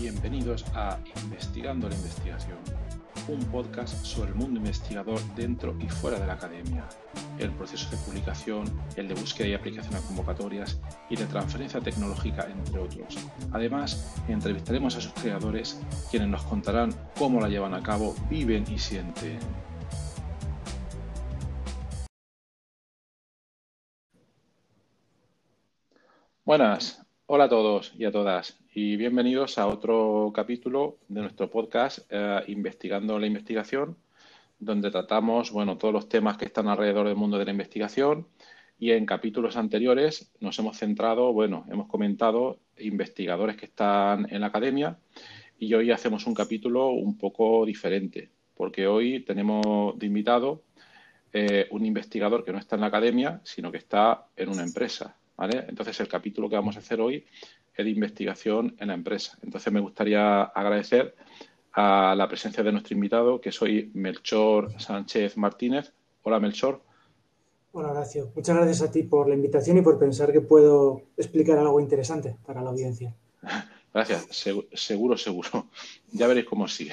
Bienvenidos 0.00 0.64
a 0.74 0.98
Investigando 1.24 1.86
la 1.86 1.94
Investigación, 1.94 2.56
un 3.28 3.38
podcast 3.50 4.02
sobre 4.02 4.30
el 4.30 4.34
mundo 4.34 4.56
investigador 4.56 5.20
dentro 5.36 5.76
y 5.78 5.90
fuera 5.90 6.18
de 6.18 6.26
la 6.26 6.32
academia, 6.32 6.88
el 7.38 7.50
proceso 7.50 7.90
de 7.90 7.98
publicación, 7.98 8.64
el 8.96 9.08
de 9.08 9.14
búsqueda 9.14 9.48
y 9.48 9.52
aplicación 9.52 9.94
a 9.94 10.00
convocatorias 10.00 10.80
y 11.10 11.16
de 11.16 11.26
transferencia 11.26 11.82
tecnológica, 11.82 12.48
entre 12.50 12.80
otros. 12.80 13.18
Además, 13.52 14.16
entrevistaremos 14.26 14.96
a 14.96 15.02
sus 15.02 15.12
creadores, 15.12 15.78
quienes 16.10 16.30
nos 16.30 16.44
contarán 16.44 16.94
cómo 17.18 17.38
la 17.38 17.50
llevan 17.50 17.74
a 17.74 17.82
cabo, 17.82 18.14
viven 18.30 18.64
y 18.72 18.78
sienten. 18.78 19.38
Buenas, 26.46 27.00
hola 27.32 27.44
a 27.44 27.48
todos 27.48 27.94
y 27.96 28.06
a 28.06 28.10
todas 28.10 28.58
y 28.74 28.96
bienvenidos 28.96 29.56
a 29.56 29.68
otro 29.68 30.32
capítulo 30.34 30.98
de 31.06 31.20
nuestro 31.20 31.48
podcast 31.48 32.00
eh, 32.10 32.40
Investigando 32.48 33.20
la 33.20 33.28
Investigación, 33.28 33.96
donde 34.58 34.90
tratamos 34.90 35.52
bueno, 35.52 35.78
todos 35.78 35.94
los 35.94 36.08
temas 36.08 36.36
que 36.36 36.46
están 36.46 36.66
alrededor 36.66 37.06
del 37.06 37.14
mundo 37.14 37.38
de 37.38 37.44
la 37.44 37.52
investigación 37.52 38.26
y 38.80 38.90
en 38.90 39.06
capítulos 39.06 39.56
anteriores 39.56 40.32
nos 40.40 40.58
hemos 40.58 40.76
centrado, 40.76 41.32
bueno, 41.32 41.66
hemos 41.70 41.86
comentado 41.86 42.58
investigadores 42.78 43.56
que 43.56 43.66
están 43.66 44.26
en 44.28 44.40
la 44.40 44.48
academia 44.48 44.98
y 45.56 45.72
hoy 45.74 45.92
hacemos 45.92 46.26
un 46.26 46.34
capítulo 46.34 46.88
un 46.88 47.16
poco 47.16 47.64
diferente, 47.64 48.28
porque 48.56 48.88
hoy 48.88 49.20
tenemos 49.20 49.96
de 49.96 50.06
invitado 50.06 50.64
eh, 51.32 51.68
un 51.70 51.86
investigador 51.86 52.44
que 52.44 52.50
no 52.50 52.58
está 52.58 52.74
en 52.74 52.80
la 52.80 52.88
academia, 52.88 53.40
sino 53.44 53.70
que 53.70 53.78
está 53.78 54.26
en 54.34 54.48
una 54.48 54.64
empresa. 54.64 55.16
Entonces, 55.40 55.98
el 56.00 56.08
capítulo 56.08 56.48
que 56.48 56.56
vamos 56.56 56.76
a 56.76 56.80
hacer 56.80 57.00
hoy 57.00 57.24
es 57.74 57.84
de 57.84 57.90
investigación 57.90 58.76
en 58.78 58.88
la 58.88 58.94
empresa. 58.94 59.38
Entonces, 59.42 59.72
me 59.72 59.80
gustaría 59.80 60.42
agradecer 60.42 61.14
a 61.72 62.14
la 62.16 62.28
presencia 62.28 62.62
de 62.62 62.72
nuestro 62.72 62.94
invitado, 62.94 63.40
que 63.40 63.52
soy 63.52 63.90
Melchor 63.94 64.78
Sánchez 64.78 65.36
Martínez. 65.36 65.92
Hola, 66.22 66.40
Melchor. 66.40 66.82
Hola, 67.72 67.92
Horacio. 67.92 68.32
Muchas 68.34 68.56
gracias 68.56 68.82
a 68.82 68.90
ti 68.90 69.04
por 69.04 69.28
la 69.28 69.34
invitación 69.34 69.78
y 69.78 69.82
por 69.82 69.98
pensar 69.98 70.32
que 70.32 70.40
puedo 70.40 71.02
explicar 71.16 71.56
algo 71.56 71.80
interesante 71.80 72.36
para 72.44 72.62
la 72.62 72.70
audiencia. 72.70 73.14
Gracias. 73.94 74.26
Seguro, 74.74 75.16
seguro. 75.16 75.68
Ya 76.12 76.28
veréis 76.28 76.46
cómo 76.46 76.68
sí. 76.68 76.88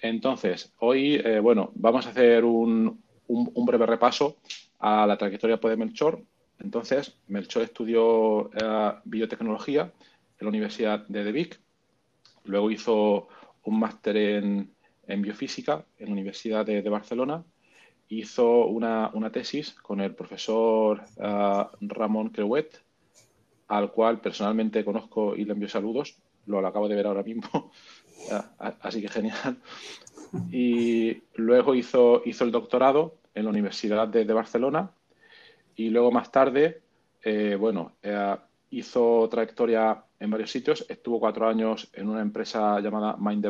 Entonces, 0.00 0.72
hoy, 0.78 1.14
eh, 1.16 1.38
bueno, 1.38 1.70
vamos 1.74 2.06
a 2.06 2.10
hacer 2.10 2.44
un, 2.44 3.02
un, 3.28 3.66
breve 3.66 3.86
repaso 3.86 4.38
a 4.80 5.06
la 5.06 5.16
trayectoria 5.16 5.56
de 5.56 5.76
Melchor 5.76 6.22
entonces, 6.60 7.14
Melchor 7.28 7.62
estudió 7.62 8.50
eh, 8.52 8.92
biotecnología 9.04 9.92
en 10.38 10.44
la 10.44 10.48
Universidad 10.48 11.06
de 11.08 11.24
De 11.24 11.32
Vic, 11.32 11.60
luego 12.44 12.70
hizo 12.70 13.28
un 13.64 13.78
máster 13.78 14.16
en, 14.16 14.72
biofísica 15.06 15.84
en 15.98 16.06
la 16.06 16.12
Universidad 16.12 16.66
de, 16.66 16.88
Barcelona, 16.88 17.44
hizo 18.08 18.66
una, 18.66 19.10
tesis 19.32 19.74
con 19.74 20.00
el 20.00 20.14
profesor 20.14 21.02
eh, 21.16 21.64
Ramón 21.80 22.30
Creuet, 22.30 22.82
al 23.68 23.92
cual 23.92 24.20
personalmente 24.20 24.84
conozco 24.84 25.36
y 25.36 25.44
le 25.44 25.52
envío 25.52 25.68
saludos, 25.68 26.16
lo, 26.46 26.66
acabo 26.66 26.88
de 26.88 26.96
ver 26.96 27.06
ahora 27.06 27.22
mismo, 27.22 27.70
eh, 28.30 28.40
así 28.80 29.00
que 29.00 29.08
genial. 29.08 29.58
Y 30.50 31.22
luego 31.36 31.74
hizo 31.74 32.22
el 32.24 32.50
doctorado 32.50 33.14
en 33.34 33.44
la 33.44 33.50
Universidad 33.50 34.08
de 34.08 34.24
Barcelona 34.32 34.90
y 35.78 35.90
luego 35.90 36.10
más 36.10 36.32
tarde, 36.32 36.82
eh, 37.22 37.56
bueno, 37.58 37.92
hizo 38.70 39.28
trayectoria 39.30 40.04
en 40.18 40.28
varios 40.28 40.50
sitios. 40.50 40.84
Estuvo 40.88 41.20
cuatro 41.20 41.48
años 41.48 41.88
en 41.92 42.08
una 42.08 42.20
empresa 42.20 42.80
llamada 42.80 43.16
Mind 43.16 43.46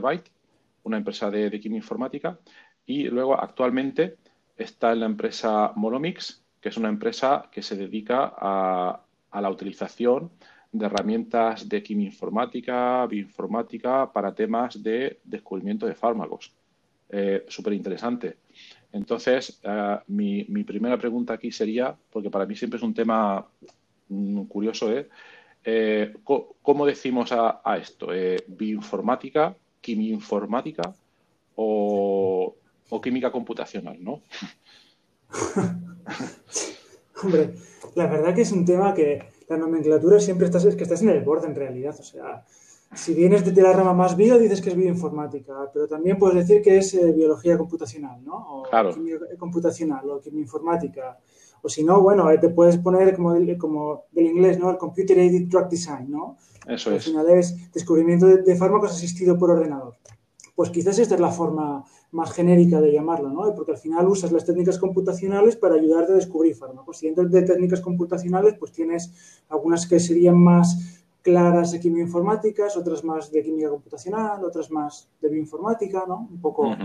una 0.83 0.99
empresa 0.99 1.31
de, 1.31 1.49
de. 1.49 2.37
Y 2.85 3.05
luego 3.05 3.41
actualmente 3.41 4.19
está 4.59 4.93
en 4.93 5.01
la 5.01 5.07
empresa 5.07 5.73
Molomix, 5.75 6.45
que 6.61 6.69
es 6.69 6.77
una 6.77 6.91
empresa 6.91 7.49
que 7.51 7.63
se 7.63 7.77
dedica 7.77 8.35
a, 8.37 9.05
la 9.33 9.51
utilización 9.51 10.31
de 10.71 10.85
herramientas 10.85 11.67
de 11.67 11.83
química 11.83 12.13
informática, 12.13 13.07
bioinformática 13.07 14.13
para 14.13 14.35
temas 14.35 14.83
de 14.83 15.21
descubrimiento 15.25 15.87
de 15.87 15.95
fármacos. 15.95 16.53
Eh, 17.09 17.47
Súper 17.49 17.73
interesante. 17.73 18.37
Entonces, 18.93 19.61
eh, 19.63 19.99
mi, 20.07 20.45
primera 20.65 20.99
pregunta 20.99 21.35
aquí 21.35 21.53
sería, 21.53 21.97
porque 22.11 22.31
para 22.31 22.47
mí 22.47 22.57
siempre 22.57 22.79
es 22.79 22.83
un 22.83 22.95
tema 22.95 23.47
mm, 24.09 24.43
curioso, 24.45 24.93
¿eh? 24.93 25.09
eh 25.65 26.15
¿cómo 26.25 26.87
decimos 26.87 27.31
a, 27.33 27.79
esto? 27.81 28.09
¿Bioinformática, 28.47 29.55
quimioinformática 29.81 30.95
o, 31.57 32.57
o 32.89 33.01
química 33.01 33.31
computacional, 33.31 34.03
no? 34.03 34.23
Hombre, 37.23 37.55
la 37.95 38.07
verdad 38.07 38.35
que 38.35 38.43
es 38.43 38.53
un 38.53 38.65
tema 38.65 38.95
que 38.95 39.23
la 39.49 39.57
nomenclatura 39.57 40.21
siempre 40.21 40.47
estás, 40.47 40.65
es 40.65 40.77
que 40.77 40.85
estás 40.85 41.03
en 41.03 41.11
el 41.11 41.21
borde 41.23 41.49
en 41.49 41.55
realidad. 41.55 41.97
O 41.99 42.03
sea, 42.03 42.45
si 42.95 43.15
vienes 43.15 43.45
de 43.45 43.63
la 43.63 43.73
rama 43.73 43.93
más 43.93 44.17
bio, 44.17 44.39
dices 44.39 44.61
que 44.61 44.71
es 44.71 44.77
bioinformática, 44.77 45.71
pero 45.73 45.87
también 45.87 46.19
puedes 46.19 46.37
decir 46.37 46.63
que 46.63 46.79
es 46.79 46.95
eh, 46.95 47.13
biología 47.13 47.59
computacional, 47.59 48.25
¿no? 48.25 48.35
O 48.35 48.63
claro. 48.63 48.95
computacional 49.39 50.09
o 50.09 50.21
quimioinformática. 50.21 51.19
O 51.61 51.69
si 51.69 51.85
no, 51.85 52.01
bueno, 52.01 52.29
te 52.41 52.49
puedes 52.49 52.79
poner 52.79 53.15
como, 53.15 53.35
como 53.59 54.05
del 54.13 54.27
inglés, 54.27 54.59
¿no? 54.59 54.71
El 54.71 54.79
Computer 54.79 55.19
Aided 55.19 55.49
Drug 55.49 55.69
Design, 55.69 56.11
¿no? 56.11 56.37
Eso 56.67 56.91
es. 56.91 57.07
Al 57.07 57.13
final 57.13 57.31
es 57.31 57.73
descubrimiento 57.73 58.27
de, 58.27 58.57
fármacos 58.57 58.93
asistido 58.93 59.37
por 59.39 59.51
ordenador. 59.51 59.97
Pues 60.55 60.71
quizás 60.71 60.99
esta 60.99 61.15
es 61.15 61.21
la 61.21 61.31
forma 61.31 61.85
más 62.11 62.33
genérica 62.33 62.81
de 62.81 62.93
llamarlo, 62.93 63.29
¿no? 63.29 63.55
Porque 63.55 63.73
al 63.73 63.79
final 63.79 64.09
usas 64.09 64.33
las 64.33 64.45
técnicas 64.45 64.79
computacionales 64.79 65.57
para 65.57 65.75
ayudarte 65.75 66.13
a 66.13 66.17
descubrir 66.17 66.55
fármacos. 66.55 67.03
Y 67.03 67.07
dentro 67.07 67.29
de 67.29 67.43
técnicas 67.43 67.81
computacionales, 67.81 68.55
pues 68.59 68.73
tienes 68.73 69.13
algunas 69.49 69.87
que 69.87 70.01
serían 70.01 70.39
más 70.39 70.98
claras 71.23 71.73
de 71.73 71.81
quimioinformáticas, 71.81 72.77
otras 72.77 73.05
más 73.05 73.31
de 73.31 73.43
química 73.43 73.69
computacional, 73.69 74.45
otras 74.45 74.71
más 74.71 75.09
de 75.21 75.29
bioinformática, 75.29 76.05
¿no? 76.07 76.29
Un 76.31 76.41
poco. 76.41 76.77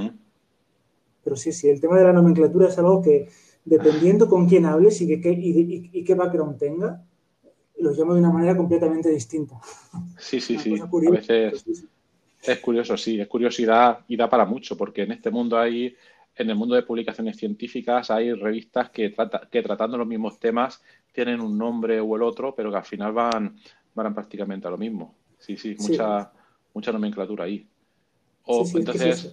Pero 1.23 1.35
sí, 1.35 1.51
sí, 1.51 1.69
el 1.69 1.79
tema 1.79 1.97
de 1.97 2.03
la 2.03 2.13
nomenclatura 2.13 2.67
es 2.67 2.77
algo 2.77 3.01
que, 3.01 3.29
dependiendo 3.63 4.27
con 4.27 4.47
quién 4.47 4.65
hables 4.65 4.99
y, 5.01 5.21
que, 5.21 5.31
y, 5.31 6.03
qué 6.03 6.15
background 6.15 6.57
tenga, 6.57 7.01
lo 7.79 7.91
llamo 7.91 8.13
de 8.13 8.19
una 8.19 8.31
manera 8.31 8.57
completamente 8.57 9.09
distinta. 9.09 9.59
Sí, 10.17 10.41
sí, 10.41 10.57
sí. 10.57 10.75
A 10.79 11.11
veces 11.11 11.65
es 12.41 12.59
curioso, 12.59 12.97
sí, 12.97 13.19
es 13.19 13.27
curiosidad 13.27 13.99
y 14.07 14.17
da 14.17 14.29
para 14.29 14.45
mucho, 14.45 14.75
porque 14.75 15.03
en 15.03 15.13
este 15.13 15.31
mundo 15.31 15.57
hay, 15.57 15.95
en 16.35 16.49
el 16.49 16.55
mundo 16.55 16.75
de 16.75 16.83
publicaciones 16.83 17.37
científicas, 17.37 18.11
hay 18.11 18.33
revistas 18.33 18.89
que, 18.89 19.09
trata, 19.09 19.47
que 19.49 19.61
tratando 19.61 19.97
los 19.97 20.07
mismos 20.07 20.39
temas 20.39 20.81
tienen 21.13 21.39
un 21.39 21.57
nombre 21.57 22.01
o 22.01 22.15
el 22.15 22.23
otro, 22.23 22.53
pero 22.53 22.69
que 22.69 22.77
al 22.77 22.85
final 22.85 23.13
van, 23.13 23.55
van 23.93 24.13
prácticamente 24.13 24.67
a 24.67 24.71
lo 24.71 24.77
mismo. 24.77 25.15
Sí, 25.39 25.57
sí, 25.57 25.75
mucha, 25.79 26.31
mucha 26.73 26.91
nomenclatura 26.91 27.45
ahí. 27.45 27.67
O, 28.45 28.65
entonces, 28.75 29.31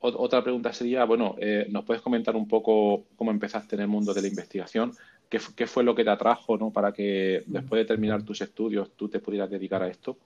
otra 0.00 0.42
pregunta 0.42 0.72
sería, 0.72 1.04
bueno, 1.04 1.36
eh, 1.38 1.66
¿nos 1.70 1.84
puedes 1.84 2.02
comentar 2.02 2.36
un 2.36 2.46
poco 2.46 3.04
cómo 3.16 3.30
empezaste 3.30 3.76
en 3.76 3.82
el 3.82 3.88
mundo 3.88 4.12
de 4.12 4.22
la 4.22 4.28
investigación? 4.28 4.92
¿Qué, 5.28 5.40
¿Qué, 5.56 5.66
fue 5.66 5.82
lo 5.82 5.94
que 5.94 6.04
te 6.04 6.10
atrajo 6.10 6.56
¿no? 6.56 6.70
para 6.70 6.92
que 6.92 7.42
después 7.46 7.80
de 7.80 7.84
terminar 7.84 8.22
tus 8.22 8.40
estudios 8.40 8.92
tú 8.96 9.08
te 9.08 9.18
pudieras 9.18 9.50
dedicar 9.50 9.82
a 9.82 9.88
esto? 9.88 10.16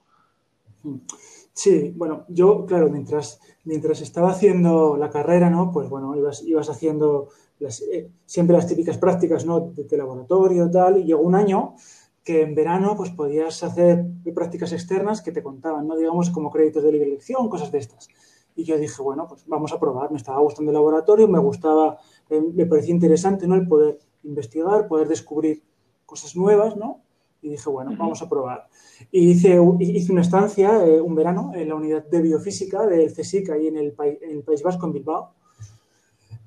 Sí, 1.53 1.93
bueno, 1.95 2.25
yo, 2.27 2.65
claro, 2.65 2.89
mientras, 2.89 3.39
mientras 3.65 4.01
estaba 4.01 4.31
haciendo 4.31 4.97
la 4.97 5.09
carrera, 5.09 5.49
¿no? 5.49 5.71
Pues 5.71 5.89
bueno, 5.89 6.15
ibas, 6.15 6.43
ibas 6.43 6.69
haciendo 6.69 7.29
eh, 7.59 8.09
siempre 8.25 8.55
las 8.55 8.67
típicas 8.67 8.97
prácticas, 8.97 9.45
¿no? 9.45 9.59
De, 9.59 9.83
de 9.83 9.97
laboratorio, 9.97 10.69
tal, 10.71 10.97
y 10.97 11.03
llegó 11.03 11.21
un 11.21 11.35
año 11.35 11.75
que 12.23 12.41
en 12.41 12.53
verano 12.53 12.95
pues 12.95 13.09
podías 13.09 13.63
hacer 13.63 14.05
prácticas 14.35 14.71
externas 14.73 15.21
que 15.21 15.31
te 15.31 15.41
contaban, 15.41 15.87
¿no? 15.87 15.95
Digamos 15.95 16.29
como 16.29 16.51
créditos 16.51 16.83
de 16.83 16.91
libre 16.91 17.07
elección, 17.07 17.49
cosas 17.49 17.71
de 17.71 17.79
estas. 17.79 18.07
Y 18.55 18.63
yo 18.63 18.77
dije, 18.77 19.01
bueno, 19.01 19.27
pues 19.27 19.45
vamos 19.47 19.71
a 19.73 19.79
probar, 19.79 20.11
me 20.11 20.17
estaba 20.17 20.39
gustando 20.39 20.71
el 20.71 20.75
laboratorio, 20.75 21.27
me 21.27 21.39
gustaba, 21.39 21.97
eh, 22.29 22.41
me 22.41 22.65
parecía 22.65 22.93
interesante, 22.93 23.47
¿no? 23.47 23.55
El 23.55 23.67
poder 23.67 23.97
investigar, 24.23 24.87
poder 24.87 25.07
descubrir 25.07 25.63
cosas 26.05 26.35
nuevas, 26.35 26.75
¿no? 26.75 27.01
Y 27.41 27.49
dije, 27.49 27.69
bueno, 27.69 27.95
vamos 27.97 28.21
a 28.21 28.29
probar. 28.29 28.67
Y 29.11 29.31
hice, 29.31 29.57
hice 29.79 30.11
una 30.11 30.21
estancia, 30.21 30.85
eh, 30.85 31.01
un 31.01 31.15
verano, 31.15 31.53
en 31.55 31.69
la 31.69 31.75
unidad 31.75 32.05
de 32.05 32.21
biofísica 32.21 32.85
del 32.85 33.11
CSIC, 33.11 33.49
ahí 33.49 33.67
en 33.67 33.77
el, 33.77 33.95
en 33.99 34.37
el 34.37 34.43
País 34.43 34.61
Vasco, 34.61 34.85
en 34.85 34.93
Bilbao 34.93 35.33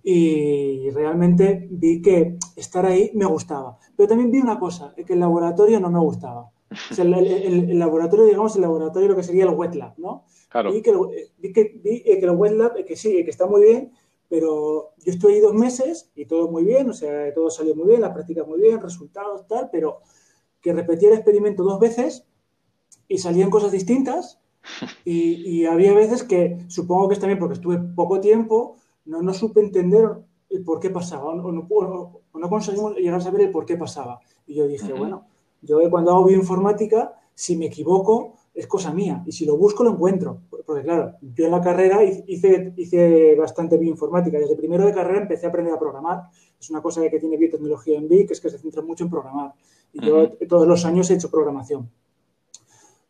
y 0.06 0.90
realmente 0.90 1.66
vi 1.70 2.02
que 2.02 2.36
estar 2.56 2.84
ahí 2.84 3.10
me 3.14 3.24
gustaba. 3.24 3.78
Pero 3.96 4.08
también 4.08 4.30
vi 4.30 4.38
una 4.38 4.58
cosa, 4.58 4.94
que 4.94 5.14
el 5.14 5.20
laboratorio 5.20 5.80
no 5.80 5.90
me 5.90 5.98
gustaba. 5.98 6.50
O 6.90 6.94
sea, 6.94 7.04
el, 7.04 7.78
laboratorio, 7.78 8.26
digamos, 8.26 8.54
el 8.56 8.62
laboratorio 8.62 9.08
lo 9.08 9.16
que 9.16 9.22
sería 9.22 9.44
el 9.44 9.50
wet 9.50 9.74
lab, 9.74 9.94
¿no? 9.96 10.24
Claro. 10.50 10.72
Vi 10.72 10.82
que, 10.82 10.92
vi 11.38 11.52
que, 11.52 11.80
vi 11.82 12.02
que 12.02 12.20
el 12.20 12.30
wet 12.30 12.52
lab, 12.52 12.84
que 12.84 12.96
sí, 12.96 13.24
que 13.24 13.30
está 13.30 13.46
muy 13.46 13.62
bien, 13.62 13.92
pero 14.28 14.92
yo 14.98 15.12
estuve 15.12 15.34
ahí 15.34 15.40
dos 15.40 15.54
meses 15.54 16.10
y 16.14 16.26
todo 16.26 16.50
muy 16.50 16.64
bien, 16.64 16.90
o 16.90 16.92
sea, 16.92 17.32
todo 17.32 17.48
salió 17.48 17.74
muy 17.74 17.88
bien, 17.88 18.02
la 18.02 18.12
práctica 18.12 18.44
muy 18.44 18.60
bien, 18.60 18.82
resultados, 18.82 19.46
tal, 19.46 19.70
pero 19.72 20.00
que 20.60 20.72
repetía 20.72 21.08
el 21.08 21.14
experimento 21.14 21.62
dos 21.62 21.80
veces 21.80 22.26
y 23.08 23.18
salían 23.18 23.50
cosas 23.50 23.72
distintas 23.72 24.40
Y, 25.04 25.64
había 25.66 25.92
veces 25.92 26.22
que, 26.22 26.58
supongo 26.68 27.08
que 27.08 27.14
es 27.14 27.20
también 27.20 27.38
porque 27.38 27.54
estuve 27.54 27.78
poco 27.78 28.20
tiempo, 28.20 28.76
no, 29.06 29.22
no 29.22 29.34
supe 29.34 29.60
entender 29.60 30.08
el 30.50 30.62
por 30.62 30.80
qué 30.80 30.90
pasaba, 30.90 31.30
o 31.30 31.34
no, 31.34 31.68
no, 32.34 32.48
conseguimos 32.48 32.94
llegar 32.96 33.16
a 33.16 33.20
saber 33.20 33.42
el 33.42 33.50
por 33.50 33.64
qué 33.64 33.76
pasaba. 33.76 34.20
Y 34.46 34.54
yo 34.54 34.66
dije, 34.66 34.92
bueno, 34.92 35.26
yo 35.62 35.78
cuando 35.90 36.12
hago 36.12 36.26
bioinformática, 36.26 37.14
si 37.34 37.56
me 37.56 37.66
equivoco, 37.66 38.34
es 38.54 38.66
cosa 38.66 38.92
mía. 38.92 39.22
Y 39.26 39.32
si 39.32 39.44
lo 39.44 39.56
busco, 39.56 39.82
lo 39.82 39.90
encuentro. 39.90 40.42
Porque 40.64 40.82
claro, 40.82 41.14
yo 41.20 41.46
en 41.46 41.50
la 41.50 41.60
carrera 41.60 42.04
hice, 42.04 42.72
hice 42.76 43.34
bastante 43.34 43.76
bioinformática. 43.76 44.38
Desde 44.38 44.56
primero 44.56 44.86
de 44.86 44.92
carrera 44.92 45.22
empecé 45.22 45.46
a 45.46 45.48
aprender 45.48 45.74
a 45.74 45.78
programar. 45.78 46.28
Es 46.58 46.70
una 46.70 46.80
cosa 46.80 47.02
que 47.08 47.18
tiene 47.18 47.36
biotecnología 47.36 47.98
en 47.98 48.08
BIC, 48.08 48.30
es 48.30 48.40
que 48.40 48.48
se 48.48 48.58
centra 48.58 48.82
mucho 48.82 49.04
en 49.04 49.10
programar. 49.10 49.52
Y 49.92 50.06
yo 50.06 50.30
todos 50.48 50.66
los 50.66 50.84
años 50.84 51.10
he 51.10 51.14
hecho 51.14 51.30
programación 51.30 51.90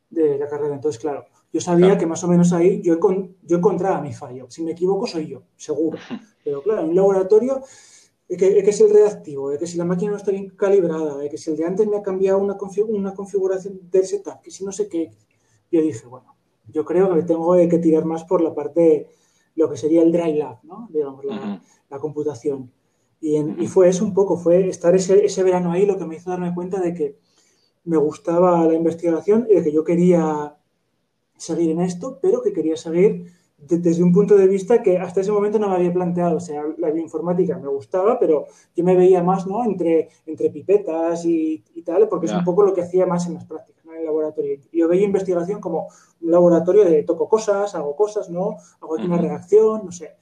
de 0.09 0.39
la 0.39 0.49
carrera. 0.49 0.75
Entonces, 0.75 1.01
claro, 1.01 1.27
yo 1.55 1.61
sabía 1.61 1.97
que 1.97 2.05
más 2.05 2.25
o 2.25 2.27
menos 2.27 2.53
ahí 2.53 2.83
yo, 2.83 2.99
yo 3.43 3.57
encontraba 3.57 4.01
mi 4.01 4.13
fallo. 4.13 4.47
Si 4.51 4.65
me 4.65 4.73
equivoco, 4.73 5.07
soy 5.07 5.29
yo, 5.29 5.45
seguro. 5.57 5.99
Pero 6.45 6.61
claro, 6.61 6.83
en 6.83 6.89
un 6.89 6.97
laboratorio, 6.97 7.63
es 8.29 8.37
que, 8.37 8.59
es 8.59 8.81
el 8.81 8.91
reactivo, 8.91 9.53
es 9.53 9.61
que 9.61 9.67
si 9.69 9.79
la 9.79 9.85
máquina 9.85 10.11
no 10.11 10.17
está 10.17 10.33
bien 10.33 10.51
calibrada, 10.51 11.25
es 11.25 11.31
que 11.31 11.39
si 11.39 11.53
el 11.53 11.57
de 11.57 11.65
antes 11.65 11.87
me 11.87 11.97
ha 11.97 12.03
cambiado 12.03 12.41
una, 12.41 12.57
una 12.89 13.15
configuración 13.15 13.89
del 13.89 14.05
setup, 14.05 14.41
que 14.43 14.51
si 14.51 14.65
no 14.65 14.73
sé 14.73 14.89
qué, 14.89 15.13
yo 15.71 15.81
dije, 15.81 16.05
bueno, 16.09 16.35
yo 16.73 16.85
creo 16.85 17.15
que 17.15 17.23
tengo 17.23 17.55
que 17.55 17.79
tirar 17.79 18.05
más 18.05 18.25
por 18.25 18.41
la 18.41 18.53
parte, 18.53 19.07
lo 19.55 19.71
que 19.71 19.77
sería 19.77 20.03
el 20.03 20.11
dry 20.11 20.35
lab, 20.35 20.59
¿no? 20.65 20.89
Digamos, 20.91 21.25
la, 21.25 21.61
computación. 22.01 22.73
Y, 23.21 23.37
y, 23.37 23.69
fue 23.69 23.89
eso 23.89 24.05
un 24.05 24.13
poco, 24.13 24.37
fue 24.37 24.69
estar 24.69 24.93
ese, 24.97 25.25
ese 25.25 25.45
verano 25.45 25.71
ahí 25.71 25.87
lo 25.87 25.97
que 25.97 26.05
me 26.05 26.17
hizo 26.17 26.31
darme 26.31 26.53
cuenta 26.53 26.81
de 26.81 26.95
que 26.95 27.17
me 27.85 27.97
gustaba 27.97 28.67
la 28.67 28.75
investigación 28.75 29.47
y 29.49 29.55
de 29.55 29.63
que 29.63 29.73
yo 29.73 29.85
quería 29.85 30.57
seguir 31.45 31.71
en 31.71 31.81
esto, 31.81 32.19
pero 32.21 32.43
que 32.43 32.53
quería 32.53 32.77
seguir 32.77 33.33
desde 33.57 34.03
un 34.03 34.13
punto 34.13 34.37
de 34.37 34.47
vista 34.47 34.83
que 34.83 34.99
hasta 34.99 35.21
ese 35.21 35.33
momento 35.33 35.59
no 35.59 35.69
me 35.69 35.77
había 35.77 35.93
planteado. 35.93 36.37
O 36.37 36.41
sea, 36.41 36.63
la 36.79 36.91
bioinformática 36.91 37.59
me 37.59 37.69
gustaba, 37.69 38.19
pero 38.19 38.47
yo 38.75 38.85
me 38.85 38.97
veía 38.97 39.23
más 39.23 39.47
¿no? 39.47 39.65
entre, 39.65 40.09
entre 40.27 40.51
pipetas 40.51 41.25
y, 41.25 41.63
tal, 41.85 42.09
porque 42.09 42.27
es 42.27 42.33
un 42.33 42.45
poco 42.45 42.63
lo 42.63 42.75
que 42.75 42.83
hacía 42.83 43.07
más 43.07 43.27
en 43.27 43.35
las 43.35 43.45
prácticas, 43.45 43.85
en 43.87 43.95
el 43.95 44.05
laboratorio. 44.05 44.59
Yo 44.73 44.89
veía 44.89 45.05
investigación 45.05 45.61
como 45.61 45.89
un 46.21 46.31
laboratorio 46.31 46.85
de 46.85 47.03
toco 47.03 47.29
cosas, 47.29 47.75
hago 47.75 47.95
cosas, 47.97 48.31
¿no? 48.31 48.57
Hago 48.81 48.97
aquí 48.97 49.07
una 49.07 49.19
reacción, 49.19 49.83
no 49.85 49.93
sé. 49.93 50.17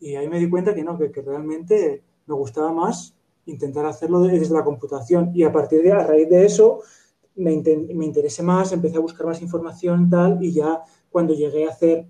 Y 0.00 0.14
ahí 0.14 0.28
me 0.28 0.38
di 0.38 0.48
cuenta 0.48 0.74
que 0.74 0.82
no, 0.82 0.98
que, 0.98 1.10
que 1.10 1.22
realmente 1.22 2.02
me 2.26 2.34
gustaba 2.34 2.72
más 2.72 3.14
intentar 3.46 3.86
hacerlo 3.86 4.20
desde 4.20 4.52
la 4.52 4.64
computación. 4.64 5.30
Y 5.34 5.44
a 5.44 5.52
partir 5.52 5.82
de, 5.82 5.92
a 5.92 6.06
raíz 6.06 6.28
de 6.28 6.44
eso, 6.44 6.80
me, 7.36 7.62
me 7.94 8.04
interesé 8.04 8.42
más, 8.42 8.72
empecé 8.72 8.96
a 8.96 9.00
buscar 9.00 9.26
más 9.26 9.40
información 9.40 10.10
tal, 10.10 10.42
y 10.42 10.52
ya 10.52 10.82
cuando 11.10 11.34
llegué 11.34 11.66
a 11.66 11.70
hacer 11.70 12.06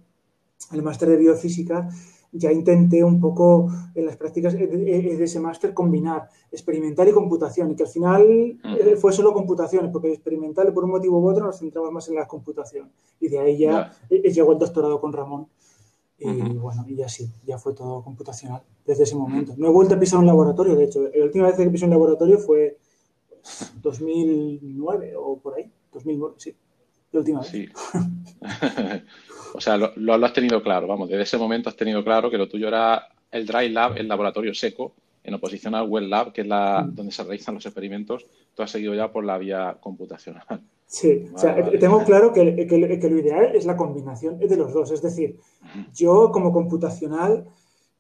el 0.73 0.83
máster 0.83 1.09
de 1.09 1.17
biofísica, 1.17 1.89
ya 2.33 2.53
intenté 2.53 3.03
un 3.03 3.19
poco 3.19 3.69
en 3.95 4.05
las 4.05 4.17
prácticas 4.17 4.53
de 4.53 5.25
ese 5.25 5.41
máster 5.41 5.73
combinar 5.73 6.29
experimental 6.51 7.09
y 7.09 7.13
computación, 7.13 7.71
y 7.71 7.77
que 7.77 7.85
al 7.85 7.89
final 7.89 8.59
eh, 8.63 8.97
fue 8.97 9.13
solo 9.13 9.33
computación, 9.33 9.91
porque 9.91 10.13
experimental 10.13 10.73
por 10.75 10.85
un 10.85 10.91
motivo 10.91 11.19
u 11.19 11.29
otro 11.29 11.47
nos 11.47 11.59
centramos 11.59 11.91
más 11.93 12.09
en 12.09 12.17
la 12.17 12.27
computación. 12.27 12.91
Y 13.21 13.29
de 13.29 13.39
ahí 13.39 13.59
ya 13.59 13.93
llegó 14.11 14.53
el 14.53 14.59
doctorado 14.59 15.01
con 15.01 15.13
Ramón. 15.13 15.47
Y 16.19 16.41
bueno, 16.59 16.85
y 16.89 16.97
ya 16.97 17.09
sí, 17.09 17.31
ya 17.47 17.59
fue 17.59 17.75
todo 17.75 18.03
computacional 18.03 18.63
desde 18.87 19.05
ese 19.05 19.17
momento. 19.17 19.55
No 19.57 19.69
he 19.69 19.71
vuelto 19.71 19.95
a 19.95 19.99
pisar 19.99 20.19
un 20.19 20.27
laboratorio, 20.27 20.75
de 20.75 20.85
hecho, 20.85 21.09
la 21.15 21.25
última 21.25 21.47
vez 21.47 21.57
que 21.57 21.71
pisé 21.71 21.85
un 21.85 21.91
laboratorio 21.91 22.39
fue 22.39 22.79
2009 23.83 25.15
o 25.17 25.39
por 25.39 25.55
ahí, 25.55 25.71
2009, 25.93 26.35
sí, 26.39 26.55
la 27.13 27.21
última 27.21 27.41
vez. 27.41 27.49
Sí. 27.49 27.69
o 29.55 29.61
sea, 29.61 29.77
lo, 29.77 29.93
lo, 29.97 30.27
has 30.27 30.33
tenido 30.33 30.63
claro, 30.63 30.87
vamos, 30.87 31.09
desde 31.09 31.23
ese 31.23 31.39
momento 31.39 31.69
has 31.69 31.77
tenido 31.77 32.03
claro 32.05 32.31
que 32.31 32.39
lo 32.39 32.49
tuyo 32.49 32.69
era 32.69 33.09
el 33.31 33.47
Dry 33.47 33.69
Lab, 33.71 33.97
el 33.97 34.09
laboratorio 34.09 34.55
seco, 34.55 34.95
en 35.27 35.35
oposición 35.35 35.75
al 35.75 35.89
Wet 35.89 36.05
Lab, 36.05 36.33
que 36.33 36.43
es 36.43 36.47
la 36.47 36.83
mm. 36.87 36.95
donde 36.95 37.13
se 37.13 37.25
realizan 37.25 37.55
los 37.55 37.67
experimentos, 37.67 38.27
tú 38.55 38.63
has 38.63 38.71
seguido 38.71 38.95
ya 38.95 39.11
por 39.11 39.25
la 39.25 39.37
vía 39.39 39.77
computacional. 39.81 40.45
Sí, 40.87 41.29
o 41.35 41.39
sea, 41.39 41.57
tengo 41.81 42.05
claro 42.05 42.33
que, 42.33 42.67
que, 42.67 42.79
lo 42.79 43.19
ideal 43.19 43.57
es 43.57 43.67
la 43.67 43.77
combinación 43.77 44.39
de 44.39 44.57
los 44.57 44.73
dos. 44.73 44.93
Es 44.93 45.03
decir, 45.03 45.37
yo 45.93 46.31
como 46.31 46.53
computacional 46.53 47.45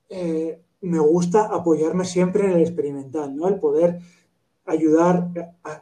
eh, 0.08 0.60
me 0.82 1.00
gusta 1.00 1.46
apoyarme 1.46 2.04
siempre 2.04 2.44
en 2.44 2.52
el 2.52 2.60
experimental, 2.60 3.34
¿no? 3.34 3.49
El 3.49 3.58
poder 3.58 3.99
ayudar, 4.66 5.28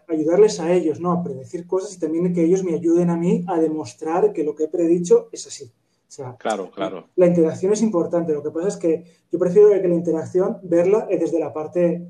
ayudarles 0.09 0.61
a 0.61 0.73
ellos, 0.73 1.01
¿no? 1.01 1.13
A 1.13 1.23
predecir 1.23 1.67
cosas 1.67 1.95
y 1.97 1.99
también 1.99 2.33
que 2.33 2.45
ellos 2.45 2.63
me 2.63 2.75
ayuden 2.75 3.11
a 3.11 3.17
mí 3.17 3.45
a 3.49 3.59
demostrar 3.59 4.33
que 4.33 4.45
lo 4.45 4.55
que 4.55 4.65
he 4.65 4.69
predicho 4.69 5.29
es 5.33 5.47
así. 5.47 5.65
O 5.65 6.13
sea, 6.15 6.37
claro, 6.37 6.71
claro. 6.71 7.09
La 7.17 7.27
interacción 7.27 7.73
es 7.73 7.83
importante. 7.83 8.33
Lo 8.33 8.43
que 8.43 8.51
pasa 8.51 8.69
es 8.69 8.77
que 8.77 9.05
yo 9.33 9.39
prefiero 9.39 9.71
que 9.71 9.89
la 9.89 9.95
interacción 9.95 10.59
verla 10.63 11.09
desde 11.11 11.41
la 11.41 11.53
parte 11.53 12.07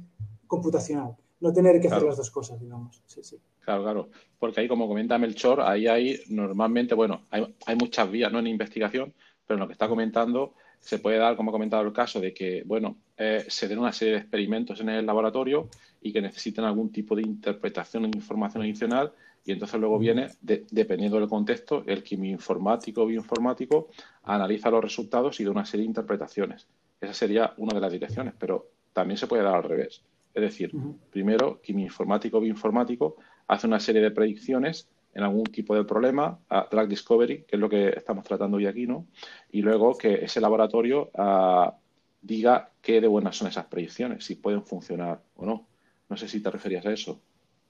computacional 0.47 1.17
no 1.45 1.53
tener 1.53 1.79
que 1.79 1.89
hacer 1.89 2.03
las 2.03 2.17
dos 2.17 2.31
cosas, 2.31 2.59
digamos. 2.59 3.03
Sí, 3.07 3.23
sí. 3.23 3.39
Claro, 3.61 3.83
claro. 3.83 4.09
Porque 4.39 4.63
ahí, 4.63 4.69
como 4.69 4.89
comenta 4.89 5.19
Melchor, 5.19 5.61
ahí 5.61 5.87
hay 5.87 6.21
normalmente, 6.29 6.95
bueno, 6.95 7.23
hay, 7.31 7.55
hay 7.67 7.77
muchas 7.77 8.11
vías 8.11 8.33
¿no? 8.33 8.39
en 8.39 8.47
investigación, 8.47 9.13
pero 9.47 9.57
en 9.57 9.61
lo 9.61 9.67
que 9.67 9.75
está 9.75 9.87
comentando 9.87 10.55
se 10.81 10.99
puede 10.99 11.19
dar, 11.19 11.37
como 11.37 11.51
ha 11.51 11.53
comentado 11.53 11.83
el 11.83 11.93
caso, 11.93 12.19
de 12.19 12.33
que, 12.33 12.63
bueno, 12.65 12.97
eh, 13.17 13.45
se 13.49 13.69
den 13.69 13.79
una 13.79 13.93
serie 13.93 14.15
de 14.15 14.21
experimentos 14.21 14.81
en 14.81 14.89
el 14.89 15.07
laboratorio 15.07 15.69
y 16.05 16.13
que 16.13 16.21
necesiten 16.21 16.65
algún 16.65 16.93
tipo 16.93 17.17
de 17.17 17.23
interpretación 17.23 18.05
e 18.05 18.11
información 18.15 18.63
adicional 18.63 19.13
y 19.43 19.53
entonces 19.53 19.81
luego 19.81 19.99
viene, 19.99 20.29
dependiendo 20.41 21.19
del 21.19 21.29
contexto, 21.29 21.83
el 21.87 22.03
quimioinformático 22.03 23.03
o 23.03 23.07
bioinformático 23.07 23.89
analiza 24.23 24.71
los 24.71 24.83
resultados 24.83 25.41
y 25.41 25.45
da 25.45 25.51
una 25.51 25.65
serie 25.65 25.85
de 25.85 25.89
interpretaciones. 25.89 26.67
Esa 27.01 27.15
sería 27.15 27.55
una 27.57 27.75
de 27.75 27.81
las 27.81 27.93
direcciones, 27.93 28.35
pero 28.39 28.69
también 28.93 29.19
se 29.19 29.27
puede 29.27 29.43
dar 29.43 29.57
al 29.57 29.65
revés. 29.65 30.03
Es 30.33 30.43
decir, 30.43 30.73
primero, 31.11 31.61
quimioinformático 31.63 32.39
o 32.39 32.41
bioinformático 32.41 33.17
hace 33.49 33.67
una 33.67 33.81
serie 33.81 34.03
de 34.03 34.11
predicciones 34.11 34.89
en 35.15 35.23
algún 35.23 35.45
tipo 35.45 35.75
de 35.75 35.85
problema, 35.85 36.39
a 36.49 36.67
drug 36.71 36.89
discovery, 36.89 37.45
que 37.45 37.57
es 37.57 37.61
lo 37.61 37.69
que 37.69 37.89
estamos 37.91 38.25
tratando 38.25 38.57
hoy 38.59 38.67
aquí, 38.67 38.87
¿no? 38.87 39.07
Y 39.53 39.63
luego 39.63 39.97
que 39.97 40.25
ese 40.25 40.41
laboratorio 40.41 41.11
ah, 41.15 41.77
diga 42.21 42.71
qué 42.83 43.01
de 43.01 43.07
buenas 43.07 43.37
son 43.37 43.49
esas 43.49 43.67
predicciones, 43.67 44.25
si 44.25 44.35
pueden 44.37 44.65
funcionar 44.65 45.23
o 45.37 45.47
no. 45.47 45.67
No 46.09 46.17
sé 46.17 46.29
si 46.29 46.43
te 46.43 46.51
referías 46.51 46.85
a 46.87 46.93
eso. 46.93 47.21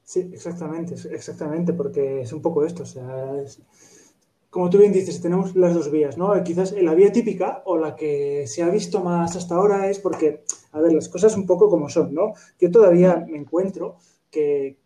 Sí, 0.02 0.30
exactamente, 0.32 0.94
exactamente, 1.10 1.72
porque 1.72 2.20
es 2.22 2.32
un 2.32 2.42
poco 2.42 2.64
esto, 2.64 2.82
o 2.82 2.86
sea, 2.86 3.42
como 4.50 4.68
tú 4.68 4.78
bien 4.78 4.92
dices, 4.92 5.20
tenemos 5.20 5.56
las 5.56 5.74
dos 5.74 5.90
vías, 5.90 6.18
¿no? 6.18 6.32
Quizás 6.44 6.72
la 6.72 6.94
vía 6.94 7.10
típica 7.10 7.62
o 7.64 7.78
la 7.78 7.96
que 7.96 8.46
se 8.46 8.62
ha 8.62 8.68
visto 8.68 9.02
más 9.02 9.34
hasta 9.34 9.54
ahora 9.54 9.88
es 9.88 9.98
porque 9.98 10.44
a 10.74 10.80
ver, 10.80 10.92
las 10.92 11.08
cosas 11.08 11.36
un 11.36 11.46
poco 11.46 11.70
como 11.70 11.88
son, 11.88 12.12
¿no? 12.12 12.34
Yo 12.60 12.70
todavía 12.70 13.24
me 13.28 13.38
encuentro 13.38 13.96
que, 14.30 14.78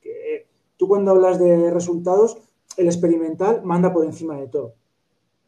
tú 0.77 0.87
cuando 0.87 1.13
hablas 1.13 1.41
de 1.41 1.71
resultados, 1.71 2.37
el 2.77 2.87
experimental 2.87 3.63
manda 3.65 3.93
por 3.93 4.05
encima 4.05 4.37
de 4.39 4.49
todo. 4.49 4.75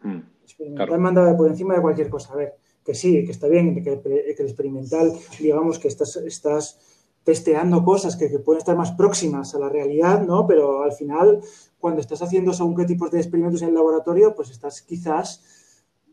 Mm, 0.03 0.17
el 0.17 0.43
experimental 0.43 0.99
manda 0.99 1.37
por 1.37 1.49
encima 1.49 1.75
de 1.75 1.83
cualquier 1.83 2.09
cosa. 2.09 2.33
A 2.33 2.37
ver, 2.37 2.55
que 2.83 2.95
sí, 2.95 3.23
que 3.25 3.33
está 3.33 3.49
bien, 3.49 3.83
que, 3.85 3.93
el 3.93 4.47
experimental, 4.47 5.13
digamos 5.39 5.79
que 5.79 5.89
estás, 5.89 6.17
estás 6.17 6.90
testeando 7.31 7.85
cosas 7.85 8.17
que, 8.17 8.27
pueden 8.41 8.59
estar 8.59 8.77
más 8.77 8.91
próximas 8.91 9.55
a 9.55 9.61
la 9.61 9.69
realidad, 9.69 10.27
¿no? 10.27 10.49
Pero 10.49 10.83
al 10.83 10.93
final, 10.93 11.41
cuando 11.79 12.01
estás 12.01 12.21
haciendo 12.23 12.53
según 12.53 12.75
qué 12.75 12.85
tipos 12.85 13.09
de 13.13 13.19
experimentos 13.19 13.63
en 13.63 13.69
el 13.69 13.75
laboratorio, 13.75 14.35
pues 14.35 14.51
estás 14.51 14.83
quizás 14.83 15.45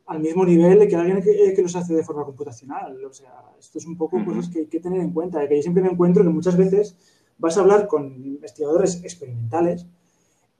al 0.05 0.19
mismo 0.19 0.45
nivel 0.45 0.77
de 0.77 0.87
que 0.87 0.95
alguien 0.95 1.23
que, 1.23 1.53
que, 1.55 1.61
los 1.63 1.75
hace 1.75 1.95
de 1.95 2.03
forma 2.03 2.23
computacional. 2.23 3.03
O 3.03 3.11
sea, 3.11 3.33
esto 3.59 3.79
es 3.79 3.87
un 3.87 3.97
poco 3.97 4.23
cosas 4.23 4.47
que 4.49 4.59
hay 4.59 4.67
que 4.67 4.79
tener 4.79 5.01
en 5.01 5.11
cuenta. 5.11 5.47
Que 5.47 5.55
yo 5.55 5.61
siempre 5.63 5.81
me 5.81 5.89
encuentro 5.89 6.23
que 6.23 6.29
muchas 6.29 6.55
veces 6.55 6.95
vas 7.39 7.57
a 7.57 7.61
hablar 7.61 7.87
con 7.87 8.05
investigadores 8.23 9.03
experimentales 9.03 9.87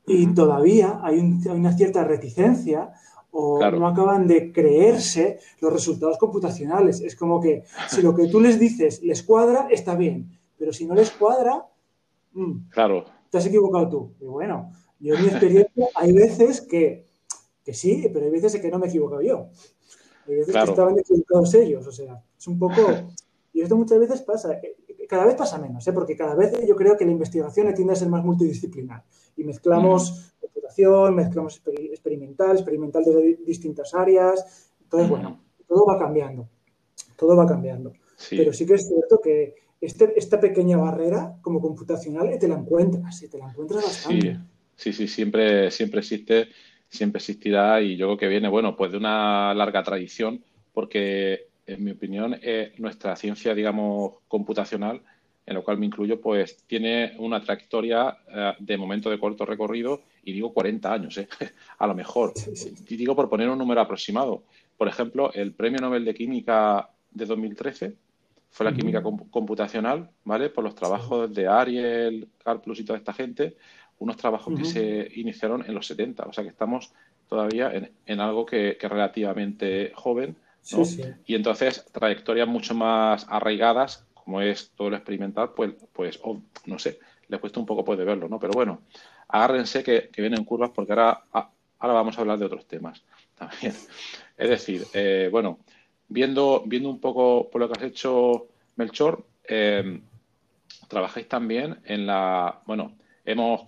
y 0.07 0.25
todavía 0.33 1.01
hay, 1.03 1.19
una 1.19 1.77
cierta 1.77 2.03
reticencia 2.03 2.93
o 3.31 3.59
no 3.59 3.87
acaban 3.87 4.25
de 4.25 4.51
creerse 4.51 5.37
los 5.59 5.71
resultados 5.71 6.17
computacionales. 6.17 7.01
Es 7.01 7.15
como 7.15 7.39
que 7.39 7.63
si 7.89 8.01
lo 8.01 8.15
que 8.15 8.27
tú 8.27 8.39
les 8.39 8.59
dices 8.59 9.03
les 9.03 9.21
cuadra, 9.21 9.67
está 9.69 9.95
bien, 9.95 10.36
pero 10.57 10.73
si 10.73 10.85
no 10.85 10.95
les 10.95 11.11
cuadra, 11.11 11.65
mm, 12.33 12.69
claro. 12.69 13.05
te 13.29 13.37
has 13.37 13.45
equivocado 13.45 13.89
tú. 13.89 14.13
Y 14.19 14.25
bueno, 14.25 14.71
yo 14.99 15.15
en 15.15 15.21
mi 15.21 15.27
experiencia 15.27 15.87
hay 15.95 16.13
veces 16.13 16.61
que 16.61 17.07
que 17.67 17.73
sí, 17.73 18.09
pero 18.13 18.25
hay 18.25 18.31
veces 18.31 18.61
que 18.61 18.71
no 18.71 18.79
me 18.79 18.85
he 18.85 18.89
equivocado 18.89 19.21
yo. 19.21 19.49
Hay 20.25 20.35
veces 20.35 20.55
que 20.55 20.71
estaban 20.71 20.97
equivocados 20.97 21.53
ellos. 21.53 21.85
O 21.85 21.91
sea, 21.91 22.23
es 22.37 22.47
un 22.47 22.57
poco. 22.57 22.81
Y 23.51 23.59
esto 23.59 23.75
muchas 23.75 23.99
veces 23.99 24.21
pasa. 24.21 24.53
Eh, 24.53 24.77
cada 25.09 25.25
vez 25.25 25.35
pasa 25.35 25.57
menos, 25.57 25.85
¿eh? 25.85 25.91
porque 25.91 26.15
cada 26.15 26.33
vez 26.33 26.53
yo 26.65 26.77
creo 26.77 26.95
que 26.95 27.03
la 27.03 27.11
investigación 27.11 27.73
tiende 27.73 27.91
a 27.91 27.97
ser 27.97 28.07
más 28.07 28.23
multidisciplinar. 28.23 29.03
Y 29.35 29.43
mezclamos 29.43 30.33
computación, 30.39 31.13
mezclamos 31.13 31.61
experimental, 31.65 32.55
experimental 32.55 33.03
desde 33.03 33.35
distintas 33.45 33.93
áreas. 33.93 34.71
Entonces, 34.83 35.09
bueno, 35.09 35.41
todo 35.67 35.85
va 35.85 35.99
cambiando. 35.99 36.47
Todo 37.17 37.35
va 37.35 37.45
cambiando. 37.45 37.91
Pero 38.29 38.53
sí 38.53 38.65
que 38.65 38.75
es 38.75 38.87
cierto 38.87 39.19
que 39.19 39.55
este, 39.81 40.13
esta 40.17 40.39
pequeña 40.39 40.77
barrera 40.77 41.37
como 41.41 41.61
computacional 41.61 42.37
te 42.39 42.47
la 42.47 42.55
encuentras, 42.55 43.21
y 43.23 43.29
te 43.29 43.37
la 43.37 43.49
encuentras 43.49 43.83
bastante. 43.83 44.39
Sí, 44.75 44.91
sí, 44.91 44.93
sí 44.93 45.07
siempre, 45.07 45.71
siempre 45.71 45.99
existe 45.99 46.49
siempre 46.89 47.19
existirá 47.19 47.81
y 47.81 47.97
yo 47.97 48.07
creo 48.07 48.17
que 48.17 48.27
viene, 48.27 48.47
bueno, 48.47 48.75
pues 48.75 48.91
de 48.91 48.97
una 48.97 49.53
larga 49.53 49.83
tradición, 49.83 50.43
porque 50.73 51.47
en 51.65 51.83
mi 51.83 51.91
opinión 51.91 52.37
eh, 52.41 52.73
nuestra 52.77 53.15
ciencia, 53.15 53.53
digamos, 53.53 54.15
computacional, 54.27 55.01
en 55.45 55.55
lo 55.55 55.63
cual 55.63 55.77
me 55.77 55.85
incluyo, 55.85 56.19
pues 56.19 56.57
tiene 56.67 57.13
una 57.19 57.41
trayectoria 57.41 58.17
eh, 58.27 58.53
de 58.59 58.77
momento 58.77 59.09
de 59.09 59.19
corto 59.19 59.45
recorrido 59.45 60.01
y 60.23 60.33
digo 60.33 60.53
40 60.53 60.93
años, 60.93 61.17
¿eh? 61.17 61.27
a 61.77 61.87
lo 61.87 61.95
mejor. 61.95 62.33
Y 62.87 62.95
digo 62.95 63.15
por 63.15 63.29
poner 63.29 63.49
un 63.49 63.57
número 63.57 63.81
aproximado. 63.81 64.43
Por 64.77 64.87
ejemplo, 64.87 65.31
el 65.33 65.53
Premio 65.53 65.79
Nobel 65.79 66.05
de 66.05 66.13
Química 66.13 66.89
de 67.11 67.25
2013 67.25 67.93
fue 68.57 68.65
la 68.65 68.73
química 68.73 69.03
computacional, 69.03 70.09
¿vale? 70.23 70.49
Por 70.49 70.63
los 70.63 70.73
trabajos 70.73 71.31
de 71.31 71.47
Ariel, 71.47 72.27
Carplus 72.43 72.79
y 72.79 72.85
toda 72.85 72.97
esta 72.97 73.13
gente, 73.13 73.55
unos 73.99 74.17
trabajos 74.17 74.57
que 74.57 74.65
se 74.65 75.11
iniciaron 75.13 75.63
en 75.67 75.75
los 75.75 75.85
70, 75.85 76.23
o 76.23 76.33
sea 76.33 76.43
que 76.43 76.49
estamos 76.49 76.91
todavía 77.29 77.71
en, 78.07 78.19
algo 78.19 78.47
que, 78.47 78.79
es 78.81 78.89
relativamente 78.89 79.91
joven, 79.93 80.37
¿no? 80.71 80.83
Y 81.27 81.35
entonces 81.35 81.85
trayectorias 81.91 82.47
mucho 82.47 82.73
más 82.73 83.27
arraigadas, 83.29 84.07
como 84.15 84.41
es 84.41 84.71
todo 84.75 84.89
lo 84.89 84.95
experimental, 84.95 85.51
pues, 85.55 85.75
pues 85.93 86.19
no 86.65 86.79
sé, 86.79 86.97
le 87.27 87.37
cuesta 87.37 87.59
un 87.59 87.67
poco 87.67 87.85
pues, 87.85 87.99
de 87.99 88.05
verlo, 88.05 88.27
¿no? 88.27 88.39
Pero 88.39 88.53
bueno, 88.53 88.81
agárrense 89.27 89.83
que, 89.83 90.09
vienen 90.17 90.45
curvas 90.45 90.71
porque 90.71 90.93
ahora, 90.93 91.25
ahora 91.31 91.93
vamos 91.93 92.17
a 92.17 92.21
hablar 92.21 92.39
de 92.39 92.45
otros 92.45 92.65
temas 92.65 93.03
también. 93.35 93.75
Es 94.35 94.49
decir, 94.49 94.85
eh, 94.93 95.29
bueno, 95.31 95.59
viendo, 96.07 96.63
viendo 96.65 96.89
un 96.89 96.99
poco 96.99 97.49
por 97.49 97.61
lo 97.61 97.69
que 97.69 97.79
has 97.79 97.85
hecho, 97.85 98.47
Melchor, 98.75 99.25
eh, 99.47 99.99
trabajáis 100.87 101.27
también 101.27 101.79
en 101.85 102.05
la, 102.05 102.61
bueno, 102.65 102.93
hemos 103.25 103.63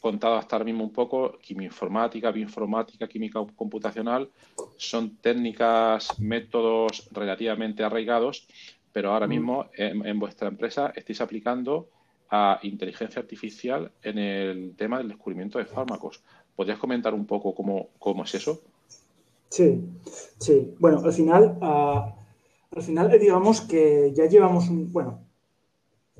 contado 0.00 0.34
hasta 0.36 0.56
ahora 0.56 0.64
mismo 0.64 0.84
un 0.84 0.92
poco, 0.92 1.38
quimioinformática, 1.40 2.32
bioinformática, 2.32 3.06
química 3.06 3.40
computacional, 3.54 4.28
son 4.76 5.16
técnicas, 5.18 6.18
métodos 6.18 7.08
relativamente 7.12 7.84
arraigados, 7.84 8.46
pero 8.92 9.12
ahora 9.12 9.26
mm. 9.26 9.30
mismo 9.30 9.66
en, 9.74 10.18
vuestra 10.18 10.48
empresa 10.48 10.92
estáis 10.96 11.20
aplicando 11.20 11.88
a 12.30 12.58
inteligencia 12.62 13.20
artificial 13.20 13.92
en 14.02 14.18
el 14.18 14.74
tema 14.76 14.98
del 14.98 15.08
descubrimiento 15.08 15.58
de 15.58 15.66
fármacos. 15.66 16.22
¿Podrías 16.56 16.78
comentar 16.78 17.14
un 17.14 17.26
poco 17.26 17.54
cómo, 17.54 17.90
cómo 17.98 18.24
es 18.24 18.34
eso? 18.34 18.62
Sí, 19.54 19.84
sí. 20.40 20.74
Bueno, 20.80 20.98
al 21.04 21.12
final, 21.12 21.56
ah, 21.60 22.12
al 22.72 22.82
final, 22.82 23.14
eh, 23.14 23.20
digamos 23.20 23.60
que 23.60 24.12
ya 24.12 24.26
llevamos 24.26 24.68
un, 24.68 24.92
bueno, 24.92 25.20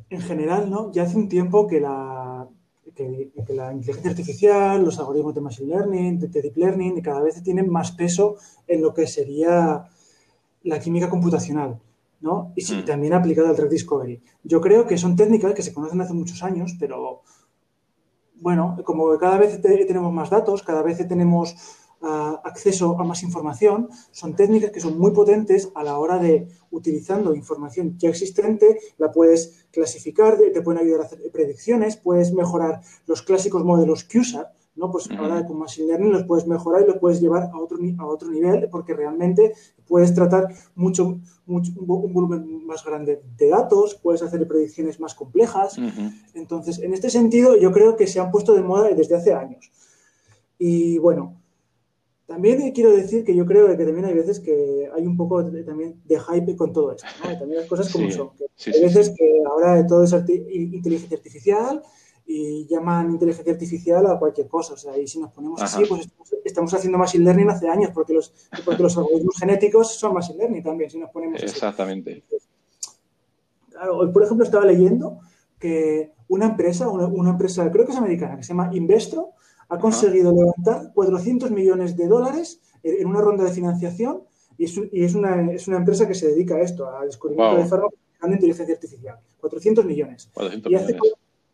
en 0.09 0.21
general, 0.21 0.71
¿no? 0.71 0.93
Ya 0.93 1.03
hace 1.03 1.17
un 1.17 1.29
tiempo 1.29 1.67
que 1.67 1.81
la, 1.81 2.47
que, 2.95 3.33
la 3.49 3.73
inteligencia 3.73 4.13
artificial, 4.13 4.85
los 4.85 5.01
algoritmos 5.01 5.35
de 5.35 5.41
machine 5.41 5.69
learning, 5.75 6.21
de, 6.21 6.43
deep 6.43 6.57
learning, 6.57 7.01
cada 7.01 7.23
vez 7.23 7.43
tienen 7.43 7.69
más 7.69 7.91
peso 7.91 8.37
en 8.69 8.81
lo 8.83 8.95
que 8.95 9.09
sería 9.09 9.85
la 10.63 10.79
química 10.79 11.11
computacional, 11.11 11.81
¿no? 12.21 12.53
Y 12.55 12.61
sí, 12.61 12.77
mm. 12.77 12.85
también 12.85 13.15
aplicada 13.15 13.51
al 13.51 13.57
drug 13.57 13.69
discovery. 13.69 14.23
Yo 14.45 14.61
creo 14.61 14.87
que 14.87 14.97
son 14.97 15.17
técnicas 15.17 15.55
que 15.55 15.63
se 15.63 15.75
conocen 15.75 16.01
hace 16.01 16.15
muchos 16.15 16.41
años, 16.45 16.77
pero 16.79 17.23
bueno, 18.37 18.77
como 18.85 19.19
cada 19.19 19.39
vez 19.39 19.61
tenemos 19.61 20.13
más 20.13 20.31
datos, 20.31 20.63
cada 20.63 20.85
vez 20.85 20.99
tenemos 21.09 21.57
acceso 22.05 22.99
a 23.01 23.05
más 23.05 23.23
información, 23.23 23.89
son 24.11 24.37
técnicas 24.37 24.71
que 24.71 24.81
son 24.81 24.99
muy 24.99 25.13
potentes 25.13 25.71
a 25.75 25.83
la 25.83 25.99
hora 25.99 26.19
de, 26.19 26.49
utilizando 26.71 27.35
información 27.35 27.97
ya 27.99 28.09
existente, 28.09 28.79
la 28.99 29.11
puedes 29.11 29.67
clasificar, 29.71 30.39
te 30.39 30.63
pueden 30.63 30.83
ayudar 30.83 31.01
a 31.01 31.05
hacer 31.05 31.21
predicciones, 31.33 31.97
puedes 31.97 32.33
mejorar 32.33 32.81
los 33.07 33.23
clásicos 33.23 33.65
modelos 33.65 34.05
QSAT, 34.05 34.49
¿no? 34.77 34.91
Pues 34.91 35.09
ahora 35.11 35.47
con 35.47 35.59
Machine 35.59 35.87
Learning 35.87 36.13
los 36.13 36.25
puedes 36.25 36.47
mejorar 36.47 36.83
y 36.83 36.87
los 36.87 36.99
puedes 36.99 37.21
llevar 37.21 37.45
a 37.53 37.59
otro, 37.59 37.79
a 37.99 38.07
otro 38.07 38.29
nivel 38.29 38.69
porque 38.71 38.93
realmente 38.93 39.55
puedes 39.87 40.15
tratar 40.15 40.49
mucho, 40.75 41.21
mucho 41.47 41.73
un 41.77 42.13
volumen 42.13 42.67
más 42.67 42.85
grande 42.85 43.23
de 43.37 43.49
datos, 43.49 43.95
puedes 43.95 44.23
hacer 44.23 44.47
predicciones 44.49 44.99
más 44.99 45.15
complejas. 45.15 45.77
Entonces, 46.35 46.81
en 46.81 46.93
este 46.93 47.11
sentido, 47.11 47.57
yo 47.57 47.71
creo 47.73 47.97
que 47.97 48.07
se 48.07 48.19
han 48.19 48.31
puesto 48.31 48.55
de 48.55 48.63
moda 48.63 48.89
desde 48.89 49.15
hace 49.15 49.33
años. 49.33 49.71
Y 50.59 50.99
bueno, 50.99 51.41
también 52.27 52.73
quiero 52.73 52.93
decir 52.93 53.25
que 53.25 53.35
yo 53.35 53.45
creo 53.45 53.67
que 53.77 53.85
también 53.85 54.07
hay 54.07 54.15
veces 54.15 54.41
que 54.41 54.89
hay 54.95 55.07
un 55.07 55.17
poco 55.17 55.43
de, 55.43 55.63
también 55.63 56.01
de 56.05 56.19
hype 56.19 56.57
con 56.57 56.73
todo 56.73 56.93
esto, 56.93 57.07
¿no? 57.23 57.39
también 57.39 57.61
las 57.61 57.69
cosas 57.69 57.93
como 57.93 58.11
son. 58.11 58.31
hay 58.67 58.81
veces 58.81 59.15
que 59.17 59.43
ahora 59.47 59.87
todo 59.87 60.05
es 60.05 60.13
inteligencia 60.49 61.19
artificial 61.19 61.83
y 62.27 62.67
llaman 62.67 63.11
inteligencia 63.11 63.53
artificial 63.53 64.07
a 64.07 64.19
cualquier 64.19 64.49
cosa. 64.49 64.73
O 64.73 64.77
sea, 64.77 64.97
y 64.97 65.07
si 65.07 65.21
nos 65.21 65.31
ponemos 65.33 65.61
así, 65.61 65.85
pues 65.87 66.09
estamos, 66.45 66.73
haciendo 66.73 66.97
machine 66.97 67.25
learning 67.25 67.51
hace 67.51 67.69
años 67.69 67.91
porque 67.93 68.15
los, 68.15 68.33
porque 68.65 68.83
los 68.83 68.97
algoritmos 68.97 69.39
genéticos 69.39 69.95
son 69.95 70.15
machine 70.15 70.39
learning 70.39 70.63
también, 70.63 70.91
si 70.91 70.99
nos 70.99 71.11
ponemos 71.11 71.43
Exactamente. 71.43 72.25
Claro, 73.71 73.99
hoy, 73.99 74.13
por 74.13 74.23
ejemplo, 74.23 74.45
estaba 74.45 74.65
leyendo 74.65 75.21
que 75.59 76.13
una 76.29 76.47
empresa, 76.47 76.89
una, 76.89 77.07
una 77.07 77.31
empresa, 77.31 77.71
creo 77.71 77.85
que 77.85 77.93
es 77.93 77.99
americana, 77.99 78.37
que 78.37 78.43
se 78.43 78.49
llama 78.49 78.71
Investro, 78.73 79.33
ha 79.75 79.79
conseguido 79.79 80.33
levantar 80.33 80.93
400 80.93 81.51
millones 81.51 81.97
de 81.97 82.07
dólares 82.07 82.61
en 82.83 83.07
una 83.07 83.21
ronda 83.21 83.45
de 83.45 83.53
financiación 83.53 84.23
y 84.57 84.65
es, 85.05 85.15
una, 85.15 85.51
es 85.53 85.67
una 85.67 85.79
empresa 85.79 86.07
que 86.07 86.15
se 86.15 86.29
dedica 86.29 86.57
a 86.57 86.63
esto, 86.63 86.89
al 86.89 87.07
descubrimiento 87.07 87.57
de 87.57 87.67
fármacos 87.67 87.99
usando 88.17 88.37
inteligencia 88.37 88.75
artificial. 88.75 89.19
400 89.41 89.85
millones. 89.85 90.31
y 90.67 90.75
hace, 90.75 90.97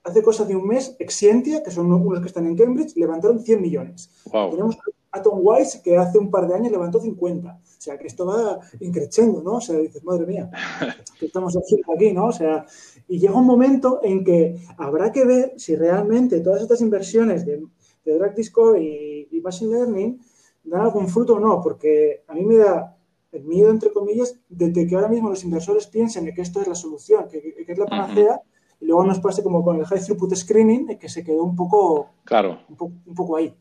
hace 0.05 0.23
cosa 0.23 0.45
de 0.45 0.55
un 0.55 0.67
mes, 0.67 0.97
Excientia, 0.99 1.62
que 1.62 1.71
son 1.71 1.91
unos 1.91 2.21
que 2.21 2.27
están 2.27 2.47
en 2.47 2.57
Cambridge, 2.57 2.95
levantaron 2.97 3.41
100 3.41 3.61
millones. 3.61 4.11
Tenemos 4.31 4.77
Atom 5.12 5.41
Wise, 5.43 5.81
que 5.83 5.97
hace 5.97 6.19
un 6.19 6.31
par 6.31 6.47
de 6.47 6.55
años 6.55 6.71
levantó 6.71 7.00
50. 7.00 7.49
O 7.50 7.83
sea, 7.83 7.99
que 7.99 8.07
esto 8.07 8.27
va 8.27 8.61
increciendo, 8.81 9.43
¿no? 9.43 9.55
O 9.55 9.61
sea, 9.61 9.77
dices, 9.79 10.05
madre 10.05 10.27
mía, 10.27 10.50
¿qué 11.19 11.27
estamos 11.27 11.57
aquí, 11.57 12.12
no? 12.12 12.27
O 12.27 12.33
sea, 12.33 12.67
y 13.09 13.19
llega 13.19 13.35
un 13.35 13.47
momento 13.47 14.00
en 14.03 14.23
que 14.23 14.57
habrá 14.77 15.11
que 15.11 15.25
ver 15.25 15.55
si 15.57 15.75
realmente 15.75 16.41
todas 16.41 16.62
estas 16.62 16.81
inversiones 16.81 17.45
de 17.47 17.65
de 18.04 18.19
Drag 18.19 18.35
Disco 18.35 18.76
y, 18.76 19.28
Machine 19.42 19.73
Learning 19.73 20.21
dan 20.64 20.83
algún 20.83 21.09
fruto 21.09 21.35
o 21.35 21.40
no, 21.40 21.62
porque 21.62 22.23
a 22.28 22.35
mí 22.35 22.45
me 22.45 22.57
da 22.57 22.95
el 23.33 23.45
miedo, 23.45 23.71
entre 23.71 23.90
comillas, 23.90 24.38
de, 24.49 24.87
que 24.87 24.95
ahora 24.95 25.09
mismo 25.09 25.30
los 25.30 25.42
inversores 25.45 25.87
piensen 25.87 26.33
que 26.35 26.42
esto 26.42 26.61
es 26.61 26.69
la 26.69 26.75
solución, 26.75 27.26
que, 27.28 27.54
es 27.66 27.78
la 27.78 27.87
panacea, 27.87 28.40
y 28.80 28.87
luego 28.87 29.04
nos 29.04 29.21
pase 29.21 29.42
como 29.42 29.64
con 29.64 29.78
el 29.78 29.87
High 29.87 30.00
Throughput 30.00 30.35
Screening, 30.35 30.99
que 30.99 31.09
se 31.09 31.25
quedó 31.25 31.42
un 31.42 31.57
poco, 31.57 32.11
claro. 32.25 32.61
un, 32.69 33.14
poco 33.14 33.37
ahí. 33.37 33.54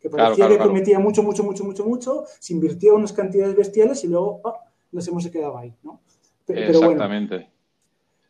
Que 0.00 0.10
parecía 0.10 0.48
que 0.48 0.56
prometía 0.56 0.98
mucho, 0.98 1.22
mucho, 1.22 1.44
mucho, 1.44 1.64
mucho, 1.64 1.84
mucho, 1.86 2.24
se 2.40 2.52
invirtió 2.52 2.94
unas 2.96 3.12
cantidades 3.12 3.56
bestiales 3.56 4.02
y 4.04 4.08
luego 4.08 4.40
ah, 4.44 4.54
nos 4.90 5.06
hemos 5.08 5.26
quedado 5.28 5.56
ahí, 5.56 5.74
¿no? 5.82 6.00
Pero, 6.44 6.60
Exactamente. 6.60 7.48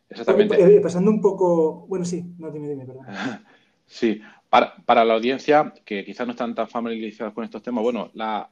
Exactamente. 0.09 0.55
Eh, 0.55 0.77
eh, 0.77 0.79
pasando 0.79 1.09
un 1.09 1.19
poco. 1.19 1.85
Bueno, 1.87 2.05
sí, 2.05 2.23
no, 2.37 2.51
dime, 2.51 2.69
dime, 2.69 2.85
perdón. 2.85 3.05
Sí, 3.85 4.21
para, 4.85 5.03
la 5.03 5.15
audiencia 5.15 5.73
que 5.83 6.05
quizás 6.05 6.27
no 6.27 6.33
están 6.33 6.53
tan 6.53 6.67
familiarizados 6.67 7.33
con 7.33 7.43
estos 7.43 7.63
temas, 7.63 7.83
bueno, 7.83 8.11
la, 8.13 8.47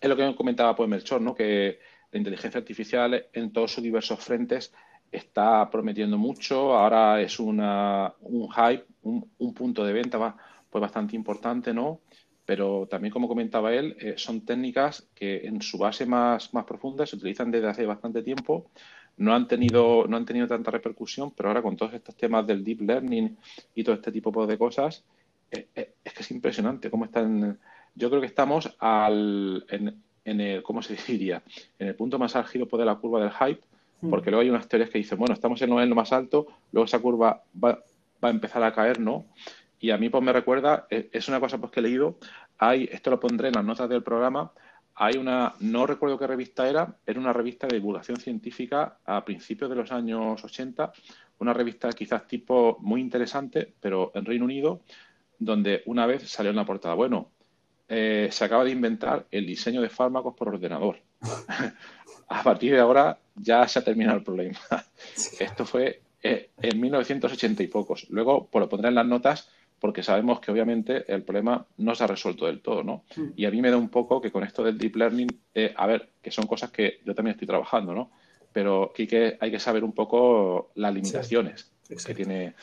es 0.00 0.08
lo 0.08 0.16
que 0.16 0.34
comentaba 0.34 0.74
pues 0.74 0.88
Melchor, 0.88 1.20
¿no? 1.20 1.36
que 1.36 1.78
la 2.10 2.18
inteligencia 2.18 2.58
artificial 2.58 3.26
en 3.32 3.52
todos 3.52 3.72
sus 3.72 3.84
diversos 3.84 4.18
frentes 4.18 4.74
está 5.12 5.70
prometiendo 5.70 6.18
mucho, 6.18 6.74
ahora 6.74 7.20
es 7.20 7.38
una, 7.38 8.12
un 8.22 8.48
hype, 8.50 8.86
un, 9.02 9.54
punto 9.54 9.84
de 9.84 9.92
venta 9.92 10.36
pues 10.68 10.82
bastante 10.82 11.14
importante, 11.14 11.72
¿no? 11.72 12.00
Pero 12.44 12.88
también, 12.90 13.12
como 13.12 13.28
comentaba 13.28 13.72
él, 13.72 13.96
eh, 14.00 14.14
son 14.16 14.44
técnicas 14.44 15.08
que 15.14 15.46
en 15.46 15.62
su 15.62 15.78
base 15.78 16.06
más, 16.06 16.52
más 16.54 16.64
profunda 16.64 17.06
se 17.06 17.14
utilizan 17.14 17.52
desde 17.52 17.68
hace 17.68 17.86
bastante 17.86 18.22
tiempo, 18.22 18.70
no 19.18 19.32
han 19.32 19.46
tenido, 19.46 20.06
no 20.08 20.16
han 20.16 20.26
tenido 20.26 20.48
tanta 20.48 20.72
repercusión, 20.72 21.30
pero 21.36 21.50
ahora 21.50 21.62
con 21.62 21.76
todos 21.76 21.94
estos 21.94 22.16
temas 22.16 22.46
del 22.46 22.64
deep 22.64 22.80
learning 22.80 23.36
y 23.76 23.84
todo 23.84 23.94
este 23.94 24.10
tipo 24.10 24.46
de 24.46 24.58
cosas, 24.58 25.04
es, 25.50 26.12
que 26.12 26.22
es 26.22 26.30
impresionante 26.30 26.90
cómo 26.90 27.04
están. 27.04 27.58
Yo 27.94 28.08
creo 28.08 28.20
que 28.20 28.26
estamos 28.26 28.74
al, 28.78 29.64
en, 29.68 30.40
el, 30.40 30.62
¿cómo 30.62 30.82
se 30.82 30.96
diría? 31.06 31.42
En 31.78 31.88
el 31.88 31.94
punto 31.94 32.18
más 32.18 32.36
álgido 32.36 32.66
de 32.66 32.84
la 32.84 32.96
curva 32.96 33.20
del 33.20 33.32
hype, 33.32 33.62
hmm. 34.00 34.10
porque 34.10 34.30
luego 34.30 34.42
hay 34.42 34.50
unas 34.50 34.68
teorías 34.68 34.90
que 34.90 34.98
dicen, 34.98 35.18
bueno, 35.18 35.34
estamos 35.34 35.60
en 35.62 35.70
lo 35.70 35.94
más 35.94 36.12
alto, 36.12 36.46
luego 36.72 36.86
esa 36.86 36.98
curva 36.98 37.42
va, 37.62 37.82
a 38.20 38.30
empezar 38.30 38.62
a 38.62 38.72
caer, 38.72 39.00
¿no? 39.00 39.26
Y 39.78 39.90
a 39.90 39.98
mí 39.98 40.08
pues 40.08 40.22
me 40.22 40.32
recuerda, 40.32 40.86
es 40.90 41.28
una 41.28 41.38
cosa 41.38 41.58
pues 41.58 41.70
que 41.70 41.80
he 41.80 41.82
leído, 41.82 42.18
hay, 42.58 42.88
esto 42.90 43.10
lo 43.10 43.20
pondré 43.20 43.48
en 43.48 43.54
las 43.54 43.64
notas 43.64 43.88
del 43.90 44.02
programa, 44.02 44.52
hay 44.98 45.18
una, 45.18 45.54
no 45.60 45.86
recuerdo 45.86 46.18
qué 46.18 46.26
revista 46.26 46.68
era, 46.68 46.96
era 47.06 47.20
una 47.20 47.34
revista 47.34 47.66
de 47.66 47.76
divulgación 47.76 48.16
científica 48.16 48.98
a 49.04 49.22
principios 49.26 49.68
de 49.68 49.76
los 49.76 49.92
años 49.92 50.42
80, 50.42 50.90
una 51.38 51.52
revista 51.52 51.90
quizás 51.90 52.26
tipo 52.26 52.78
muy 52.80 53.02
interesante, 53.02 53.74
pero 53.78 54.10
en 54.14 54.24
Reino 54.24 54.46
Unido, 54.46 54.80
donde 55.38 55.82
una 55.86 56.06
vez 56.06 56.28
salió 56.28 56.50
en 56.50 56.56
la 56.56 56.66
portada, 56.66 56.94
bueno, 56.94 57.30
eh, 57.88 58.28
se 58.32 58.44
acaba 58.44 58.64
de 58.64 58.70
inventar 58.70 59.26
el 59.30 59.46
diseño 59.46 59.80
de 59.80 59.88
fármacos 59.88 60.34
por 60.34 60.48
ordenador. 60.48 60.98
a 62.28 62.42
partir 62.42 62.72
de 62.72 62.80
ahora 62.80 63.18
ya 63.34 63.66
se 63.68 63.78
ha 63.78 63.84
terminado 63.84 64.18
el 64.18 64.24
problema. 64.24 64.58
Esto 65.38 65.64
fue 65.64 66.00
eh, 66.22 66.50
en 66.60 66.80
1980 66.80 67.62
y 67.62 67.66
pocos. 67.68 68.06
Luego, 68.10 68.46
por 68.46 68.62
lo 68.62 68.68
pondré 68.68 68.88
en 68.88 68.96
las 68.96 69.06
notas, 69.06 69.48
porque 69.78 70.02
sabemos 70.02 70.40
que 70.40 70.50
obviamente 70.50 71.04
el 71.12 71.22
problema 71.22 71.66
no 71.76 71.94
se 71.94 72.04
ha 72.04 72.06
resuelto 72.06 72.46
del 72.46 72.60
todo, 72.60 72.82
¿no? 72.82 73.04
Mm. 73.16 73.28
Y 73.36 73.44
a 73.44 73.50
mí 73.50 73.60
me 73.60 73.70
da 73.70 73.76
un 73.76 73.90
poco 73.90 74.20
que 74.20 74.32
con 74.32 74.42
esto 74.42 74.64
del 74.64 74.78
deep 74.78 74.96
learning, 74.96 75.28
eh, 75.54 75.72
a 75.76 75.86
ver, 75.86 76.10
que 76.22 76.30
son 76.30 76.46
cosas 76.46 76.70
que 76.70 77.00
yo 77.04 77.14
también 77.14 77.34
estoy 77.34 77.46
trabajando, 77.46 77.94
¿no? 77.94 78.10
Pero 78.52 78.92
que 78.94 79.02
hay 79.02 79.08
que, 79.08 79.36
hay 79.38 79.50
que 79.50 79.60
saber 79.60 79.84
un 79.84 79.92
poco 79.92 80.70
las 80.76 80.92
limitaciones 80.92 81.70
que, 81.88 82.14
tiene, 82.14 82.54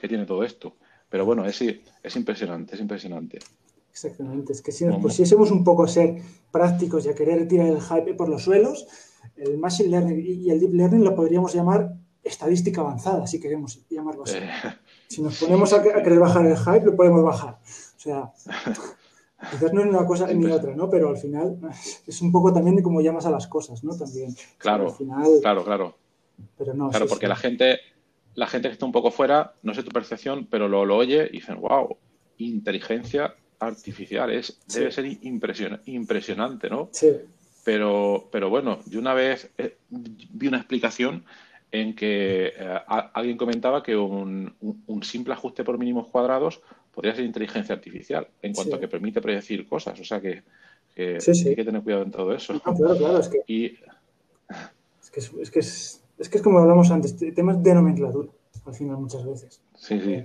que 0.00 0.08
tiene 0.08 0.26
todo 0.26 0.42
esto. 0.42 0.76
Pero 1.08 1.24
bueno, 1.24 1.44
es, 1.46 1.60
es 1.60 2.16
impresionante, 2.16 2.74
es 2.74 2.80
impresionante. 2.80 3.38
Exactamente, 3.90 4.52
es 4.52 4.62
que 4.62 4.70
si 4.70 4.84
nos 4.84 5.00
pusiésemos 5.00 5.50
un 5.50 5.64
poco 5.64 5.84
a 5.84 5.88
ser 5.88 6.22
prácticos 6.52 7.04
y 7.06 7.08
a 7.08 7.14
querer 7.14 7.48
tirar 7.48 7.66
el 7.66 7.80
hype 7.80 8.14
por 8.14 8.28
los 8.28 8.44
suelos, 8.44 8.86
el 9.36 9.58
Machine 9.58 9.88
Learning 9.88 10.24
y 10.24 10.50
el 10.50 10.60
Deep 10.60 10.74
Learning 10.74 11.02
lo 11.02 11.16
podríamos 11.16 11.52
llamar 11.54 11.94
estadística 12.22 12.80
avanzada, 12.80 13.26
si 13.26 13.40
queremos 13.40 13.80
llamarlo 13.88 14.24
así. 14.24 14.36
Eh. 14.36 14.50
Si 15.08 15.22
nos 15.22 15.38
ponemos 15.38 15.72
a, 15.72 15.82
querer 15.82 16.18
bajar 16.18 16.46
el 16.46 16.56
hype, 16.56 16.84
lo 16.84 16.96
podemos 16.96 17.24
bajar. 17.24 17.58
O 17.96 18.00
sea, 18.00 18.32
quizás 19.50 19.72
no 19.72 19.80
es 19.80 19.86
una 19.86 20.06
cosa 20.06 20.26
ni 20.32 20.46
otra, 20.46 20.76
¿no? 20.76 20.88
Pero 20.90 21.08
al 21.08 21.16
final 21.16 21.58
es 22.06 22.22
un 22.22 22.30
poco 22.30 22.52
también 22.52 22.76
de 22.76 22.82
cómo 22.82 23.00
llamas 23.00 23.26
a 23.26 23.30
las 23.30 23.46
cosas, 23.46 23.82
¿no? 23.82 23.96
También. 23.96 24.34
Claro, 24.58 24.94
claro, 25.40 25.64
claro. 25.64 25.94
Pero 26.56 26.74
no, 26.74 26.90
claro, 26.90 27.06
porque 27.08 27.26
la 27.26 27.34
gente 27.34 27.78
la 28.38 28.46
gente 28.46 28.68
que 28.68 28.74
está 28.74 28.86
un 28.86 28.92
poco 28.92 29.10
fuera, 29.10 29.54
no 29.64 29.74
sé 29.74 29.82
tu 29.82 29.90
percepción, 29.90 30.46
pero 30.48 30.68
lo, 30.68 30.84
lo 30.84 30.96
oye 30.96 31.28
y 31.28 31.38
dicen, 31.38 31.60
wow, 31.60 31.96
inteligencia 32.36 33.34
artificial, 33.58 34.30
es, 34.30 34.60
debe 34.72 34.92
ser 34.92 35.06
impresionante, 35.86 36.70
¿no? 36.70 36.88
Sí. 36.92 37.16
Pero, 37.64 38.28
pero 38.30 38.48
bueno, 38.48 38.78
yo 38.86 39.00
una 39.00 39.12
vez 39.12 39.50
eh, 39.58 39.78
vi 39.88 40.46
una 40.46 40.58
explicación 40.58 41.24
en 41.72 41.96
que 41.96 42.52
eh, 42.56 42.78
alguien 42.86 43.36
comentaba 43.36 43.82
que 43.82 43.96
un, 43.96 44.54
simple 45.02 45.34
ajuste 45.34 45.64
por 45.64 45.76
mínimos 45.76 46.06
cuadrados 46.06 46.60
podría 46.94 47.16
ser 47.16 47.24
inteligencia 47.24 47.74
artificial, 47.74 48.28
en 48.40 48.54
cuanto 48.54 48.76
a 48.76 48.80
que 48.80 48.86
permite 48.86 49.20
predecir 49.20 49.66
cosas. 49.66 49.98
O 49.98 50.04
sea 50.04 50.20
que, 50.20 50.44
hay 50.96 51.56
que 51.56 51.64
tener 51.64 51.82
cuidado 51.82 52.04
en 52.04 52.12
todo 52.12 52.32
eso. 52.32 52.58
claro, 52.60 52.96
claro, 52.96 53.18
es 53.18 53.28
que, 53.28 53.38
es, 55.02 55.10
que 55.10 55.20
es, 55.20 55.50
que 55.50 55.58
es, 55.58 56.04
es, 56.18 56.28
que 56.28 56.38
es 56.38 56.42
como 56.42 56.58
hablamos 56.58 56.90
antes, 56.90 57.16
temas 57.34 57.62
de 57.62 57.74
nomenclatura, 57.74 58.28
al 58.64 58.74
final 58.74 58.98
muchas 58.98 59.24
veces. 59.24 59.62
Sí, 59.74 60.00
sí. 60.00 60.24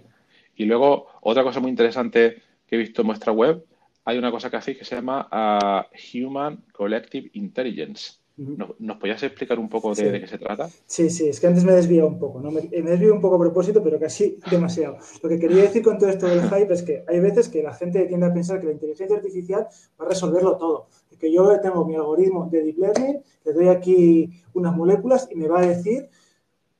Y 0.56 0.66
luego, 0.66 1.08
otra 1.22 1.44
cosa 1.44 1.60
muy 1.60 1.70
interesante 1.70 2.42
que 2.68 2.76
he 2.76 2.80
visto 2.80 3.02
en 3.02 3.08
vuestra 3.08 3.32
web, 3.32 3.64
hay 4.06 4.18
una 4.18 4.32
cosa 4.32 4.50
que 4.50 4.58
hacéis 4.58 4.78
que 4.78 4.86
se 4.86 4.96
llama 4.96 5.28
uh, 5.32 6.18
Human 6.18 6.64
Collective 6.74 7.30
Intelligence. 7.34 8.24
¿Nos, 8.36 8.98
podías 8.98 9.22
explicar 9.22 9.60
un 9.60 9.70
poco 9.70 9.94
de, 9.94 10.20
qué 10.20 10.28
se 10.28 10.40
trata? 10.40 10.68
Sí, 10.88 11.12
sí, 11.12 11.30
es 11.30 11.40
que 11.40 11.46
antes 11.46 11.64
me 11.64 11.72
he 11.72 11.76
desviado 11.76 12.08
un 12.08 12.18
poco, 12.18 12.42
¿no? 12.42 12.50
Me, 12.50 12.62
he 12.72 12.82
desviado 12.82 13.14
un 13.14 13.22
poco 13.22 13.36
a 13.36 13.40
propósito, 13.40 13.84
pero 13.84 14.00
casi 14.00 14.40
demasiado. 14.50 14.98
Lo 15.22 15.30
que 15.30 15.38
quería 15.38 15.62
decir 15.62 15.84
con 15.84 16.00
todo 16.00 16.10
esto 16.10 16.26
del 16.26 16.42
hype 16.42 16.74
es 16.74 16.82
que 16.82 17.04
hay 17.08 17.20
veces 17.20 17.48
que 17.50 17.62
la 17.62 17.74
gente 17.74 18.06
tiende 18.06 18.26
a 18.26 18.34
pensar 18.34 18.60
que 18.60 18.66
la 18.66 18.72
inteligencia 18.74 19.18
artificial 19.18 19.68
va 20.02 20.06
a 20.06 20.10
resolverlo 20.10 20.58
todo. 20.58 20.88
Que 21.24 21.32
yo 21.32 21.58
tengo 21.62 21.86
mi 21.86 21.96
algoritmo 21.96 22.50
de 22.52 22.64
deep 22.64 22.78
learning, 22.80 23.24
le 23.46 23.54
doy 23.54 23.70
aquí 23.70 24.44
unas 24.54 24.76
moléculas 24.76 25.30
y 25.32 25.36
me 25.36 25.48
va 25.48 25.60
a 25.60 25.66
decir 25.66 26.10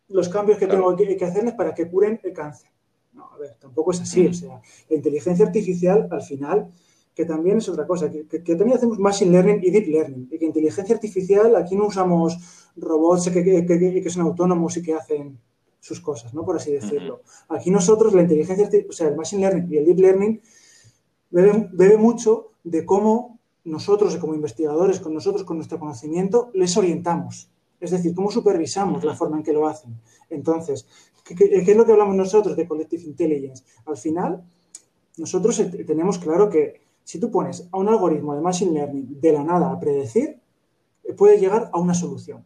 los 0.10 0.28
cambios 0.28 0.58
que 0.58 0.68
tengo 0.68 0.94
que, 0.98 1.16
que 1.16 1.24
hacerles 1.24 1.54
para 1.54 1.74
que 1.74 1.90
curen 1.90 2.20
el 2.22 2.34
cáncer. 2.34 2.70
No, 3.14 3.30
a 3.32 3.38
ver, 3.38 3.56
tampoco 3.58 3.92
es 3.92 4.02
así. 4.02 4.28
O 4.28 4.34
sea, 4.34 4.60
la 4.90 4.96
inteligencia 4.98 5.46
artificial 5.46 6.10
al 6.12 6.22
final 6.24 6.68
que 7.16 7.24
también 7.24 7.60
es 7.60 7.70
otra 7.70 7.88
cosa, 7.88 8.10
que, 8.10 8.24
también 8.56 8.74
hacemos 8.74 9.00
machine 9.00 9.32
learning 9.32 9.60
y 9.64 9.70
deep 9.70 9.88
learning, 9.88 10.28
y 10.32 10.38
que 10.38 10.46
inteligencia 10.46 10.94
artificial, 10.96 11.56
aquí 11.56 11.76
no 11.76 11.86
usamos 11.86 12.38
robots 12.76 13.30
que, 13.30 14.10
son 14.10 14.24
autónomos 14.24 14.76
y 14.78 14.82
que 14.82 14.94
hacen 14.94 15.40
sus 15.80 16.02
cosas, 16.02 16.34
¿no? 16.34 16.44
Por 16.44 16.56
así 16.56 16.74
decirlo. 16.74 17.22
Aquí 17.48 17.70
nosotros, 17.70 18.14
la 18.14 18.24
inteligencia 18.24 18.66
artificial, 18.66 18.90
o 18.90 18.94
sea, 18.94 19.08
el 19.10 19.16
machine 19.16 19.42
learning 19.42 19.72
y 19.72 19.78
el 19.78 19.86
deep 19.86 20.00
learning, 20.00 20.42
bebe, 21.32 21.98
mucho 21.98 22.52
de 22.64 22.86
cómo 22.86 23.40
nosotros, 23.66 24.18
como 24.18 24.34
investigadores, 24.36 25.00
con 25.00 25.14
nosotros, 25.14 25.44
con 25.44 25.58
nuestro 25.58 25.80
conocimiento, 25.80 26.50
les 26.54 26.76
orientamos. 26.76 27.50
Es 27.80 27.92
decir, 27.92 28.14
cómo 28.16 28.32
supervisamos 28.32 29.04
la 29.04 29.16
forma 29.16 29.38
en 29.38 29.44
que 29.44 29.54
lo 29.54 29.68
hacen. 29.68 30.00
Entonces, 30.30 30.88
¿qué, 31.24 31.36
qué 31.36 31.72
es 31.72 31.78
lo 31.78 31.86
que 31.86 31.92
hablamos 31.92 32.16
nosotros 32.16 32.56
de 32.56 32.68
Collective 32.68 33.04
Intelligence? 33.04 33.64
Al 33.86 33.98
final, 33.98 34.44
nosotros 35.18 35.62
tenemos 35.86 36.18
claro 36.18 36.50
que 36.50 36.82
si 37.04 37.20
tú 37.20 37.30
pones 37.30 37.68
a 37.72 37.78
un 37.78 37.90
algoritmo 37.90 38.36
de 38.36 38.42
Machine 38.42 38.72
Learning 38.72 39.20
de 39.20 39.34
la 39.34 39.44
nada 39.44 39.72
a 39.72 39.80
predecir, 39.80 40.40
eh, 41.04 41.14
puede 41.14 41.40
llegar 41.40 41.70
a 41.74 41.80
una 41.80 41.94
solución 41.94 42.46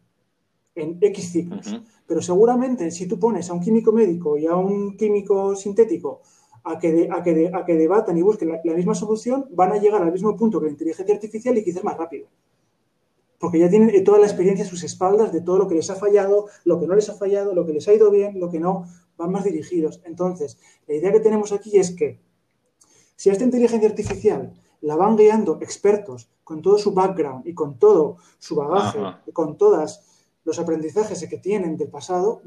en 0.75 0.97
X 1.01 1.31
ciclos. 1.31 1.81
Pero 2.05 2.21
seguramente 2.21 2.91
si 2.91 3.07
tú 3.07 3.19
pones 3.19 3.49
a 3.49 3.53
un 3.53 3.61
químico 3.61 3.91
médico 3.91 4.37
y 4.37 4.47
a 4.47 4.55
un 4.55 4.95
químico 4.97 5.55
sintético 5.55 6.21
a 6.63 6.79
que, 6.79 7.09
a 7.11 7.23
que, 7.23 7.51
a 7.53 7.65
que 7.65 7.75
debatan 7.75 8.17
y 8.17 8.21
busquen 8.21 8.49
la, 8.63 8.73
misma 8.73 8.95
solución, 8.95 9.45
van 9.51 9.71
a 9.71 9.77
llegar 9.77 10.01
al 10.01 10.11
mismo 10.11 10.35
punto 10.35 10.59
que 10.59 10.65
la 10.65 10.71
inteligencia 10.71 11.15
artificial 11.15 11.57
y 11.57 11.63
quizás 11.63 11.83
más 11.83 11.97
rápido. 11.97 12.27
Porque 13.39 13.59
ya 13.59 13.69
tienen 13.69 14.03
toda 14.03 14.19
la 14.19 14.25
experiencia 14.25 14.65
a 14.65 14.67
sus 14.67 14.83
espaldas 14.83 15.31
de 15.31 15.41
todo 15.41 15.57
lo 15.57 15.67
que 15.67 15.75
les 15.75 15.89
ha 15.89 15.95
fallado, 15.95 16.47
lo 16.63 16.79
que 16.79 16.87
no 16.87 16.95
les 16.95 17.09
ha 17.09 17.13
fallado, 17.13 17.53
lo 17.53 17.65
que 17.65 17.73
les 17.73 17.87
ha 17.87 17.93
ido 17.93 18.09
bien, 18.09 18.39
lo 18.39 18.49
que 18.49 18.59
no, 18.59 18.85
van 19.17 19.31
más 19.31 19.43
dirigidos. 19.43 20.01
Entonces, 20.05 20.57
la 20.87 20.95
idea 20.95 21.11
que 21.11 21.19
tenemos 21.19 21.51
aquí 21.51 21.77
es 21.77 21.91
que 21.91 22.19
si 23.15 23.29
a 23.29 23.33
esta 23.33 23.43
inteligencia 23.43 23.89
artificial 23.89 24.53
la 24.81 24.95
van 24.95 25.15
guiando 25.15 25.59
expertos 25.61 26.29
con 26.43 26.61
todo 26.61 26.77
su 26.77 26.93
background 26.93 27.45
y 27.47 27.53
con 27.53 27.77
todo 27.77 28.17
su 28.39 28.55
bagaje, 28.55 28.99
y 29.25 29.31
con 29.31 29.57
todos 29.57 30.01
los 30.47 30.59
aprendizajes 30.59 31.27
que 31.27 31.37
tienen 31.37 31.75
del 31.75 31.89
pasado, 31.89 32.41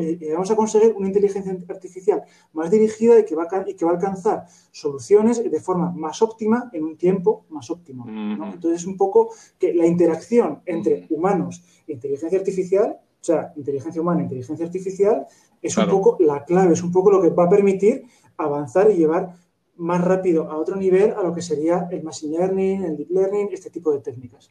eh, 0.00 0.32
vamos 0.32 0.50
a 0.50 0.56
conseguir 0.56 0.94
una 0.96 1.08
inteligencia 1.08 1.54
artificial 1.68 2.22
más 2.54 2.70
dirigida 2.70 3.18
y 3.18 3.26
que, 3.26 3.34
va 3.36 3.42
a, 3.42 3.68
y 3.68 3.74
que 3.74 3.84
va 3.84 3.90
a 3.90 3.94
alcanzar 3.96 4.46
soluciones 4.70 5.44
de 5.44 5.60
forma 5.60 5.92
más 5.92 6.22
óptima 6.22 6.70
en 6.72 6.84
un 6.84 6.96
tiempo 6.96 7.44
más 7.50 7.68
óptimo. 7.68 8.06
Entonces, 8.08 8.86
un 8.86 8.96
poco 8.96 9.28
que 9.58 9.74
la 9.74 9.86
interacción 9.86 10.62
entre 10.64 11.06
humanos 11.10 11.62
e 11.86 11.92
inteligencia 11.92 12.38
artificial, 12.38 12.96
o 13.20 13.24
sea, 13.24 13.52
inteligencia 13.56 14.00
humana 14.00 14.20
e 14.20 14.22
inteligencia 14.22 14.64
artificial, 14.64 15.26
es 15.60 15.76
un 15.76 15.90
poco 15.90 16.16
la 16.20 16.46
clave, 16.46 16.72
es 16.72 16.82
un 16.82 16.92
poco 16.92 17.10
lo 17.10 17.20
que 17.20 17.28
va 17.28 17.44
a 17.44 17.50
permitir 17.50 18.06
avanzar 18.38 18.90
y 18.90 18.94
llevar 18.94 19.34
más 19.76 20.02
rápido 20.02 20.50
a 20.50 20.56
otro 20.56 20.76
nivel 20.76 21.12
a 21.12 21.22
lo 21.22 21.34
que 21.34 21.42
sería 21.42 21.88
el 21.90 22.02
machine 22.02 22.38
learning, 22.38 22.84
el 22.84 22.96
deep 22.96 23.10
learning, 23.10 23.48
este 23.52 23.68
tipo 23.68 23.92
de 23.92 23.98
técnicas. 23.98 24.50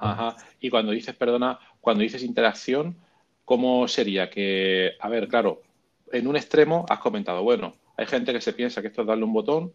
Ajá. 0.00 0.36
Y 0.60 0.70
cuando 0.70 0.92
dices, 0.92 1.14
perdona, 1.14 1.58
cuando 1.80 2.02
dices 2.02 2.22
interacción, 2.22 2.96
¿cómo 3.44 3.88
sería? 3.88 4.30
Que, 4.30 4.92
a 5.00 5.08
ver, 5.08 5.28
claro, 5.28 5.62
en 6.12 6.26
un 6.26 6.36
extremo 6.36 6.86
has 6.88 6.98
comentado, 6.98 7.42
bueno, 7.42 7.74
hay 7.96 8.06
gente 8.06 8.32
que 8.32 8.40
se 8.40 8.52
piensa 8.52 8.80
que 8.80 8.88
esto 8.88 9.02
es 9.02 9.08
darle 9.08 9.24
un 9.24 9.32
botón 9.32 9.72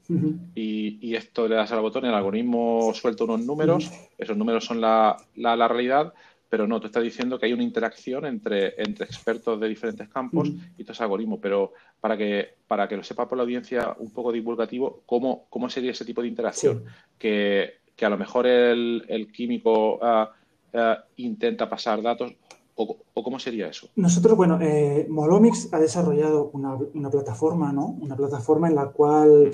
y, 0.55 1.13
esto 1.13 1.47
le 1.47 1.55
das 1.55 1.71
al 1.71 1.81
botón 1.81 2.05
y 2.05 2.07
el 2.07 2.13
algoritmo 2.13 2.93
suelta 2.93 3.25
unos 3.25 3.41
números, 3.41 3.91
esos 4.17 4.37
números 4.37 4.65
son 4.65 4.79
la, 4.79 5.17
la 5.35 5.67
realidad, 5.67 6.13
pero 6.53 6.67
no, 6.67 6.79
tú 6.79 6.85
estás 6.85 7.03
diciendo 7.03 7.39
que 7.39 7.47
hay 7.47 7.53
una 7.53 7.63
interacción 7.63 8.25
entre, 8.25 8.75
entre 8.81 9.05
expertos 9.05 9.59
de 9.59 9.67
diferentes 9.67 10.07
campos 10.07 10.49
y 10.77 10.83
todo 10.83 10.93
ese 10.93 11.01
algoritmo, 11.01 11.41
pero 11.41 11.73
para 11.99 12.15
que, 12.15 12.57
para 12.67 12.87
que 12.87 12.95
lo 12.95 13.03
sepa 13.03 13.27
por 13.27 13.39
la 13.39 13.43
audiencia 13.43 13.95
un 13.97 14.13
poco 14.13 14.31
divulgativo, 14.31 15.01
¿cómo, 15.07 15.47
cómo 15.49 15.67
sería 15.67 15.89
ese 15.89 16.05
tipo 16.05 16.21
de 16.21 16.27
interacción? 16.27 16.85
Que, 17.17 17.82
a 18.01 18.09
lo 18.09 18.17
mejor 18.17 18.47
el, 18.47 19.29
químico 19.33 19.99
ah, 20.01 20.31
ah, 20.73 21.03
intenta 21.17 21.69
pasar 21.69 22.01
datos, 22.01 22.33
o, 22.75 22.97
cómo 23.23 23.39
sería 23.39 23.67
eso? 23.67 23.87
Nosotros, 23.95 24.35
bueno, 24.35 24.59
eh, 24.61 25.05
Molomix 25.09 25.69
ha 25.71 25.79
desarrollado 25.79 26.49
una, 26.53 27.09
plataforma, 27.09 27.71
¿no? 27.71 27.85
Una 28.01 28.15
plataforma 28.15 28.67
en 28.67 28.75
la 28.75 28.87
cual, 28.87 29.51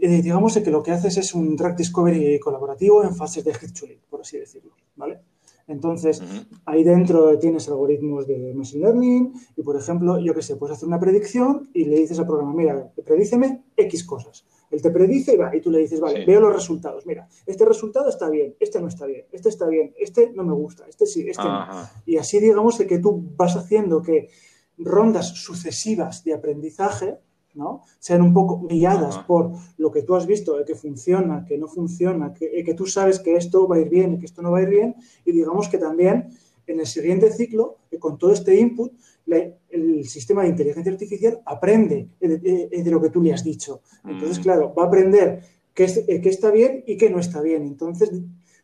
eh, 0.00 0.22
digamos 0.22 0.58
que 0.58 0.70
lo 0.70 0.82
que 0.82 0.92
haces 0.92 1.18
es 1.18 1.34
un 1.34 1.56
drug 1.56 1.76
discovery 1.76 2.38
colaborativo 2.40 3.04
en 3.04 3.14
fases 3.14 3.44
de 3.44 3.50
head 3.50 3.98
por 4.08 4.22
así 4.22 4.38
decirlo, 4.38 4.72
¿vale? 4.96 5.20
Entonces, 5.68 6.22
ahí 6.64 6.82
dentro 6.82 7.38
tienes 7.38 7.68
algoritmos 7.68 8.26
de 8.26 8.52
Machine 8.54 8.84
Learning 8.84 9.32
y, 9.56 9.62
por 9.62 9.76
ejemplo, 9.76 10.18
yo 10.18 10.34
qué 10.34 10.42
sé, 10.42 10.56
puedes 10.56 10.76
hacer 10.76 10.88
una 10.88 10.98
predicción 10.98 11.70
y 11.72 11.84
le 11.84 12.00
dices 12.00 12.18
al 12.18 12.26
programa, 12.26 12.52
mira, 12.52 12.90
predíceme 13.04 13.62
X 13.76 14.04
cosas. 14.04 14.44
Él 14.72 14.82
te 14.82 14.90
predice 14.90 15.34
y, 15.34 15.36
va, 15.36 15.54
y 15.54 15.60
tú 15.60 15.70
le 15.70 15.78
dices, 15.78 16.00
vale, 16.00 16.24
veo 16.24 16.40
los 16.40 16.52
resultados. 16.52 17.06
Mira, 17.06 17.28
este 17.46 17.64
resultado 17.64 18.08
está 18.08 18.28
bien, 18.28 18.56
este 18.58 18.80
no 18.80 18.88
está 18.88 19.06
bien, 19.06 19.26
este 19.30 19.50
está 19.50 19.68
bien, 19.68 19.94
este 19.98 20.32
no 20.34 20.44
me 20.44 20.54
gusta, 20.54 20.86
este 20.88 21.06
sí, 21.06 21.28
este 21.28 21.44
no. 21.44 21.66
Y 22.06 22.16
así, 22.16 22.40
digamos, 22.40 22.78
que 22.78 22.98
tú 22.98 23.22
vas 23.36 23.54
haciendo 23.54 24.02
que 24.02 24.30
rondas 24.78 25.28
sucesivas 25.28 26.24
de 26.24 26.34
aprendizaje 26.34 27.18
¿no? 27.54 27.82
Sean 27.98 28.22
un 28.22 28.32
poco 28.32 28.66
guiadas 28.66 29.18
por 29.18 29.52
lo 29.76 29.90
que 29.90 30.02
tú 30.02 30.14
has 30.14 30.26
visto, 30.26 30.56
de 30.56 30.64
que 30.64 30.74
funciona, 30.74 31.44
que 31.44 31.58
no 31.58 31.68
funciona, 31.68 32.32
que, 32.32 32.64
que, 32.64 32.74
tú 32.74 32.86
sabes 32.86 33.18
que 33.20 33.36
esto 33.36 33.68
va 33.68 33.76
a 33.76 33.80
ir 33.80 33.90
bien 33.90 34.14
y 34.14 34.18
que 34.18 34.26
esto 34.26 34.42
no 34.42 34.52
va 34.52 34.58
a 34.58 34.62
ir 34.62 34.70
bien, 34.70 34.96
y 35.24 35.32
digamos 35.32 35.68
que 35.68 35.78
también 35.78 36.28
en 36.66 36.80
el 36.80 36.86
siguiente 36.86 37.30
ciclo, 37.30 37.78
con 37.98 38.18
todo 38.18 38.32
este 38.32 38.58
input, 38.58 38.92
el 39.26 40.04
sistema 40.04 40.42
de 40.42 40.48
inteligencia 40.48 40.92
artificial 40.92 41.40
aprende 41.44 42.08
de, 42.20 42.90
lo 42.90 43.00
que 43.00 43.10
tú 43.10 43.22
le 43.22 43.32
has 43.32 43.44
dicho. 43.44 43.82
Entonces, 44.04 44.38
mm. 44.38 44.42
claro, 44.42 44.74
va 44.74 44.84
a 44.84 44.86
aprender 44.86 45.42
qué, 45.74 45.86
qué 46.22 46.28
está 46.28 46.50
bien 46.50 46.84
y 46.86 46.96
qué 46.96 47.10
no 47.10 47.18
está 47.18 47.40
bien. 47.40 47.62
Entonces, 47.62 48.10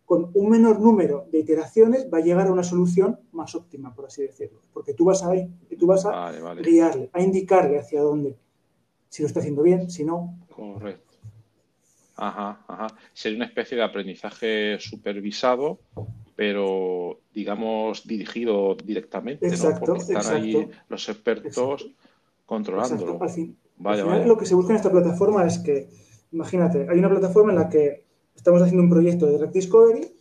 con 0.05 0.31
un 0.35 0.49
menor 0.49 0.81
número 0.81 1.27
de 1.31 1.41
iteraciones 1.41 2.09
va 2.13 2.19
a 2.19 2.23
llegar 2.23 2.47
a 2.47 2.53
una 2.53 2.63
solución 2.63 3.21
más 3.33 3.55
óptima, 3.55 3.95
por 3.95 4.07
así 4.07 4.23
decirlo. 4.23 4.63
Porque 4.73 4.95
tú 4.95 5.05
vas 5.05 5.23
a, 5.23 5.33
tú 5.79 5.87
vas 5.87 6.07
a 6.07 6.33
guiarle, 6.63 7.11
a 7.13 7.23
indicarle 7.23 7.79
hacia 7.79 8.01
dónde 8.01 8.37
si 9.09 9.23
lo 9.23 9.27
está 9.27 9.41
haciendo 9.41 9.63
bien, 9.63 9.91
si 9.91 10.05
no. 10.05 10.39
Correcto. 10.55 11.15
Ajá, 12.17 12.65
ajá. 12.67 12.87
Sería 13.13 13.37
una 13.37 13.47
especie 13.47 13.77
de 13.77 13.85
aprendizaje 13.85 14.79
supervisado, 14.81 15.79
pero 16.39 17.19
digamos 17.35 18.07
dirigido 18.07 18.77
directamente, 18.77 19.45
exacto, 19.49 19.81
¿no? 19.81 19.95
Porque 19.95 20.13
están 20.13 20.37
ahí 20.37 20.71
los 20.89 21.09
expertos 21.09 21.91
controlándolo. 22.47 23.21
Al, 23.21 23.29
fin, 23.29 23.59
lo 24.25 24.39
que 24.39 24.47
se 24.47 24.55
busca 24.55 24.71
en 24.71 24.77
esta 24.77 24.93
plataforma 24.93 25.45
es 25.45 25.59
que, 25.59 25.89
imagínate, 26.31 26.87
hay 26.89 26.97
una 26.97 27.11
plataforma 27.11 27.51
en 27.51 27.59
la 27.59 27.69
que 27.69 28.05
estamos 28.37 28.63
haciendo 28.63 28.85
un 28.85 28.89
proyecto 28.89 29.27
de 29.27 29.37
Drug 29.37 29.51
Discovery, 29.51 30.13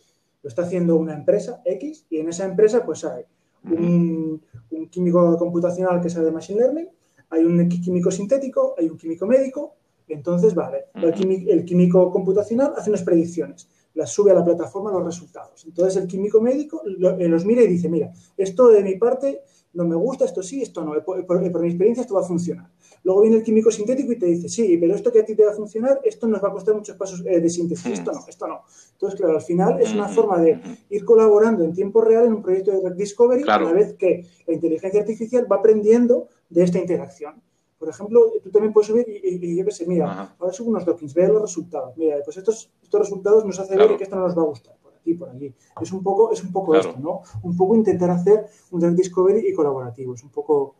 lo 0.42 0.48
está 0.48 0.62
haciendo 0.62 0.96
una 0.96 1.14
empresa 1.14 1.62
X, 1.64 2.06
y 2.10 2.18
en 2.18 2.30
esa 2.30 2.46
empresa 2.46 2.84
pues 2.84 3.04
hay 3.04 3.22
un, 3.62 4.42
un 4.70 4.88
químico 4.88 5.38
computacional 5.38 6.00
que 6.00 6.10
sabe 6.10 6.26
de 6.26 6.32
Machine 6.32 6.58
Learning, 6.58 6.88
hay 7.30 7.44
un 7.44 7.68
químico 7.68 8.10
sintético, 8.10 8.74
hay 8.76 8.88
un 8.88 8.98
químico 8.98 9.24
médico, 9.24 9.76
entonces, 10.08 10.54
vale, 10.54 10.86
el, 10.94 11.64
químico, 11.64 12.10
computacional 12.10 12.72
hace 12.76 12.90
unas 12.90 13.02
predicciones, 13.02 13.68
las 13.98 14.12
sube 14.12 14.30
a 14.30 14.34
la 14.34 14.44
plataforma 14.44 14.92
los 14.92 15.04
resultados. 15.04 15.64
Entonces, 15.64 16.00
el 16.00 16.06
químico 16.06 16.40
médico 16.40 16.82
eh, 16.86 17.28
los 17.28 17.44
mira 17.44 17.62
y 17.62 17.66
dice, 17.66 17.88
mira, 17.88 18.12
esto 18.36 18.68
de 18.68 18.84
mi 18.84 18.94
parte 18.94 19.42
no 19.72 19.84
me 19.84 19.96
gusta, 19.96 20.24
esto 20.24 20.40
sí, 20.40 20.62
esto 20.62 20.84
no, 20.84 20.92
por, 21.04 21.40
mi 21.40 21.48
experiencia 21.48 22.02
esto 22.02 22.14
va 22.14 22.20
a 22.20 22.24
funcionar. 22.24 22.70
Luego 23.02 23.22
viene 23.22 23.38
el 23.38 23.42
químico 23.42 23.72
sintético 23.72 24.12
y 24.12 24.18
te 24.18 24.26
dice, 24.26 24.48
sí, 24.48 24.76
pero 24.78 24.94
esto 24.94 25.10
que 25.10 25.20
a 25.20 25.24
ti 25.24 25.34
te 25.34 25.44
va 25.44 25.50
a 25.50 25.54
funcionar, 25.54 26.00
esto 26.04 26.28
nos 26.28 26.42
va 26.42 26.48
a 26.48 26.52
costar 26.52 26.76
muchos 26.76 26.96
pasos 26.96 27.24
eh, 27.26 27.40
de 27.40 27.50
síntesis, 27.50 27.86
esto 27.86 28.12
no, 28.12 28.20
esto 28.28 28.46
no. 28.46 28.62
Entonces, 28.92 29.18
claro, 29.18 29.34
al 29.34 29.42
final 29.42 29.80
es 29.80 29.92
una 29.92 30.08
forma 30.08 30.38
de 30.38 30.60
ir 30.90 31.04
colaborando 31.04 31.64
en 31.64 31.72
tiempo 31.72 32.00
real 32.00 32.26
en 32.26 32.34
un 32.34 32.42
proyecto 32.42 32.70
de 32.70 32.94
Discovery, 32.94 33.42
a 33.48 33.58
la 33.58 33.72
vez 33.72 33.94
que 33.94 34.24
la 34.46 34.54
inteligencia 34.54 35.00
artificial 35.00 35.50
va 35.50 35.56
aprendiendo 35.56 36.28
de 36.48 36.62
esta 36.62 36.78
interacción. 36.78 37.42
Por 37.78 37.88
ejemplo, 37.88 38.32
tú 38.42 38.50
también 38.50 38.72
puedes 38.72 38.88
subir 38.88 39.06
y, 39.08 39.56
yo 39.56 39.64
qué 39.64 39.70
sé, 39.70 39.86
mira, 39.86 40.34
ahora 40.38 40.52
subo 40.52 40.70
unos 40.70 40.84
documents, 40.84 41.14
ve 41.14 41.28
los 41.28 41.42
resultados. 41.42 41.96
Mira, 41.96 42.16
pues 42.24 42.36
estos, 42.36 42.70
estos 42.82 43.00
resultados 43.00 43.44
nos 43.44 43.58
hace 43.58 43.76
ver 43.76 43.96
que 43.96 44.02
esto 44.02 44.16
no 44.16 44.22
nos 44.22 44.36
va 44.36 44.42
a 44.42 44.46
gustar, 44.46 44.74
por 44.82 44.94
aquí, 44.94 45.14
por 45.14 45.28
allí. 45.28 45.54
Es 45.80 45.92
un 45.92 46.02
poco, 46.02 46.32
es 46.32 46.42
un 46.42 46.50
poco 46.50 46.74
esto, 46.74 46.96
¿no? 46.98 47.22
Un 47.42 47.56
poco 47.56 47.76
intentar 47.76 48.10
hacer 48.10 48.46
un 48.72 48.80
drug 48.80 48.96
discovery 48.96 49.48
y 49.48 49.54
colaborativo. 49.54 50.14
Es 50.14 50.24
un 50.24 50.30
poco. 50.30 50.74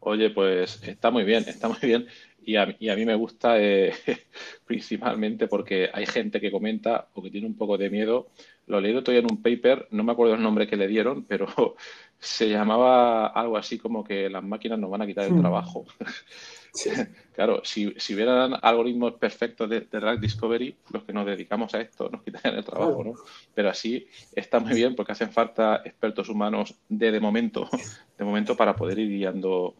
Oye, 0.00 0.30
pues 0.30 0.82
está 0.82 1.10
muy 1.12 1.22
bien, 1.22 1.44
está 1.46 1.68
muy 1.68 1.78
bien. 1.82 2.06
Y 2.42 2.56
a, 2.56 2.74
y 2.80 2.88
a 2.88 2.96
mí 2.96 3.04
me 3.04 3.14
gusta 3.14 3.60
eh, 3.60 3.92
principalmente 4.64 5.46
porque 5.46 5.90
hay 5.92 6.06
gente 6.06 6.40
que 6.40 6.50
comenta 6.50 7.10
o 7.14 7.22
que 7.22 7.30
tiene 7.30 7.46
un 7.46 7.56
poco 7.56 7.78
de 7.78 7.90
miedo. 7.90 8.28
Lo 8.66 8.78
he 8.78 8.82
leído 8.82 9.04
todavía 9.04 9.20
en 9.20 9.30
un 9.30 9.42
paper, 9.42 9.86
no 9.92 10.02
me 10.02 10.12
acuerdo 10.12 10.34
el 10.34 10.42
nombre 10.42 10.66
que 10.66 10.76
le 10.76 10.88
dieron, 10.88 11.24
pero 11.24 11.46
se 12.18 12.48
llamaba 12.48 13.28
algo 13.28 13.56
así 13.56 13.78
como 13.78 14.02
que 14.02 14.28
las 14.28 14.42
máquinas 14.42 14.78
nos 14.78 14.90
van 14.90 15.02
a 15.02 15.06
quitar 15.06 15.26
el 15.26 15.34
hmm. 15.34 15.40
trabajo. 15.40 15.84
claro, 17.34 17.60
si, 17.64 17.94
si 17.96 18.14
hubieran 18.14 18.54
algoritmos 18.62 19.14
perfectos 19.14 19.68
de, 19.68 19.80
Drug 19.80 20.20
Discovery, 20.20 20.76
los 20.92 21.04
que 21.04 21.12
nos 21.12 21.26
dedicamos 21.26 21.74
a 21.74 21.80
esto 21.80 22.08
nos 22.10 22.22
quitarían 22.22 22.56
el 22.56 22.64
trabajo, 22.64 23.04
¿no? 23.04 23.14
Pero 23.54 23.70
así 23.70 24.06
está 24.34 24.60
muy 24.60 24.74
bien 24.74 24.94
porque 24.94 25.12
hacen 25.12 25.30
falta 25.30 25.82
expertos 25.84 26.28
humanos 26.28 26.74
de, 26.88 27.10
de 27.10 27.20
momento, 27.20 27.68
de 28.18 28.24
momento 28.24 28.56
para 28.56 28.74
poder 28.76 28.98
ir 28.98 29.08
guiando 29.08 29.74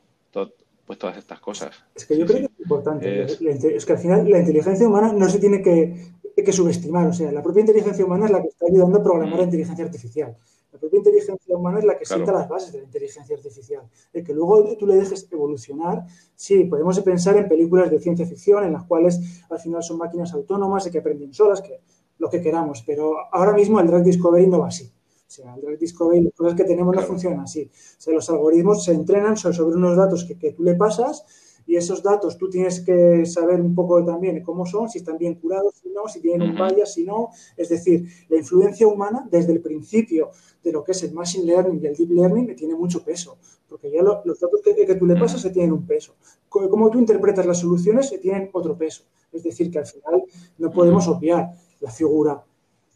pues 0.86 0.98
todas 0.98 1.18
estas 1.18 1.40
cosas. 1.40 1.84
Es 1.94 2.06
que 2.06 2.18
yo 2.18 2.24
creo 2.24 2.38
que 2.38 2.44
es 2.46 2.60
importante. 2.60 3.22
Es... 3.22 3.84
que 3.84 3.92
al 3.92 3.98
final 3.98 4.30
la 4.30 4.38
inteligencia 4.38 4.88
humana 4.88 5.12
no 5.12 5.28
se 5.28 5.38
tiene 5.38 5.60
que, 5.60 6.12
que 6.34 6.52
subestimar. 6.52 7.08
O 7.08 7.12
sea, 7.12 7.30
la 7.30 7.42
propia 7.42 7.60
inteligencia 7.60 8.04
humana 8.04 8.26
es 8.26 8.30
la 8.30 8.40
que 8.40 8.48
está 8.48 8.66
ayudando 8.66 8.98
a 8.98 9.02
programar 9.02 9.36
la 9.36 9.42
mm. 9.42 9.48
inteligencia 9.48 9.84
artificial. 9.84 10.36
La 10.72 10.78
propia 10.78 10.98
inteligencia 10.98 11.56
humana 11.56 11.78
es 11.78 11.84
la 11.84 11.96
que 11.96 12.04
sienta 12.04 12.30
las 12.30 12.48
bases 12.48 12.72
de 12.72 12.78
la 12.78 12.84
inteligencia 12.84 13.34
artificial. 13.34 13.88
El 14.12 14.22
que 14.22 14.34
luego 14.34 14.76
tú 14.76 14.86
le 14.86 14.96
dejes 14.96 15.26
evolucionar, 15.30 16.04
sí, 16.34 16.64
podemos 16.64 17.00
pensar 17.00 17.36
en 17.36 17.48
películas 17.48 17.90
de 17.90 17.98
ciencia 17.98 18.26
ficción 18.26 18.64
en 18.64 18.74
las 18.74 18.84
cuales 18.84 19.18
al 19.48 19.58
final 19.58 19.82
son 19.82 19.96
máquinas 19.98 20.32
autónomas 20.34 20.86
y 20.86 20.90
que 20.90 20.98
aprenden 20.98 21.32
solas, 21.32 21.62
que 21.62 21.80
lo 22.18 22.28
que 22.28 22.42
queramos, 22.42 22.82
pero 22.86 23.16
ahora 23.32 23.52
mismo 23.52 23.80
el 23.80 23.86
Drug 23.86 24.02
Discovery 24.02 24.46
no 24.46 24.60
va 24.60 24.68
así. 24.68 24.84
O 24.84 25.30
sea, 25.30 25.54
el 25.54 25.60
Drug 25.60 25.78
Discovery, 25.78 26.22
las 26.22 26.34
cosas 26.34 26.54
que 26.54 26.64
tenemos 26.64 26.94
no 26.94 27.02
funcionan 27.02 27.40
así. 27.40 27.70
O 27.72 28.00
sea, 28.00 28.14
los 28.14 28.28
algoritmos 28.28 28.84
se 28.84 28.92
entrenan 28.92 29.36
sobre 29.36 29.76
unos 29.76 29.96
datos 29.96 30.24
que, 30.24 30.38
que 30.38 30.52
tú 30.52 30.62
le 30.62 30.74
pasas 30.74 31.24
y 31.68 31.76
esos 31.76 32.02
datos 32.02 32.38
tú 32.38 32.48
tienes 32.48 32.80
que 32.80 33.26
saber 33.26 33.60
un 33.60 33.74
poco 33.74 34.02
también 34.02 34.42
cómo 34.42 34.64
son, 34.64 34.88
si 34.88 34.98
están 34.98 35.18
bien 35.18 35.34
curados, 35.34 35.74
si 35.74 35.90
no, 35.90 36.08
si 36.08 36.18
tienen 36.18 36.48
un 36.48 36.56
bias, 36.56 36.94
si 36.94 37.04
no. 37.04 37.28
Es 37.58 37.68
decir, 37.68 38.08
la 38.30 38.38
influencia 38.38 38.86
humana 38.86 39.28
desde 39.30 39.52
el 39.52 39.60
principio 39.60 40.30
de 40.64 40.72
lo 40.72 40.82
que 40.82 40.92
es 40.92 41.02
el 41.02 41.12
Machine 41.12 41.44
Learning 41.44 41.78
y 41.82 41.86
el 41.86 41.94
Deep 41.94 42.10
Learning 42.10 42.56
tiene 42.56 42.74
mucho 42.74 43.04
peso, 43.04 43.36
porque 43.68 43.90
ya 43.90 44.02
los 44.02 44.40
datos 44.40 44.62
que, 44.64 44.94
tú 44.94 45.04
le 45.04 45.20
pasas 45.20 45.42
se 45.42 45.50
tienen 45.50 45.72
un 45.72 45.86
peso. 45.86 46.14
Cómo 46.48 46.90
tú 46.90 46.98
interpretas 46.98 47.44
las 47.44 47.58
soluciones 47.58 48.08
se 48.08 48.16
tienen 48.16 48.48
otro 48.54 48.74
peso. 48.74 49.04
Es 49.30 49.42
decir, 49.42 49.70
que 49.70 49.78
al 49.78 49.86
final 49.86 50.22
no 50.56 50.70
podemos 50.70 51.06
obviar 51.06 51.50
la 51.80 51.90
figura 51.90 52.42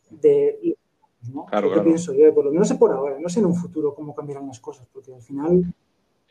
de... 0.09 0.79
¿no? 1.31 1.45
Claro, 1.45 1.85
pienso 1.85 2.15
yo, 2.15 2.35
por 2.35 2.47
lo 2.47 2.51
menos 2.51 2.73
por 2.73 2.91
ahora, 2.91 3.19
no 3.21 3.29
sé 3.29 3.41
en 3.41 3.47
un 3.47 3.55
futuro 3.55 3.95
cómo 3.95 4.15
cambiarán 4.15 4.47
las 4.47 4.61
cosas, 4.61 4.89
porque 4.93 5.13
al 5.13 5.21
final 5.21 5.73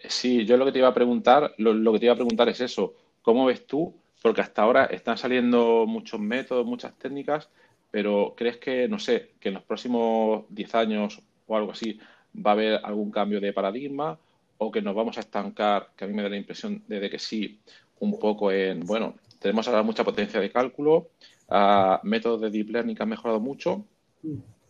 Sí, 0.08 0.46
yo 0.46 0.58
lo 0.58 0.66
que 0.66 0.72
te 0.72 0.80
iba 0.80 0.88
a 0.88 0.94
preguntar, 0.94 1.54
lo, 1.58 1.94
que 1.94 2.00
te 2.00 2.06
iba 2.06 2.14
a 2.14 2.18
preguntar 2.18 2.50
es 2.50 2.62
eso. 2.62 2.96
¿Cómo 3.22 3.46
ves 3.46 3.66
tú? 3.68 3.96
Porque 4.22 4.42
hasta 4.42 4.64
ahora 4.64 4.86
están 4.86 5.18
saliendo 5.18 5.86
muchos 5.88 6.20
métodos, 6.20 6.66
muchas 6.66 6.98
técnicas, 6.98 7.50
pero 7.92 8.34
¿crees 8.36 8.58
que, 8.58 8.88
no 8.88 9.00
sé, 9.00 9.32
que 9.40 9.50
en 9.50 9.56
los 9.56 9.64
próximos 9.64 10.46
10 10.50 10.76
años 10.76 11.22
o 11.48 11.56
algo 11.56 11.72
así 11.72 12.00
va 12.36 12.52
a 12.52 12.54
haber 12.54 12.80
algún 12.84 13.12
cambio 13.12 13.42
de 13.42 13.54
paradigma 13.54 14.18
o 14.58 14.72
que 14.72 14.82
nos 14.82 14.96
vamos 14.96 15.18
a 15.18 15.22
estancar, 15.22 15.90
que 15.96 16.06
a 16.06 16.08
mí 16.08 16.14
me 16.14 16.24
da 16.24 16.30
la 16.30 16.38
impresión 16.38 16.84
de, 16.88 17.10
que 17.10 17.20
sí, 17.20 17.60
un 18.00 18.18
poco 18.20 18.52
en, 18.52 18.82
bueno, 18.82 19.16
tenemos 19.40 19.68
ahora 19.68 19.84
mucha 19.84 20.04
potencia 20.04 20.40
de 20.40 20.52
cálculo, 20.52 21.10
uh, 21.50 21.98
métodos 22.04 22.42
de 22.42 22.52
deep 22.52 22.70
learning 22.70 22.96
que 22.96 23.04
han 23.04 23.10
mejorado 23.10 23.40
mucho, 23.40 23.86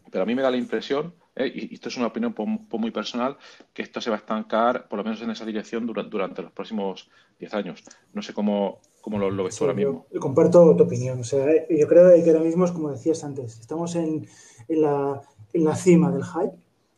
pero 0.09 0.23
a 0.23 0.25
mí 0.25 0.33
me 0.33 0.41
da 0.41 0.49
la 0.49 0.57
impresión 0.57 1.13
¿eh? 1.35 1.51
y 1.53 1.73
esto 1.73 1.89
es 1.89 1.97
una 1.97 2.07
opinión 2.07 2.35
muy 2.37 2.91
personal, 2.91 3.37
que 3.73 3.81
esto 3.81 4.01
se 4.01 4.09
va 4.09 4.17
a 4.17 4.19
estancar, 4.19 4.87
por 4.87 4.97
lo 4.97 5.03
menos 5.03 5.21
en 5.21 5.29
esa 5.31 5.45
dirección, 5.45 5.85
durante, 5.85 6.41
los 6.41 6.51
próximos 6.51 7.09
10 7.39 7.53
años. 7.53 7.83
No 8.13 8.21
sé 8.21 8.33
cómo, 8.33 8.79
cómo 9.01 9.17
lo, 9.17 9.43
ves 9.43 9.55
tú 9.55 9.65
ahora 9.65 9.75
mismo. 9.75 10.05
Yo 10.11 10.19
comparto 10.19 10.75
tu 10.75 10.83
opinión. 10.83 11.19
O 11.19 11.23
sea, 11.23 11.49
eh, 11.49 11.67
yo 11.69 11.87
creo 11.87 12.11
que 12.23 12.29
ahora 12.29 12.43
mismo 12.43 12.65
es 12.65 12.71
como 12.71 12.91
decías 12.91 13.23
antes, 13.23 13.59
estamos 13.59 13.95
en, 13.95 14.27
en, 14.67 14.81
la, 14.81 15.21
en 15.53 15.63
la 15.63 15.75
cima 15.75 16.11
del 16.11 16.23
hype 16.23 16.55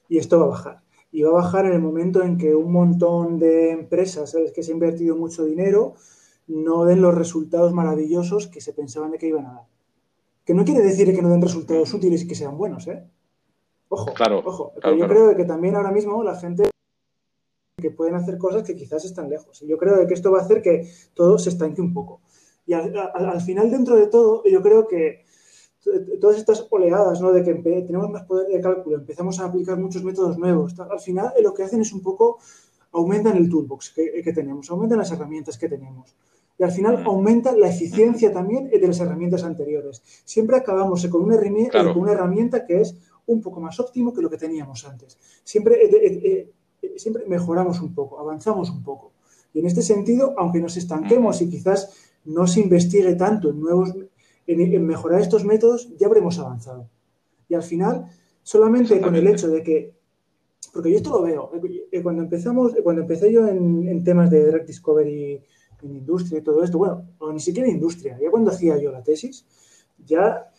y 0.10 0.18
esto 0.18 0.40
va 0.40 0.46
a 0.46 0.50
bajar. 0.50 0.84
Y 1.12 1.22
va 1.22 1.30
a 1.30 1.44
bajar 1.44 1.66
en 1.68 1.74
el 1.74 1.82
momento 1.82 2.24
en 2.24 2.38
que 2.38 2.56
un 2.56 2.72
montón 2.72 3.38
de 3.38 3.72
empresas, 3.72 4.32
¿sabes? 4.32 4.52
que 4.52 4.64
se 4.64 4.72
ha 4.72 4.74
invertido 4.74 5.16
mucho 5.16 5.44
dinero, 5.44 5.94
no 6.48 6.86
den 6.86 7.02
los 7.02 7.16
resultados 7.16 7.74
maravillosos 7.74 8.48
que 8.48 8.62
se 8.62 8.74
pensaban 8.74 9.12
de 9.12 9.18
que 9.18 9.28
iban 9.28 9.46
a 9.46 9.54
dar. 9.54 9.68
Que 10.44 10.54
no 10.54 10.66
quiere 10.66 10.82
decir 10.82 11.14
que 11.16 11.22
no 11.22 11.30
den 11.30 11.42
resultados 11.42 11.94
útiles 11.94 12.24
y 12.24 12.28
que 12.28 12.36
sean 12.36 12.58
buenos, 12.58 12.88
¿eh? 12.88 13.04
Ojo, 13.94 14.14
claro, 14.14 14.42
ojo. 14.44 14.74
yo 14.98 15.08
creo 15.08 15.36
que 15.36 15.46
también 15.46 15.76
ahora 15.76 15.92
mismo 15.92 16.24
la 16.24 16.36
gente 16.36 16.64
que 17.78 17.92
pueden 17.92 18.16
hacer 18.16 18.38
cosas 18.38 18.64
que 18.64 18.76
quizás 18.76 19.06
están 19.06 19.30
lejos. 19.30 19.62
Y 19.62 19.68
yo 19.68 19.78
creo 19.78 20.08
que 20.08 20.14
esto 20.14 20.32
va 20.32 20.40
a 20.40 20.44
hacer 20.44 20.62
que 20.62 20.90
todo 21.14 21.38
se 21.38 21.50
estanque 21.50 21.82
un 21.82 21.94
poco. 21.94 22.22
Y 22.66 22.74
al, 22.74 23.42
final, 23.42 23.70
dentro 23.70 23.96
de 23.96 24.08
todo, 24.08 24.44
yo 24.46 24.62
creo 24.62 24.88
que 24.88 25.26
todas 26.20 26.38
estas 26.38 26.66
oleadas, 26.72 27.22
¿no? 27.22 27.32
De 27.32 27.44
que 27.44 27.54
tenemos 27.54 28.10
más 28.10 28.24
poder 28.24 28.48
de 28.48 28.62
cálculo, 28.62 28.96
empezamos 28.96 29.40
a 29.40 29.46
aplicar 29.46 29.78
muchos 29.78 30.04
métodos 30.04 30.38
nuevos. 30.38 30.74
Al 30.80 31.00
final, 31.00 31.34
lo 31.44 31.54
que 31.54 31.64
hacen 31.64 31.82
es 31.82 31.94
un 31.94 32.02
poco 32.02 32.40
aumentan 32.94 33.36
el 33.38 33.50
toolbox 33.50 33.92
que, 33.92 34.34
tenemos, 34.34 34.70
aumentan 34.70 35.00
las 35.00 35.12
herramientas 35.12 35.58
que 35.58 35.68
tenemos. 35.68 36.16
Y 36.58 36.64
al 36.64 36.72
final 36.72 37.04
mm. 37.04 37.08
aumenta 37.08 37.52
la 37.54 37.68
eficiencia 37.68 38.32
también 38.32 38.70
de 38.70 38.88
las 38.88 39.00
herramientas 39.00 39.44
anteriores. 39.44 40.02
Siempre 40.24 40.56
acabamos 40.56 41.06
con 41.08 41.24
una, 41.24 41.36
herramienta, 41.36 41.84
con 41.92 42.04
una 42.04 42.12
herramienta 42.14 42.66
que 42.66 42.82
es 42.82 42.96
un 43.28 43.42
poco 43.42 43.60
más 43.60 43.80
óptimo 43.80 44.14
que 44.14 44.22
lo 44.22 44.30
que 44.30 44.38
teníamos 44.38 44.86
antes. 44.86 45.18
Siempre, 45.44 45.76
eh, 45.76 45.90
eh, 45.92 46.52
eh, 46.82 46.94
siempre 46.98 47.26
mejoramos 47.28 47.82
un 47.82 47.94
poco, 47.94 48.20
avanzamos 48.20 48.70
un 48.70 48.84
poco. 48.84 49.14
Y 49.54 49.60
en 49.60 49.68
este 49.68 49.82
sentido, 49.82 50.34
aunque 50.38 50.60
nos 50.60 50.78
estanquemos 50.78 51.42
y 51.42 51.50
quizás 51.50 51.94
no 52.26 52.48
se 52.48 52.62
investigue 52.62 53.16
tanto 53.16 53.50
en 53.50 53.60
nuevos, 53.60 53.94
en, 54.48 54.86
mejorar 54.86 55.22
estos 55.22 55.46
métodos, 55.46 55.96
ya 55.98 56.08
habremos 56.08 56.40
avanzado. 56.40 56.90
Y 57.48 57.54
al 57.54 57.64
final, 57.64 58.06
solamente 58.42 59.00
con 59.00 59.16
el 59.16 59.28
hecho 59.28 59.48
de 59.50 59.62
que, 59.62 59.94
porque 60.74 60.90
yo 60.90 60.98
esto 60.98 61.12
lo 61.12 61.22
veo, 61.22 61.52
cuando 62.02 62.24
empezamos, 62.24 62.74
cuando 62.84 63.02
empecé 63.04 63.32
yo 63.32 63.48
en, 63.48 64.04
temas 64.04 64.32
de 64.32 64.46
Direct 64.46 64.68
Discovery 64.68 65.42
en 65.84 65.96
industria 65.96 66.40
y 66.40 66.42
todo 66.42 66.64
esto, 66.64 66.78
bueno, 66.78 67.06
o 67.20 67.32
ni 67.32 67.40
siquiera 67.40 67.70
en 67.70 67.76
industria, 67.76 68.18
ya 68.20 68.32
cuando 68.32 68.52
hacía 68.52 68.78
yo 68.78 68.92
la 68.92 69.04
tesis, 69.04 69.46
ya 70.04 70.50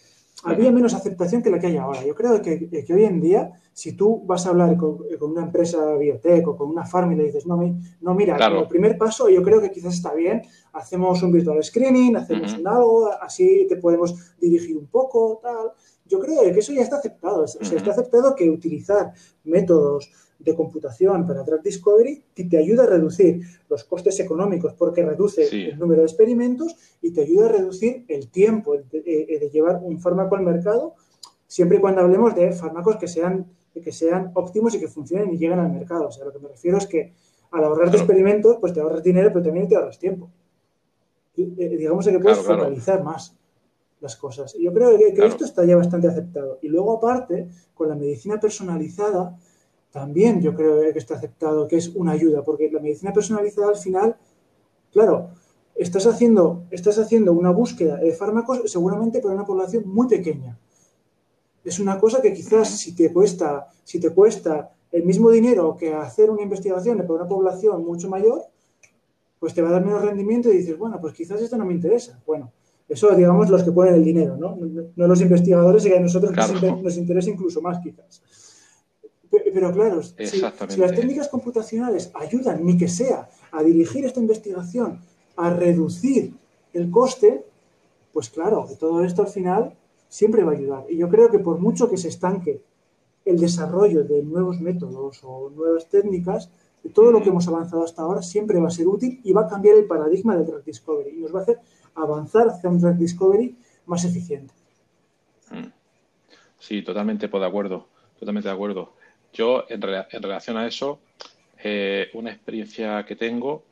había 0.44 0.70
menos 0.70 0.94
aceptación 0.94 1.42
que 1.42 1.50
la 1.50 1.58
que 1.58 1.68
hay 1.68 1.76
ahora. 1.76 2.04
Yo 2.04 2.14
creo 2.14 2.40
que, 2.40 2.68
hoy 2.90 3.04
en 3.04 3.20
día 3.20 3.52
si 3.72 3.94
tú 3.94 4.22
vas 4.24 4.46
a 4.46 4.50
hablar 4.50 4.76
con, 4.76 4.98
una 5.20 5.42
empresa 5.42 5.96
biotech 5.96 6.46
o 6.46 6.56
con 6.56 6.70
una 6.70 6.86
farm 6.86 7.12
y 7.12 7.16
le 7.16 7.24
dices, 7.24 7.46
no, 7.46 7.58
no 8.00 8.14
mira, 8.14 8.36
el 8.36 8.68
primer 8.68 8.96
paso 8.96 9.28
yo 9.28 9.42
creo 9.42 9.60
que 9.60 9.70
quizás 9.70 9.94
está 9.94 10.14
bien, 10.14 10.42
hacemos 10.72 11.22
un 11.22 11.32
virtual 11.32 11.62
screening, 11.62 12.16
hacemos 12.16 12.54
un 12.54 12.68
algo, 12.68 13.10
así 13.20 13.66
te 13.68 13.76
podemos 13.76 14.36
dirigir 14.38 14.76
un 14.76 14.86
poco, 14.86 15.40
tal. 15.42 15.72
Yo 16.06 16.20
creo 16.20 16.42
que 16.52 16.60
eso 16.60 16.72
ya 16.72 16.82
está 16.82 16.96
aceptado. 16.96 17.44
O 17.44 17.46
sea, 17.46 17.78
está 17.78 17.90
aceptado 17.90 18.34
que 18.34 18.50
utilizar 18.50 19.12
métodos 19.42 20.10
de 20.44 20.54
computación 20.54 21.26
para 21.26 21.42
Drug 21.42 21.62
Discovery 21.62 22.22
te 22.34 22.56
ayuda 22.56 22.84
a 22.84 22.86
reducir 22.86 23.40
los 23.68 23.84
costes 23.84 24.20
económicos 24.20 24.74
porque 24.74 25.04
reduce 25.04 25.48
el 25.70 25.78
número 25.78 26.02
de 26.02 26.06
experimentos 26.06 26.76
y 27.02 27.12
te 27.12 27.22
ayuda 27.22 27.46
a 27.46 27.52
reducir 27.52 28.04
el 28.08 28.28
tiempo 28.28 28.76
de, 28.76 29.00
de 29.02 29.50
llevar 29.52 29.80
un 29.82 29.98
fármaco 30.00 30.36
al 30.36 30.42
mercado, 30.42 30.94
siempre 31.46 31.78
y 31.78 31.80
cuando 31.80 32.02
hablemos 32.02 32.34
de 32.34 32.52
fármacos 32.52 32.96
que 32.96 33.08
sean 33.08 33.46
que 33.82 33.92
sean 33.92 34.30
óptimos 34.34 34.74
y 34.74 34.80
que 34.80 34.88
funcionen 34.88 35.32
y 35.32 35.38
lleguen 35.38 35.58
al 35.58 35.72
mercado. 35.72 36.08
O 36.08 36.12
sea, 36.12 36.24
lo 36.24 36.32
que 36.32 36.38
me 36.38 36.48
refiero 36.48 36.78
es 36.78 36.86
que 36.86 37.12
al 37.50 37.64
ahorrar 37.64 37.94
experimentos, 37.94 38.58
pues 38.60 38.72
te 38.72 38.80
ahorras 38.80 39.02
dinero, 39.02 39.30
pero 39.32 39.44
también 39.44 39.68
te 39.68 39.76
ahorras 39.76 39.98
tiempo. 39.98 40.30
Eh, 41.36 41.76
digamos 41.76 42.06
que 42.06 42.18
puedes 42.18 42.38
focalizar 42.38 43.02
más 43.02 43.36
las 44.00 44.16
cosas. 44.16 44.54
Yo 44.58 44.72
creo 44.72 44.96
que, 44.98 45.26
esto 45.26 45.44
está 45.44 45.64
ya 45.64 45.76
bastante 45.76 46.08
aceptado. 46.08 46.58
Y 46.62 46.68
luego, 46.68 46.96
aparte, 46.96 47.48
con 47.74 47.88
la 47.88 47.94
medicina 47.94 48.38
personalizada, 48.38 49.36
también 49.94 50.42
yo 50.42 50.54
creo 50.54 50.92
que 50.92 50.98
está 50.98 51.14
aceptado, 51.14 51.66
que 51.66 51.76
es 51.76 51.88
una 51.94 52.12
ayuda, 52.12 52.42
porque 52.42 52.70
la 52.70 52.80
medicina 52.80 53.14
personalizada 53.14 53.68
al 53.68 53.76
final, 53.76 54.16
claro, 54.92 55.30
estás 55.74 56.06
haciendo, 56.06 56.64
estás 56.70 56.98
haciendo 56.98 57.32
una 57.32 57.50
búsqueda 57.50 57.96
de 57.96 58.12
fármacos 58.12 58.70
seguramente 58.70 59.20
para 59.20 59.34
una 59.34 59.46
población 59.46 59.84
muy 59.86 60.06
pequeña 60.08 60.58
es 61.64 61.80
una 61.80 61.98
cosa 61.98 62.20
que 62.20 62.32
quizás 62.32 62.68
si 62.68 62.94
te 62.94 63.12
cuesta, 63.12 63.68
si 63.82 63.98
te 63.98 64.10
cuesta 64.10 64.70
el 64.92 65.04
mismo 65.04 65.30
dinero 65.30 65.76
que 65.76 65.94
hacer 65.94 66.30
una 66.30 66.42
investigación 66.42 66.98
para 66.98 67.14
una 67.14 67.28
población 67.28 67.84
mucho 67.84 68.08
mayor, 68.08 68.42
pues 69.40 69.54
te 69.54 69.62
va 69.62 69.70
a 69.70 69.72
dar 69.72 69.84
menos 69.84 70.02
rendimiento 70.02 70.52
y 70.52 70.58
dices, 70.58 70.78
bueno, 70.78 71.00
pues 71.00 71.14
quizás 71.14 71.40
esto 71.40 71.56
no 71.56 71.64
me 71.64 71.72
interesa. 71.72 72.20
Bueno, 72.26 72.52
eso 72.88 73.14
digamos 73.14 73.48
los 73.48 73.62
que 73.62 73.72
ponen 73.72 73.94
el 73.94 74.04
dinero, 74.04 74.36
¿no? 74.36 74.56
No, 74.94 75.06
los 75.06 75.20
investigadores 75.20 75.84
y 75.86 75.88
que 75.88 75.96
a 75.96 76.00
nosotros 76.00 76.32
nos 76.82 76.96
interesa 76.96 77.30
incluso 77.30 77.60
más 77.60 77.78
quizás. 77.82 78.22
Pero 79.52 79.72
claro, 79.72 80.02
si, 80.02 80.26
si, 80.26 80.40
las 80.40 80.94
técnicas 80.94 81.28
computacionales 81.28 82.10
ayudan, 82.14 82.64
ni 82.64 82.76
que 82.76 82.88
sea, 82.88 83.28
a 83.50 83.62
dirigir 83.62 84.04
esta 84.04 84.20
investigación, 84.20 85.00
a 85.36 85.50
reducir 85.50 86.34
el 86.72 86.90
coste, 86.90 87.44
pues 88.12 88.30
claro, 88.30 88.66
todo 88.78 89.04
esto 89.04 89.22
al 89.22 89.28
final 89.28 89.74
siempre 90.08 90.44
va 90.44 90.52
a 90.52 90.54
ayudar. 90.54 90.84
Y 90.88 90.96
yo 90.96 91.08
creo 91.08 91.30
que 91.30 91.38
por 91.38 91.58
mucho 91.58 91.88
que 91.90 91.96
se 91.96 92.08
estanque 92.08 92.62
el 93.24 93.38
desarrollo 93.38 94.04
de 94.04 94.22
nuevos 94.22 94.60
métodos 94.60 95.20
o 95.22 95.50
nuevas 95.50 95.88
técnicas, 95.88 96.50
todo 96.92 97.10
lo 97.10 97.22
que 97.22 97.30
hemos 97.30 97.48
avanzado 97.48 97.84
hasta 97.84 98.02
ahora 98.02 98.22
siempre 98.22 98.60
va 98.60 98.68
a 98.68 98.70
ser 98.70 98.86
útil 98.86 99.20
y 99.24 99.32
va 99.32 99.42
a 99.42 99.48
cambiar 99.48 99.76
el 99.76 99.86
paradigma 99.86 100.36
del 100.36 100.46
drug 100.46 100.64
discovery 100.64 101.16
y 101.16 101.20
nos 101.20 101.34
va 101.34 101.40
a 101.40 101.42
hacer 101.42 101.58
avanzar 101.94 102.48
hacia 102.48 102.68
un 102.68 102.78
drug 102.78 102.96
discovery 102.96 103.56
más 103.86 104.04
eficiente. 104.04 104.52
Mm. 105.50 105.72
Sí, 106.58 106.82
totalmente 106.82 107.28
de 107.28 107.46
acuerdo, 107.46 107.88
totalmente 108.18 108.48
de 108.48 108.54
acuerdo. 108.54 108.92
Yo, 109.34 109.66
en, 109.68 109.82
relación 109.82 110.56
a 110.56 110.66
eso, 110.66 111.00
eh, 111.58 112.08
una 112.14 112.30
experiencia 112.30 113.04
que 113.04 113.16
tengo 113.16 113.64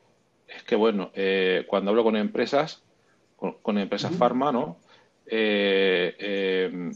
es 0.45 0.61
que, 0.63 0.75
bueno, 0.75 1.11
eh, 1.15 1.63
cuando 1.67 1.91
hablo 1.91 2.03
con 2.03 2.17
empresas, 2.17 2.83
con, 3.37 3.77
empresas 3.77 4.13
farma, 4.15 4.51
¿no? 4.51 4.77
Eh, 5.25 6.91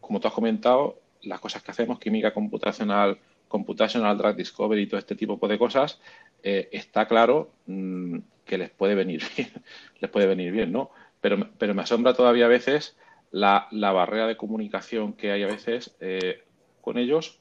como 0.00 0.20
tú 0.20 0.28
has 0.28 0.34
comentado, 0.34 1.00
las 1.22 1.40
cosas 1.40 1.62
que 1.62 1.70
hacemos, 1.70 1.98
química 1.98 2.32
computacional, 2.34 3.18
computational 3.48 4.16
drug 4.18 4.36
discovery 4.36 4.82
y 4.82 4.86
todo 4.86 4.98
este 4.98 5.14
tipo 5.14 5.48
de 5.48 5.58
cosas, 5.58 5.98
está 6.42 7.06
claro 7.06 7.50
mm, 7.66 8.18
que 8.44 8.58
les 8.58 8.70
puede 8.70 8.94
venir 8.94 9.22
bien, 9.36 9.50
les 9.98 10.10
puede 10.10 10.26
venir 10.26 10.52
bien, 10.52 10.72
¿no? 10.72 10.90
Pero, 11.22 11.48
pero 11.58 11.74
me 11.74 11.82
asombra 11.82 12.12
todavía 12.12 12.44
a 12.44 12.48
veces 12.48 12.98
la, 13.30 13.68
barrera 13.72 14.26
de 14.26 14.36
comunicación 14.36 15.14
que 15.14 15.32
hay 15.32 15.42
a 15.42 15.46
veces 15.46 15.96
con 16.80 16.96
ellos 16.98 17.39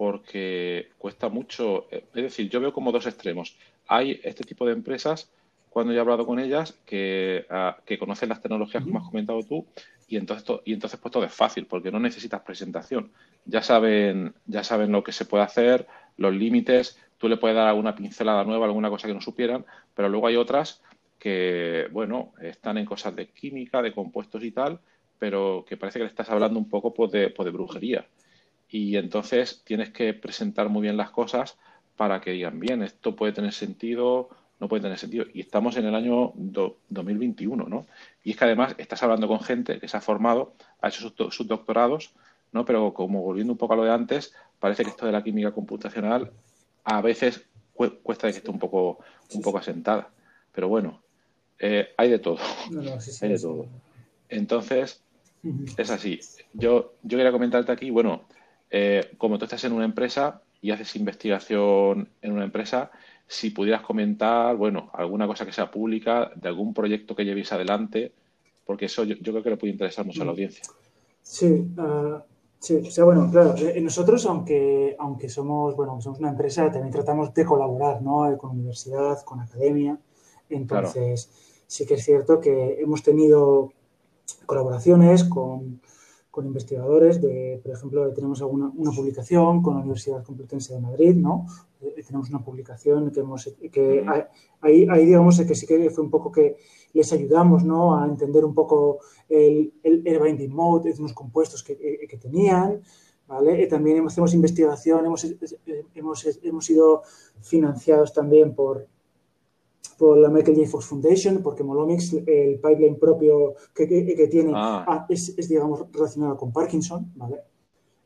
porque 0.00 0.92
cuesta 0.96 1.28
mucho, 1.28 1.86
es 1.90 2.04
decir, 2.14 2.48
yo 2.48 2.58
veo 2.58 2.72
como 2.72 2.90
dos 2.90 3.06
extremos. 3.06 3.58
Hay 3.86 4.18
este 4.24 4.44
tipo 4.44 4.64
de 4.64 4.72
empresas 4.72 5.30
cuando 5.68 5.92
yo 5.92 5.98
he 5.98 6.00
hablado 6.00 6.24
con 6.24 6.38
ellas 6.38 6.72
que, 6.86 7.44
ah, 7.50 7.76
que 7.84 7.98
conocen 7.98 8.30
las 8.30 8.40
tecnologías 8.40 8.82
como 8.82 8.98
has 8.98 9.04
comentado 9.04 9.42
tú 9.42 9.66
y 10.08 10.16
entonces, 10.16 10.46
y 10.64 10.72
entonces 10.72 10.98
pues 10.98 11.12
todo 11.12 11.24
es 11.24 11.34
fácil 11.34 11.66
porque 11.66 11.92
no 11.92 12.00
necesitas 12.00 12.40
presentación. 12.40 13.12
Ya 13.44 13.62
saben, 13.62 14.32
ya 14.46 14.64
saben 14.64 14.90
lo 14.90 15.04
que 15.04 15.12
se 15.12 15.26
puede 15.26 15.44
hacer, 15.44 15.86
los 16.16 16.34
límites, 16.34 16.98
tú 17.18 17.28
le 17.28 17.36
puedes 17.36 17.54
dar 17.58 17.68
alguna 17.68 17.94
pincelada 17.94 18.42
nueva, 18.44 18.64
alguna 18.64 18.88
cosa 18.88 19.06
que 19.06 19.12
no 19.12 19.20
supieran, 19.20 19.66
pero 19.94 20.08
luego 20.08 20.28
hay 20.28 20.36
otras 20.36 20.82
que, 21.18 21.88
bueno, 21.92 22.32
están 22.40 22.78
en 22.78 22.86
cosas 22.86 23.14
de 23.14 23.28
química, 23.28 23.82
de 23.82 23.92
compuestos 23.92 24.42
y 24.44 24.50
tal, 24.50 24.80
pero 25.18 25.62
que 25.68 25.76
parece 25.76 25.98
que 25.98 26.04
le 26.04 26.10
estás 26.10 26.30
hablando 26.30 26.58
un 26.58 26.70
poco 26.70 26.94
pues, 26.94 27.12
de, 27.12 27.28
pues, 27.28 27.44
de 27.44 27.52
brujería. 27.52 28.06
Y 28.70 28.96
entonces 28.96 29.62
tienes 29.64 29.90
que 29.90 30.14
presentar 30.14 30.68
muy 30.68 30.82
bien 30.82 30.96
las 30.96 31.10
cosas 31.10 31.58
para 31.96 32.20
que 32.20 32.30
digan, 32.30 32.60
bien, 32.60 32.82
esto 32.82 33.16
puede 33.16 33.32
tener 33.32 33.52
sentido, 33.52 34.30
no 34.60 34.68
puede 34.68 34.82
tener 34.82 34.96
sentido. 34.96 35.26
Y 35.34 35.40
estamos 35.40 35.76
en 35.76 35.86
el 35.86 35.94
año 35.94 36.32
2021, 36.34 37.64
¿no? 37.68 37.86
Y 38.22 38.30
es 38.30 38.36
que 38.36 38.44
además 38.44 38.74
estás 38.78 39.02
hablando 39.02 39.26
con 39.26 39.40
gente 39.40 39.80
que 39.80 39.88
se 39.88 39.96
ha 39.96 40.00
formado, 40.00 40.54
ha 40.80 40.88
hecho 40.88 41.12
sus, 41.30 41.46
doctorados, 41.48 42.12
¿no? 42.52 42.64
Pero 42.64 42.94
como 42.94 43.22
volviendo 43.22 43.52
un 43.52 43.58
poco 43.58 43.74
a 43.74 43.76
lo 43.76 43.84
de 43.84 43.92
antes, 43.92 44.32
parece 44.58 44.84
que 44.84 44.90
esto 44.90 45.04
de 45.04 45.12
la 45.12 45.24
química 45.24 45.52
computacional 45.52 46.30
a 46.84 47.00
veces 47.00 47.44
cuesta 48.02 48.30
que 48.30 48.36
esté 48.38 48.50
un 48.50 48.58
poco, 48.58 49.00
un 49.34 49.42
poco 49.42 49.58
asentada. 49.58 50.10
Pero 50.52 50.68
bueno, 50.68 51.02
eh, 51.58 51.88
hay 51.96 52.08
de 52.08 52.18
todo. 52.18 52.38
hay 53.22 53.28
de 53.28 53.38
todo. 53.38 53.66
Entonces, 54.28 55.02
es 55.76 55.90
así. 55.90 56.20
Yo, 56.52 56.94
yo 57.02 57.18
quería 57.18 57.32
comentarte 57.32 57.72
aquí, 57.72 57.90
bueno, 57.90 58.24
eh, 58.70 59.12
como 59.18 59.38
tú 59.38 59.44
estás 59.44 59.64
en 59.64 59.72
una 59.72 59.84
empresa 59.84 60.42
y 60.62 60.70
haces 60.70 60.94
investigación 60.96 62.08
en 62.22 62.32
una 62.32 62.44
empresa, 62.44 62.90
si 63.26 63.50
pudieras 63.50 63.82
comentar, 63.82 64.56
bueno, 64.56 64.90
alguna 64.92 65.26
cosa 65.26 65.46
que 65.46 65.52
sea 65.52 65.70
pública, 65.70 66.30
de 66.34 66.48
algún 66.48 66.74
proyecto 66.74 67.14
que 67.14 67.24
llevéis 67.24 67.52
adelante, 67.52 68.12
porque 68.64 68.86
eso 68.86 69.04
yo, 69.04 69.16
creo 69.18 69.42
que 69.42 69.50
le 69.50 69.56
puede 69.56 69.72
interesar 69.72 70.04
mucho 70.04 70.22
a 70.22 70.24
la 70.24 70.32
audiencia. 70.32 70.64
Sí, 71.22 71.66
ah, 71.78 72.22
sí, 72.58 72.76
o 72.76 72.90
sea, 72.90 73.04
bueno, 73.04 73.28
claro, 73.30 73.54
eh, 73.56 73.80
nosotros, 73.80 74.26
aunque, 74.26 74.96
aunque 74.98 75.28
somos, 75.28 75.76
bueno, 75.76 76.00
somos 76.00 76.18
una 76.18 76.30
empresa, 76.30 76.70
también 76.70 76.92
tratamos 76.92 77.32
de 77.32 77.44
colaborar, 77.44 78.02
¿no? 78.02 78.30
Eh, 78.30 78.36
con 78.36 78.50
universidad, 78.50 79.22
con 79.24 79.40
academia. 79.40 79.98
Entonces, 80.48 81.30
sí 81.66 81.86
que 81.86 81.94
es 81.94 82.04
cierto 82.04 82.40
que 82.40 82.80
hemos 82.80 83.02
tenido 83.02 83.72
colaboraciones 84.46 85.24
con, 85.24 85.80
con 86.30 86.46
investigadores 86.46 87.20
de, 87.20 87.60
por 87.62 87.72
ejemplo, 87.72 88.12
tenemos 88.12 88.40
alguna, 88.40 88.70
una 88.76 88.92
publicación 88.92 89.62
con 89.62 89.74
la 89.74 89.80
Universidad 89.80 90.22
Complutense 90.22 90.74
de 90.74 90.80
Madrid, 90.80 91.16
¿no? 91.16 91.46
Eh, 91.80 92.02
tenemos 92.06 92.28
una 92.30 92.44
publicación 92.44 93.10
que 93.10 93.20
hemos, 93.20 93.52
que 93.72 94.06
ahí, 94.60 94.86
ahí 94.88 95.06
digamos 95.06 95.40
que 95.40 95.54
sí 95.54 95.66
que 95.66 95.90
fue 95.90 96.04
un 96.04 96.10
poco 96.10 96.30
que 96.30 96.56
les 96.92 97.12
ayudamos, 97.12 97.64
¿no? 97.64 97.98
A 97.98 98.06
entender 98.06 98.44
un 98.44 98.54
poco 98.54 99.00
el, 99.28 99.72
el, 99.82 100.06
el 100.06 100.20
binding 100.20 100.52
mode, 100.52 100.94
los 100.98 101.12
compuestos 101.12 101.64
que, 101.64 101.72
eh, 101.72 102.06
que, 102.08 102.16
tenían, 102.16 102.80
¿vale? 103.26 103.62
Y 103.62 103.68
también 103.68 104.06
hacemos 104.06 104.32
investigación, 104.32 105.06
hemos, 105.06 105.26
hemos, 105.94 106.38
hemos 106.42 106.64
sido 106.64 107.02
financiados 107.40 108.12
también 108.12 108.54
por, 108.54 108.86
por 110.00 110.16
la 110.16 110.30
Michael 110.30 110.56
J. 110.56 110.66
Fox 110.66 110.86
Foundation, 110.86 111.42
porque 111.42 111.62
Molomix, 111.62 112.14
el 112.14 112.58
pipeline 112.58 112.98
propio 112.98 113.52
que, 113.74 113.86
que, 113.86 114.28
tiene, 114.28 114.50
ah. 114.54 114.82
Ah, 114.88 115.06
es, 115.10 115.34
es, 115.36 115.46
digamos, 115.46 115.84
relacionado 115.92 116.38
con 116.38 116.50
Parkinson, 116.50 117.12
¿vale? 117.16 117.42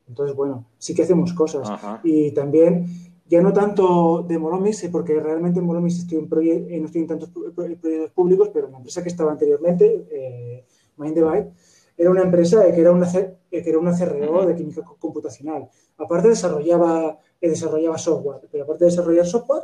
Entonces, 0.09 0.35
bueno, 0.35 0.67
sí 0.77 0.93
que 0.93 1.03
hacemos 1.03 1.33
cosas. 1.35 1.71
Y 2.03 2.33
también, 2.33 2.85
ya 3.29 3.41
no 3.41 3.53
tanto 3.53 4.25
de 4.27 4.37
Molomix, 4.41 4.83
eh, 4.83 4.89
porque 4.91 5.21
realmente 5.21 5.61
en 5.61 5.67
Molomix 5.67 6.01
estoy 6.01 6.19
en, 6.19 6.29
eh, 6.69 6.81
no 6.81 6.87
estoy 6.87 7.03
en 7.03 7.07
tantos 7.07 7.31
proyectos 7.55 8.11
públicos, 8.11 8.51
pero 8.53 8.69
la 8.69 8.79
empresa 8.79 9.01
que 9.01 9.11
estaba 9.11 9.31
anteriormente, 9.31 10.05
eh, 10.11 10.65
MindDevide, 10.97 11.53
era 11.97 12.11
una 12.11 12.23
empresa 12.23 12.65
que 12.73 12.81
era 12.81 12.91
una, 12.91 13.09
que 13.09 13.39
era 13.51 13.79
una 13.79 13.97
CRO 13.97 14.47
de 14.47 14.57
química 14.57 14.83
computacional. 14.99 15.69
Aparte 15.97 16.31
desarrollaba, 16.31 17.21
desarrollaba 17.41 17.97
software, 17.99 18.41
pero 18.51 18.65
aparte 18.65 18.85
de 18.85 18.91
desarrollar 18.91 19.27
software, 19.27 19.63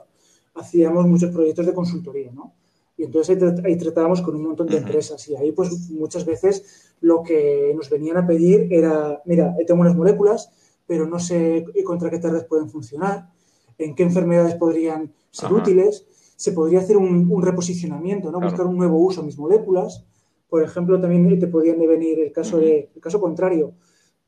hacíamos 0.54 1.06
muchos 1.06 1.30
proyectos 1.30 1.66
de 1.66 1.74
consultoría, 1.74 2.32
¿no? 2.32 2.54
Y 2.96 3.04
entonces 3.04 3.38
ahí, 3.64 3.78
tratábamos 3.78 4.20
con 4.20 4.34
un 4.34 4.42
montón 4.42 4.66
de 4.66 4.76
empresas 4.76 5.26
y 5.28 5.34
ahí 5.34 5.52
pues 5.52 5.90
muchas 5.90 6.26
veces 6.26 6.92
lo 7.00 7.22
que 7.22 7.72
nos 7.74 7.88
venían 7.88 8.18
a 8.18 8.26
pedir 8.26 8.68
era, 8.70 9.22
mira, 9.24 9.56
tengo 9.66 9.80
unas 9.80 9.96
moléculas, 9.96 10.50
pero 10.86 11.06
no 11.06 11.18
sé 11.18 11.64
contra 11.84 12.10
qué 12.10 12.18
tardes 12.18 12.44
pueden 12.44 12.68
funcionar, 12.68 13.30
en 13.78 13.94
qué 13.94 14.02
enfermedades 14.02 14.54
podrían 14.56 15.14
ser 15.30 15.52
útiles, 15.52 16.06
se 16.36 16.52
podría 16.52 16.80
hacer 16.80 16.96
un, 16.96 17.42
reposicionamiento, 17.42 18.30
¿no? 18.30 18.40
Buscar 18.40 18.66
un 18.66 18.76
nuevo 18.76 18.98
uso 18.98 19.20
a 19.20 19.24
mis 19.24 19.38
moléculas. 19.38 20.04
Por 20.48 20.62
ejemplo, 20.62 21.00
también 21.00 21.38
te 21.38 21.46
podían 21.46 21.78
venir 21.78 22.18
el 22.18 22.32
caso, 22.32 22.58
de, 22.58 22.90
el 22.94 23.00
caso 23.00 23.20
contrario, 23.20 23.74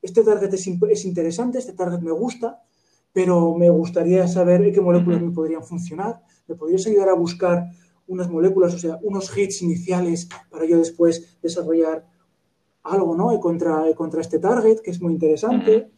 este 0.03 0.21
target 0.21 0.53
es, 0.53 1.05
interesante, 1.05 1.59
este 1.59 1.73
target 1.73 2.01
me 2.01 2.11
gusta, 2.11 2.61
pero 3.13 3.55
me 3.55 3.69
gustaría 3.69 4.27
saber 4.27 4.71
qué 4.73 4.81
moléculas 4.81 5.21
me 5.21 5.31
podrían 5.31 5.63
funcionar. 5.63 6.21
¿Me 6.47 6.55
podrías 6.55 6.85
ayudar 6.87 7.09
a 7.09 7.13
buscar 7.13 7.69
unas 8.07 8.29
moléculas, 8.29 8.73
o 8.73 8.79
sea, 8.79 8.99
unos 9.03 9.35
hits 9.37 9.61
iniciales 9.61 10.27
para 10.49 10.65
yo 10.65 10.77
después 10.77 11.37
desarrollar 11.41 12.05
algo, 12.83 13.15
¿no? 13.15 13.39
Contra, 13.39 13.85
contra 13.95 14.21
este 14.21 14.39
target, 14.39 14.79
que 14.79 14.91
es 14.91 15.01
muy 15.01 15.13
interesante. 15.13 15.91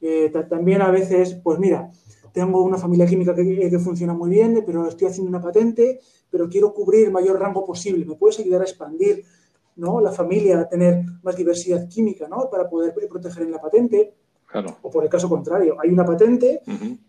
Eh, 0.00 0.30
también 0.48 0.82
a 0.82 0.90
veces, 0.90 1.34
pues 1.42 1.58
mira, 1.58 1.90
tengo 2.32 2.62
una 2.62 2.78
familia 2.78 3.06
química 3.06 3.34
que, 3.34 3.68
que, 3.68 3.78
funciona 3.78 4.14
muy 4.14 4.30
bien, 4.30 4.62
pero 4.64 4.86
estoy 4.86 5.08
haciendo 5.08 5.30
una 5.30 5.40
patente, 5.40 5.98
pero 6.30 6.48
quiero 6.48 6.72
cubrir 6.72 7.06
el 7.06 7.12
mayor 7.12 7.40
rango 7.40 7.64
posible. 7.64 8.04
¿Me 8.04 8.14
puedes 8.14 8.38
ayudar 8.38 8.60
a 8.60 8.64
expandir 8.64 9.24
¿no? 9.74 10.00
la 10.00 10.12
familia, 10.12 10.60
a 10.60 10.68
tener 10.68 11.02
más 11.22 11.36
diversidad 11.36 11.88
química 11.88 12.28
¿no? 12.28 12.48
para 12.50 12.68
poder 12.68 12.94
proteger 13.08 13.44
en 13.44 13.50
la 13.50 13.60
patente? 13.60 14.14
O 14.82 14.90
por 14.90 15.04
el 15.04 15.10
caso 15.10 15.28
contrario, 15.28 15.76
hay 15.80 15.90
una 15.90 16.04
patente 16.04 16.62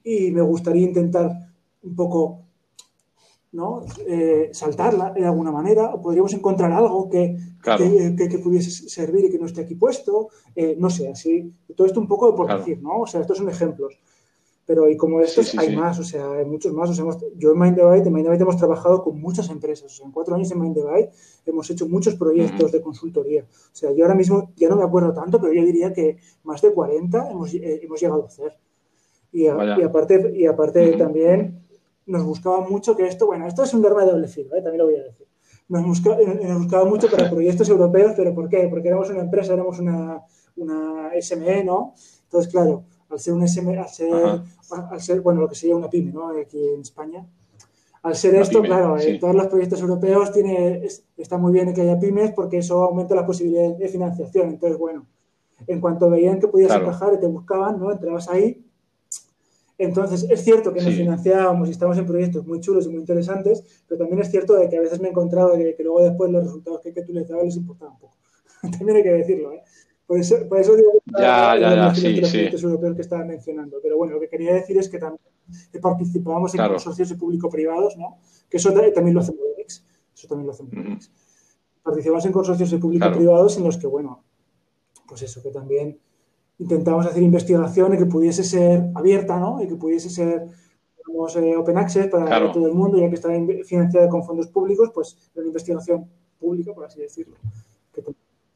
y 0.04 0.32
me 0.32 0.42
gustaría 0.42 0.84
intentar 0.84 1.32
un 1.84 1.96
poco 1.96 2.42
¿no? 3.52 3.84
Eh, 4.06 4.50
saltarla 4.54 5.12
de 5.12 5.26
alguna 5.26 5.52
manera, 5.52 5.90
o 5.94 6.02
podríamos 6.02 6.34
encontrar 6.34 6.72
algo 6.72 7.10
que, 7.10 7.36
que, 7.64 8.40
pudiese 8.40 8.70
servir 8.70 9.26
y 9.26 9.32
que 9.32 9.40
no 9.40 9.48
esté 9.48 9.62
aquí 9.62 9.76
puesto, 9.76 10.30
eh, 10.56 10.76
no 10.78 10.90
sé, 10.90 11.10
así, 11.10 11.52
todo 11.76 11.88
esto 11.88 12.00
un 12.00 12.08
poco 12.08 12.36
por 12.36 12.48
decir, 12.56 12.82
¿no? 12.82 13.02
O 13.02 13.08
sea, 13.08 13.22
estos 13.22 13.38
son 13.38 13.50
ejemplos. 13.50 13.98
Pero 14.70 14.88
y 14.88 14.96
como 14.96 15.20
estos 15.20 15.58
hay 15.58 15.76
más, 15.76 15.98
o 15.98 16.04
sea, 16.04 16.32
hay 16.34 16.46
muchos 16.46 16.72
más. 16.74 16.92
O 16.92 16.94
sea, 16.94 17.04
yo 17.38 17.54
en 17.54 17.60
Mindevite, 17.60 18.08
en 18.08 18.42
hemos 18.42 18.56
trabajado 18.56 19.02
con 19.02 19.20
muchas 19.20 19.50
empresas. 19.50 19.92
O 19.92 19.96
sea, 19.96 20.06
en 20.06 20.12
cuatro 20.12 20.36
años 20.36 20.52
en 20.52 20.62
Mindevite 20.62 21.10
hemos 21.48 21.68
hecho 21.72 21.88
muchos 21.88 22.14
proyectos 22.14 22.72
de 22.72 22.80
consultoría. 22.80 23.46
O 23.50 23.76
sea, 23.76 23.92
yo 23.94 24.04
ahora 24.04 24.14
mismo 24.14 24.52
ya 24.56 24.70
no 24.70 24.76
me 24.76 24.84
acuerdo 24.84 25.12
tanto, 25.12 25.42
pero 25.42 25.54
yo 25.54 25.66
diría 25.66 25.92
que 25.92 26.18
más 26.44 26.62
de 26.62 26.72
40 26.72 27.32
hemos, 27.32 27.52
eh, 27.56 27.80
hemos 27.82 28.00
llegado 28.00 28.22
a 28.26 28.28
hacer. 28.28 28.60
Y, 29.32 29.48
aparte, 29.48 30.34
y 30.36 30.46
aparte 30.46 30.96
también 30.98 31.66
nos 32.06 32.24
buscaba 32.24 32.62
mucho 32.62 32.96
que 32.96 33.08
esto, 33.08 33.26
bueno, 33.26 33.48
esto 33.48 33.64
es 33.64 33.74
un 33.74 33.84
arma 33.84 34.06
de 34.06 34.12
doble 34.12 34.28
filo, 34.28 34.56
¿eh? 34.56 34.62
también 34.62 34.78
lo 34.78 34.86
voy 34.86 34.98
a 34.98 35.04
decir. 35.04 35.26
Nos, 35.68 35.84
buscaba 35.84 36.86
mucho 36.86 37.10
para 37.10 37.28
proyectos 37.32 37.68
europeos, 37.70 38.14
pero 38.16 38.36
¿por 38.36 38.48
qué? 38.48 38.68
Porque 38.70 38.90
éramos 38.90 39.10
una 39.10 39.22
empresa, 39.22 39.54
éramos 39.54 39.80
una, 39.80 40.22
una 40.58 41.10
SME, 41.20 41.64
¿no? 41.64 41.96
Entonces, 42.26 42.52
claro, 42.52 42.84
al 43.10 43.20
ser 43.20 43.34
un 43.34 43.48
SME, 43.48 43.78
al 43.78 43.90
ser, 43.90 44.14
al 44.72 45.02
ser, 45.02 45.22
bueno, 45.22 45.42
lo 45.42 45.50
que 45.50 45.56
sería 45.56 45.76
una 45.76 45.90
pyme, 45.90 46.12
¿no? 46.12 46.30
Aquí 46.30 46.64
en 46.76 46.82
España. 46.82 47.26
Al 48.02 48.16
ser 48.16 48.36
esto, 48.36 48.62
claro, 48.62 48.98
en 48.98 49.20
todos 49.20 49.36
los 49.36 49.48
proyectos 49.48 49.82
europeos 49.82 50.32
tiene, 50.32 50.88
está 51.18 51.38
muy 51.38 51.52
bien 51.52 51.74
que 51.74 51.82
haya 51.82 52.00
pymes 52.00 52.32
porque 52.32 52.60
eso 52.60 52.84
aumenta 52.84 53.14
las 53.14 53.26
posibilidades 53.26 53.78
de 53.78 53.88
financiación. 53.90 54.50
Entonces, 54.50 54.78
bueno, 54.78 55.06
en 55.68 55.82
cuanto 55.82 56.10
veían 56.10 56.40
que 56.40 56.48
podías 56.48 56.74
encajar 56.74 57.14
y 57.16 57.20
te 57.20 57.28
buscaban, 57.28 57.80
¿no? 57.80 57.92
Entrabas 57.92 58.30
ahí. 58.30 58.66
Entonces, 59.78 60.26
es 60.30 60.44
cierto 60.44 60.74
que 60.74 60.82
nos 60.82 60.94
financiábamos 60.94 61.68
y 61.68 61.72
estamos 61.72 61.98
en 61.98 62.06
proyectos 62.06 62.46
muy 62.46 62.60
chulos 62.60 62.86
y 62.86 62.90
muy 62.90 63.00
interesantes, 63.00 63.84
pero 63.88 64.00
también 64.00 64.22
es 64.22 64.30
cierto 64.30 64.54
de 64.56 64.70
que 64.70 64.78
a 64.78 64.82
veces 64.82 65.00
me 65.00 65.08
he 65.08 65.12
encontrado 65.12 65.54
que, 65.56 65.76
que 65.76 65.84
luego 65.84 66.02
después 66.02 66.32
los 66.32 66.44
resultados 66.44 66.82
que, 66.82 66.94
que 66.94 67.02
tú 67.02 67.14
les 67.14 67.28
dabas 67.28 67.46
les 67.46 67.56
importaba 67.58 67.92
un 67.92 68.00
poco. 68.00 68.18
también 68.62 68.98
hay 68.98 69.04
que 69.04 69.12
decirlo, 69.12 69.54
¿eh? 69.54 69.64
Por 70.10 70.18
eso, 70.18 70.36
digo 70.76 70.92
que 70.92 70.99
ya, 71.18 71.58
ya, 71.58 71.76
ya, 71.76 71.96
sí, 71.96 72.50
los 72.50 72.64
europeos 72.64 72.96
que 72.96 73.02
estaba 73.02 73.24
mencionando. 73.26 73.78
Pero 73.82 73.98
bueno, 73.98 74.14
lo 74.14 74.20
que 74.20 74.30
quería 74.30 74.54
decir 74.54 74.78
es 74.78 74.90
que 74.90 75.00
también 75.00 75.22
participábamos 75.82 76.54
en 76.56 76.68
consorcios 76.68 77.14
público-privados, 77.14 77.98
¿no? 77.98 78.18
Que 78.50 78.58
eso 78.58 78.74
también 78.94 79.14
lo 79.14 79.22
hacemos 79.22 79.42
X. 79.60 79.86
Eso 80.14 80.28
también 80.28 80.48
lo 80.48 80.54
hacemos 80.54 80.74
uh 80.74 80.98
Participamos 81.82 82.26
en 82.26 82.32
consorcios 82.32 82.74
público-privados 82.76 83.58
en 83.58 83.64
los 83.64 83.78
que, 83.78 83.88
bueno, 83.88 84.24
pues 85.08 85.24
eso, 85.24 85.42
que 85.42 85.50
también 85.50 85.98
intentamos 86.60 87.06
hacer 87.06 87.24
investigación 87.24 87.94
y 87.94 87.98
que 87.98 88.06
pudiese 88.06 88.44
ser 88.44 88.92
abierta, 88.94 89.40
¿no? 89.40 89.64
Y 89.64 89.68
que 89.68 89.76
pudiese 89.76 90.10
ser 90.10 90.46
digamos, 90.98 91.36
eh, 91.38 91.56
open 91.56 91.78
access 91.78 92.08
para 92.08 92.52
todo 92.52 92.68
el 92.68 92.74
mundo, 92.74 93.00
ya 93.00 93.10
que 93.10 93.16
está 93.16 93.30
financiada 93.66 94.10
con 94.10 94.24
fondos 94.24 94.48
públicos, 94.48 94.92
pues 94.94 95.32
una 95.36 95.48
investigación 95.48 96.08
pública, 96.40 96.74
por 96.74 96.86
así 96.86 97.00
decirlo. 97.00 97.36
Que 97.94 98.04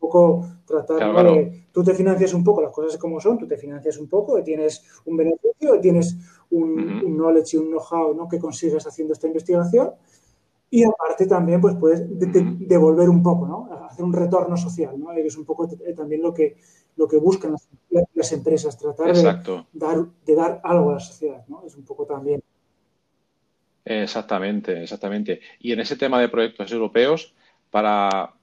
poco 0.03 0.45
tratar 0.65 0.99
de, 1.23 1.67
tú 1.71 1.81
te 1.81 1.93
financias 1.93 2.33
un 2.33 2.43
poco 2.43 2.61
las 2.61 2.73
cosas 2.73 2.97
como 2.97 3.21
son, 3.21 3.37
tú 3.37 3.47
te 3.47 3.57
financias 3.57 3.97
un 3.97 4.09
poco, 4.09 4.43
tienes 4.43 4.83
un 5.05 5.15
beneficio, 5.15 5.79
tienes 5.79 6.17
un, 6.51 7.15
knowledge 7.15 7.55
y 7.55 7.57
un 7.57 7.69
know-how 7.69 8.13
¿no? 8.13 8.27
que 8.27 8.37
consigues 8.37 8.85
haciendo 8.85 9.13
esta 9.13 9.27
investigación 9.27 9.91
y 10.69 10.83
aparte 10.83 11.25
también 11.25 11.61
pues 11.61 11.75
puedes 11.75 12.03
devolver 12.09 13.07
un 13.09 13.23
poco, 13.23 13.47
¿no? 13.47 13.69
hacer 13.85 14.03
un 14.03 14.11
retorno 14.11 14.57
social, 14.57 14.99
¿no? 14.99 15.11
que 15.13 15.25
es 15.25 15.37
un 15.37 15.45
poco 15.45 15.69
también 15.95 16.21
lo 16.21 16.33
que, 16.33 16.57
lo 16.97 17.07
que 17.07 17.17
buscan 17.17 17.55
las, 18.13 18.31
empresas, 18.33 18.77
tratar 18.77 19.15
de 19.15 19.23
dar, 19.71 20.05
de 20.25 20.35
dar 20.35 20.59
algo 20.63 20.89
a 20.89 20.93
la 20.95 20.99
sociedad, 20.99 21.45
¿no? 21.47 21.63
es 21.65 21.75
un 21.75 21.85
poco 21.85 22.05
también. 22.05 22.43
Exactamente, 23.85 24.83
exactamente. 24.83 25.41
Y 25.59 25.71
en 25.73 25.79
ese 25.79 25.95
tema 25.95 26.19
de 26.19 26.29
proyectos 26.29 26.71
europeos, 26.71 27.33
para, 27.69 28.33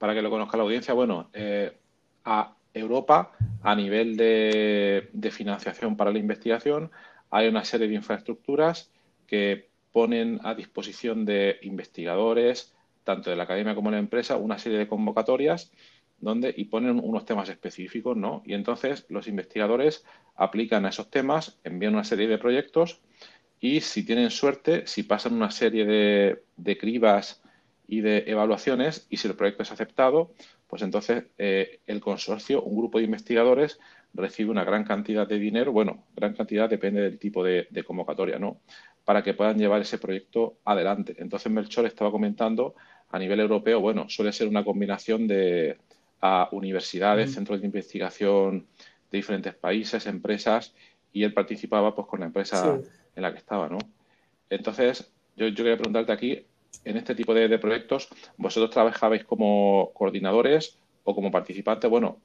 para 0.00 0.14
que 0.14 0.22
lo 0.22 0.30
conozca 0.30 0.56
la 0.56 0.62
audiencia, 0.62 0.94
bueno, 0.94 1.28
eh, 1.34 1.76
a 2.24 2.54
Europa, 2.72 3.32
a 3.62 3.74
nivel 3.74 4.16
de, 4.16 5.30
financiación 5.30 5.94
para 5.94 6.10
la 6.10 6.18
investigación, 6.18 6.90
hay 7.28 7.48
una 7.48 7.66
serie 7.66 7.86
de 7.86 7.96
infraestructuras 7.96 8.90
que 9.26 9.68
ponen 9.92 10.40
a 10.42 10.54
disposición 10.54 11.26
de 11.26 11.58
investigadores, 11.60 12.72
tanto 13.04 13.28
de 13.28 13.36
la 13.36 13.42
academia 13.42 13.74
como 13.74 13.90
de 13.90 13.96
la 13.96 14.00
empresa, 14.00 14.38
una 14.38 14.58
serie 14.58 14.78
de 14.78 14.88
convocatorias 14.88 15.70
donde 16.18 16.54
y 16.56 16.64
ponen 16.64 16.98
unos 16.98 17.26
temas 17.26 17.50
específicos, 17.50 18.16
¿no? 18.16 18.42
Y 18.46 18.54
entonces 18.54 19.04
los 19.10 19.28
investigadores 19.28 20.06
aplican 20.34 20.86
a 20.86 20.88
esos 20.88 21.10
temas, 21.10 21.58
envían 21.62 21.92
una 21.92 22.04
serie 22.04 22.26
de 22.26 22.38
proyectos 22.38 23.00
y 23.60 23.82
si 23.82 24.02
tienen 24.06 24.30
suerte, 24.30 24.86
si 24.86 25.02
pasan 25.02 25.34
una 25.34 25.50
serie 25.50 25.84
de, 25.84 26.42
de 26.56 26.78
cribas 26.78 27.39
y 27.90 28.02
de 28.02 28.22
evaluaciones 28.28 29.08
y 29.10 29.16
si 29.16 29.26
el 29.26 29.34
proyecto 29.34 29.64
es 29.64 29.72
aceptado, 29.72 30.30
pues 30.68 30.82
entonces 30.82 31.24
eh, 31.38 31.80
el 31.88 32.00
consorcio, 32.00 32.62
un 32.62 32.78
grupo 32.78 32.98
de 32.98 33.04
investigadores, 33.04 33.80
recibe 34.14 34.50
una 34.50 34.62
gran 34.62 34.84
cantidad 34.84 35.26
de 35.26 35.40
dinero, 35.40 35.72
bueno, 35.72 36.04
gran 36.14 36.34
cantidad 36.34 36.70
depende 36.70 37.00
del 37.00 37.18
tipo 37.18 37.42
de, 37.42 37.66
convocatoria, 37.84 38.38
¿no? 38.38 38.60
Para 39.04 39.24
que 39.24 39.34
puedan 39.34 39.58
llevar 39.58 39.80
ese 39.80 39.98
proyecto 39.98 40.58
adelante. 40.64 41.16
Entonces 41.18 41.50
Melchor 41.50 41.84
estaba 41.84 42.12
comentando 42.12 42.76
a 43.10 43.18
nivel 43.18 43.40
europeo, 43.40 43.80
bueno, 43.80 44.08
suele 44.08 44.32
ser 44.32 44.46
una 44.46 44.64
combinación 44.64 45.26
de 45.26 45.76
universidades, 46.52 47.34
centros 47.34 47.60
de 47.60 47.66
investigación 47.66 48.68
de 49.10 49.18
diferentes 49.18 49.54
países, 49.54 50.06
empresas, 50.06 50.74
y 51.12 51.24
él 51.24 51.34
participaba 51.34 51.92
pues 51.92 52.06
con 52.06 52.20
la 52.20 52.26
empresa 52.26 52.78
en 53.16 53.22
la 53.22 53.32
que 53.32 53.38
estaba, 53.38 53.68
¿no? 53.68 53.78
Entonces, 54.48 55.10
yo, 55.34 55.48
yo 55.48 55.64
quería 55.64 55.76
preguntarte 55.76 56.12
aquí, 56.12 56.44
en 56.84 56.96
este 56.96 57.14
tipo 57.14 57.34
de, 57.34 57.58
proyectos, 57.58 58.08
vosotros 58.36 58.70
trabajabais 58.70 59.24
como 59.24 59.90
coordinadores 59.94 60.78
o 61.04 61.14
como 61.14 61.30
participantes. 61.30 61.90
Bueno, 61.90 62.18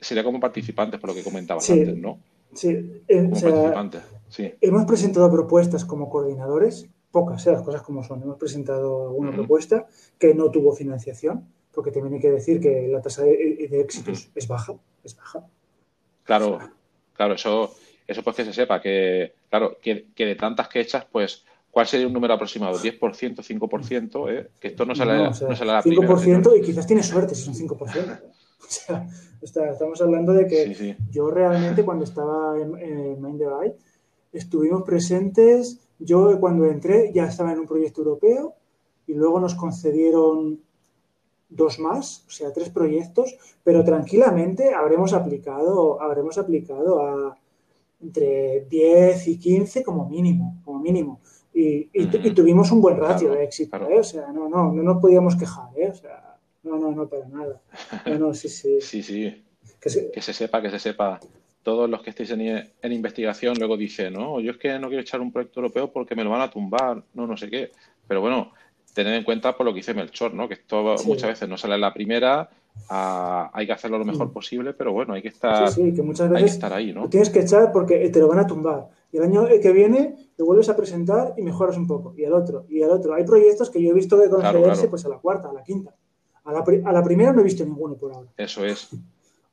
sería 0.00 0.24
como 0.24 0.40
participantes 0.40 1.00
por 1.00 1.10
lo 1.10 1.16
que 1.16 1.24
comentabas 1.24 1.68
antes, 1.70 1.96
¿no? 1.96 2.18
Sí, 2.54 3.02
eh, 3.08 3.30
sí. 4.28 4.54
Hemos 4.60 4.84
presentado 4.86 5.30
propuestas 5.30 5.84
como 5.84 6.08
coordinadores, 6.08 6.88
pocas, 7.10 7.46
¿eh? 7.46 7.52
las 7.52 7.62
cosas 7.62 7.82
como 7.82 8.02
son. 8.02 8.22
Hemos 8.22 8.38
presentado 8.38 9.08
alguna 9.08 9.32
propuesta 9.32 9.86
que 10.18 10.34
no 10.34 10.50
tuvo 10.50 10.72
financiación, 10.72 11.48
porque 11.72 11.90
también 11.90 12.14
hay 12.14 12.20
que 12.20 12.30
decir 12.30 12.60
que 12.60 12.88
la 12.88 13.02
tasa 13.02 13.24
de, 13.24 13.68
éxitos 13.80 14.30
es 14.34 14.48
baja, 14.48 14.74
es 15.04 15.16
baja. 15.16 15.46
Claro, 16.24 16.58
claro, 17.14 17.34
eso, 17.34 17.74
eso 18.06 18.22
pues 18.22 18.36
que 18.36 18.44
se 18.44 18.52
sepa, 18.52 18.80
que 18.80 19.34
claro, 19.50 19.76
que, 19.82 20.06
que 20.14 20.24
de 20.24 20.36
tantas 20.36 20.68
que 20.68 20.80
echas, 20.80 21.04
pues 21.04 21.44
¿Cuál 21.76 21.86
sería 21.86 22.06
un 22.06 22.14
número 22.14 22.32
aproximado? 22.32 22.78
¿10%, 22.78 22.98
5%? 23.36 24.30
¿eh? 24.30 24.48
Que 24.58 24.68
esto 24.68 24.86
no 24.86 24.94
sale, 24.94 25.12
no, 25.18 25.28
o 25.28 25.30
no 25.30 25.64
la 25.66 25.82
5% 25.82 26.58
y 26.58 26.62
quizás 26.62 26.86
tienes 26.86 27.04
suerte 27.04 27.34
si 27.34 27.42
son 27.42 27.54
5%. 27.54 28.20
O 29.42 29.46
sea, 29.46 29.70
estamos 29.72 30.00
hablando 30.00 30.32
de 30.32 30.46
que 30.46 30.96
yo 31.10 31.30
realmente 31.30 31.84
cuando 31.84 32.04
estaba 32.04 32.58
en, 32.58 32.78
en 32.78 33.20
Mindevite 33.20 33.76
estuvimos 34.32 34.84
presentes, 34.84 35.78
yo 35.98 36.40
cuando 36.40 36.64
entré 36.64 37.12
ya 37.12 37.26
estaba 37.26 37.52
en 37.52 37.58
un 37.58 37.66
proyecto 37.66 38.00
europeo 38.00 38.54
y 39.06 39.12
luego 39.12 39.38
nos 39.38 39.54
concedieron 39.54 40.58
dos 41.50 41.78
más, 41.78 42.24
o 42.26 42.30
sea, 42.30 42.54
tres 42.54 42.70
proyectos, 42.70 43.36
pero 43.62 43.84
tranquilamente 43.84 44.72
habremos 44.72 45.12
aplicado, 45.12 46.00
habremos 46.00 46.38
aplicado 46.38 47.02
a 47.02 47.38
entre 48.00 48.66
10 48.68 49.28
y 49.28 49.38
15 49.38 49.82
como 49.82 50.08
mínimo, 50.08 50.60
como 50.64 50.80
mínimo. 50.80 51.20
Y, 51.58 52.06
tuvimos 52.34 52.70
un 52.70 52.82
buen 52.82 52.98
ratio 52.98 53.32
de 53.32 53.44
éxito, 53.44 53.76
¿eh? 53.88 53.98
O 53.98 54.04
sea, 54.04 54.26
no, 54.30 54.46
no, 54.46 54.70
no 54.74 54.82
nos 54.82 55.00
podíamos 55.00 55.36
quejar, 55.36 55.70
¿eh? 55.74 55.88
O 55.88 55.94
sea, 55.94 56.36
no, 56.62 56.76
no, 56.76 56.90
no, 56.90 57.08
para 57.08 57.26
nada. 57.28 57.62
No, 58.04 58.18
no, 58.18 58.34
sí, 58.34 58.50
sí. 58.50 58.78
sí, 58.82 59.02
sí. 59.02 59.42
Que 59.80 59.88
se, 59.88 60.32
sepa, 60.34 60.60
que 60.60 60.68
se 60.68 60.78
sepa. 60.78 61.18
Todos 61.62 61.88
los 61.88 62.02
que 62.02 62.10
estéis 62.10 62.30
en, 62.30 62.92
investigación 62.92 63.56
luego 63.58 63.78
dicen, 63.78 64.12
no, 64.12 64.38
yo 64.38 64.52
es 64.52 64.58
que 64.58 64.78
no 64.78 64.88
quiero 64.88 65.00
echar 65.00 65.22
un 65.22 65.32
proyecto 65.32 65.60
europeo 65.60 65.90
porque 65.90 66.14
me 66.14 66.24
lo 66.24 66.30
van 66.30 66.42
a 66.42 66.50
tumbar, 66.50 67.02
no, 67.14 67.26
no 67.26 67.38
sé 67.38 67.48
qué. 67.48 67.70
Pero 68.06 68.20
bueno, 68.20 68.52
tened 68.92 69.14
en 69.14 69.24
cuenta 69.24 69.56
por 69.56 69.64
lo 69.64 69.72
que 69.72 69.78
dice 69.78 69.94
Melchor, 69.94 70.34
¿no? 70.34 70.48
Que 70.48 70.54
esto 70.54 70.96
muchas 71.06 71.30
veces 71.30 71.48
no 71.48 71.56
sale 71.56 71.76
en 71.76 71.80
la 71.80 71.94
primera 71.94 72.50
hay 72.88 73.66
que 73.66 73.72
hacerlo 73.72 73.98
lo 73.98 74.04
mejor 74.04 74.32
posible, 74.32 74.72
pero 74.74 74.92
bueno, 74.92 75.14
hay 75.14 75.22
que 75.22 75.28
estar, 75.28 75.70
sí, 75.70 75.92
que 75.92 76.02
muchas 76.02 76.30
veces 76.30 76.52
estar 76.52 76.72
ahí, 76.72 76.92
¿no? 76.92 77.08
tienes 77.08 77.30
que 77.30 77.40
echar 77.40 77.72
porque 77.72 78.08
te 78.10 78.20
lo 78.20 78.28
van 78.28 78.38
a 78.38 78.46
tumbar. 78.46 78.88
Y 79.12 79.18
el 79.18 79.24
año 79.24 79.46
que 79.46 79.72
viene 79.72 80.16
te 80.36 80.42
vuelves 80.42 80.68
a 80.68 80.76
presentar 80.76 81.34
y 81.36 81.42
mejoras 81.42 81.76
un 81.76 81.86
poco. 81.86 82.14
Y 82.16 82.24
al 82.24 82.34
otro, 82.34 82.66
y 82.68 82.82
al 82.82 82.90
otro. 82.90 83.14
Hay 83.14 83.24
proyectos 83.24 83.70
que 83.70 83.80
yo 83.80 83.90
he 83.90 83.94
visto 83.94 84.16
de 84.16 84.28
concederse 84.28 84.88
pues 84.88 85.04
a 85.06 85.08
la 85.08 85.18
cuarta, 85.18 85.48
a 85.48 85.52
la 85.52 85.62
quinta. 85.62 85.94
A 86.44 86.52
la, 86.52 86.64
a 86.84 86.92
la 86.92 87.02
primera 87.02 87.32
no 87.32 87.40
he 87.40 87.44
visto 87.44 87.64
ninguno 87.64 87.94
por 87.94 88.12
ahora. 88.12 88.28
Eso 88.36 88.64
es. 88.64 88.88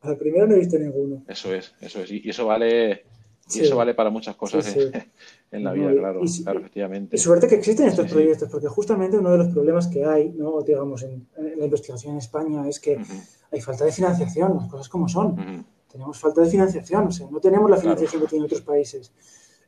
A 0.02 0.10
la 0.10 0.18
primera 0.18 0.46
no 0.46 0.56
he 0.56 0.60
visto 0.60 0.78
ninguno. 0.78 1.24
Eso 1.30 1.54
es, 1.54 1.74
eso 1.80 2.02
es. 2.02 2.12
Y 2.12 2.30
eso 2.30 2.46
vale, 2.46 3.06
y 3.52 3.60
eso 3.60 3.76
vale 3.76 3.94
para 3.94 4.10
muchas 4.10 4.36
cosas 4.36 4.76
en, 5.52 5.64
la 5.64 5.74
vida, 5.74 5.92
claro, 5.92 6.22
efectivamente. 6.24 7.16
Y 7.16 7.20
suerte 7.20 7.48
que 7.48 7.56
existen 7.56 7.88
estos 7.88 8.10
proyectos, 8.10 8.50
porque 8.50 8.68
justamente 8.68 9.18
uno 9.18 9.32
de 9.32 9.38
los 9.38 9.48
problemas 9.50 9.88
que 9.88 10.06
hay, 10.06 10.30
¿no? 10.32 10.62
digamos, 10.62 11.04
en, 11.04 11.28
la 11.58 11.66
investigación 11.66 12.14
en 12.14 12.20
España 12.20 12.68
es 12.68 12.80
que 12.80 12.98
hay 13.52 13.62
falta 13.62 13.86
de 13.86 13.92
financiación, 13.92 14.58
las 14.58 14.70
cosas 14.70 14.90
como 14.90 15.08
son. 15.08 15.66
Tenemos 15.92 16.20
falta 16.20 16.42
de 16.42 16.50
financiación, 16.50 17.08
o 17.08 17.12
sea, 17.12 17.28
no 17.30 17.40
tenemos 17.40 17.70
la 17.70 17.78
financiación 17.78 18.22
que 18.24 18.28
tienen 18.28 18.46
otros 18.46 18.62
países. 18.62 19.12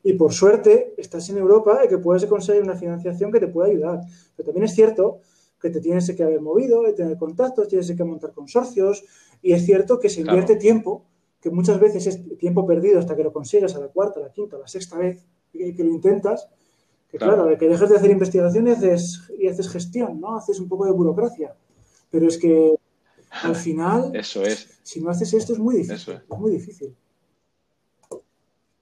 Y 0.03 0.13
por 0.13 0.33
suerte, 0.33 0.93
estás 0.97 1.29
en 1.29 1.37
Europa 1.37 1.81
y 1.83 1.87
que 1.87 1.97
puedes 1.97 2.25
conseguir 2.25 2.63
una 2.63 2.75
financiación 2.75 3.31
que 3.31 3.39
te 3.39 3.47
pueda 3.47 3.69
ayudar. 3.69 4.01
Pero 4.35 4.47
también 4.47 4.65
es 4.65 4.73
cierto 4.73 5.19
que 5.59 5.69
te 5.69 5.81
tienes 5.81 6.11
que 6.15 6.23
haber 6.23 6.41
movido, 6.41 6.81
tener 6.93 7.17
contactos, 7.17 7.67
tienes 7.67 7.91
que 7.91 8.03
montar 8.03 8.31
consorcios, 8.33 9.03
y 9.41 9.53
es 9.53 9.65
cierto 9.65 9.99
que 9.99 10.09
se 10.09 10.21
invierte 10.21 10.55
tiempo, 10.55 11.05
que 11.45 11.51
muchas 11.51 11.79
veces 11.79 12.07
es 12.07 12.37
tiempo 12.39 12.65
perdido 12.65 12.97
hasta 12.97 13.15
que 13.15 13.23
lo 13.23 13.31
consigues 13.31 13.75
a 13.75 13.79
la 13.79 13.89
cuarta, 13.89 14.19
a 14.19 14.23
la 14.23 14.31
quinta, 14.31 14.55
a 14.55 14.59
la 14.61 14.67
sexta 14.67 14.97
vez 14.97 15.23
que, 15.53 15.75
lo 15.77 15.91
intentas. 15.91 16.49
Que 17.07 17.19
claro, 17.19 17.45
de 17.45 17.55
que 17.55 17.69
dejes 17.69 17.87
de 17.87 17.97
hacer 17.97 18.09
investigación 18.09 18.67
y 18.67 18.71
haces, 18.71 19.31
y 19.37 19.47
haces 19.47 19.69
gestión, 19.69 20.19
¿no? 20.19 20.35
Haces 20.35 20.59
un 20.59 20.67
poco 20.67 20.87
de 20.87 20.91
burocracia. 20.91 21.53
Pero 22.09 22.27
es 22.27 22.39
que 22.39 22.73
al 23.29 23.55
final, 23.67 24.09
Eso 24.15 24.41
es. 24.41 24.79
si 24.81 25.01
no 25.01 25.11
haces 25.11 25.35
esto 25.35 25.53
es 25.53 25.59
muy 25.59 25.75
difícil. 25.75 26.15
Es. 26.15 26.39
muy 26.39 26.49
difícil. 26.49 26.95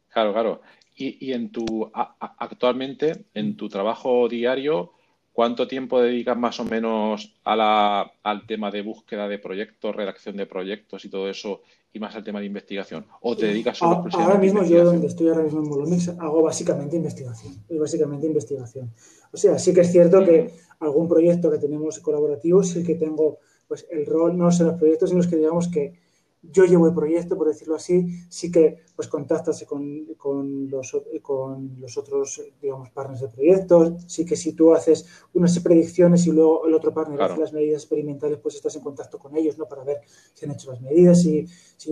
Claro, 0.07 0.31
claro. 0.31 0.61
Y, 0.95 1.17
y 1.27 1.33
en 1.33 1.51
tu 1.51 1.91
actualmente, 1.93 3.25
en 3.33 3.57
tu 3.57 3.67
trabajo 3.67 4.29
diario, 4.29 4.93
¿Cuánto 5.33 5.67
tiempo 5.67 5.99
dedicas 5.99 6.37
más 6.37 6.59
o 6.59 6.63
menos 6.63 7.33
a 7.43 7.55
la, 7.55 8.13
al 8.21 8.45
tema 8.45 8.69
de 8.69 8.83
búsqueda 8.83 9.27
de 9.27 9.39
proyectos, 9.39 9.95
redacción 9.95 10.37
de 10.37 10.45
proyectos 10.45 11.05
y 11.05 11.09
todo 11.09 11.27
eso, 11.27 11.63
y 11.93 11.99
más 11.99 12.15
al 12.15 12.23
tema 12.23 12.39
de 12.39 12.47
investigación? 12.47 13.05
¿O 13.21 13.37
te 13.37 13.45
dedicas 13.45 13.77
solo 13.77 14.03
a, 14.11 14.23
Ahora 14.23 14.39
mismo 14.39 14.63
yo 14.63 14.83
donde 14.83 15.07
estoy 15.07 15.29
ahora 15.29 15.43
mismo 15.43 15.59
en 15.59 15.69
Molomix 15.69 16.09
hago 16.09 16.41
básicamente 16.41 16.97
investigación. 16.97 17.53
Es 17.69 17.79
básicamente 17.79 18.25
investigación. 18.25 18.91
O 19.31 19.37
sea, 19.37 19.59
sí 19.59 19.73
que 19.73 19.81
es 19.81 19.91
cierto 19.91 20.25
que 20.25 20.51
algún 20.79 21.07
proyecto 21.07 21.51
que 21.51 21.59
tenemos 21.59 21.99
colaborativo 21.99 22.63
sí 22.63 22.83
que 22.83 22.95
tengo 22.95 23.37
pues 23.67 23.85
el 23.91 24.05
rol, 24.05 24.37
no 24.37 24.51
sé, 24.51 24.63
los 24.63 24.77
proyectos 24.77 25.11
en 25.11 25.17
los 25.17 25.27
que 25.27 25.37
digamos 25.37 25.67
que 25.67 25.93
yo 26.41 26.65
llevo 26.65 26.87
el 26.87 26.93
proyecto, 26.93 27.37
por 27.37 27.47
decirlo 27.47 27.75
así, 27.75 28.07
sí 28.29 28.51
que 28.51 28.83
pues 28.95 29.07
contactas 29.07 29.63
con, 29.67 30.05
con, 30.17 30.69
los, 30.69 30.95
con 31.21 31.79
los 31.79 31.97
otros, 31.97 32.41
digamos, 32.61 32.89
partners 32.91 33.21
de 33.21 33.27
proyectos, 33.29 34.03
sí 34.07 34.25
que 34.25 34.35
si 34.35 34.53
tú 34.53 34.73
haces 34.73 35.05
unas 35.33 35.57
predicciones 35.59 36.27
y 36.27 36.31
luego 36.31 36.67
el 36.67 36.73
otro 36.73 36.93
partner 36.93 37.21
hace 37.21 37.39
las 37.39 37.53
medidas 37.53 37.81
experimentales, 37.81 38.37
pues 38.37 38.55
estás 38.55 38.75
en 38.75 38.81
contacto 38.81 39.17
con 39.17 39.35
ellos, 39.35 39.57
¿no? 39.57 39.65
Para 39.67 39.83
ver 39.83 40.01
si 40.33 40.45
han 40.45 40.51
hecho 40.51 40.71
las 40.71 40.81
medidas, 40.81 41.21
si, 41.21 41.47
si, 41.77 41.91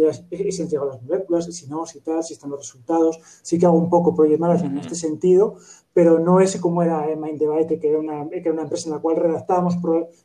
si 0.52 0.62
han 0.62 0.70
llegado 0.70 0.90
las 0.90 1.02
moléculas, 1.02 1.46
si 1.46 1.68
no, 1.68 1.86
si 1.86 2.02
tal, 2.02 2.24
si 2.24 2.34
están 2.34 2.52
los 2.52 2.60
resultados. 2.60 3.20
Sí 3.42 3.58
que 3.58 3.66
hago 3.66 3.78
un 3.78 3.90
poco 3.90 4.14
project 4.14 4.40
management 4.40 4.74
en 4.74 4.80
este 4.82 4.96
sentido, 4.96 5.56
pero 5.94 6.20
no 6.20 6.40
es 6.40 6.56
como 6.58 6.84
era 6.84 7.06
MindDebate, 7.16 7.80
que 7.80 7.90
era 7.90 8.00
una, 8.00 8.30
que 8.30 8.40
era 8.40 8.54
una 8.54 8.64
empresa 8.64 8.90
en 8.90 8.96
la 8.96 9.02
cual 9.02 9.18
redactábamos 9.18 9.78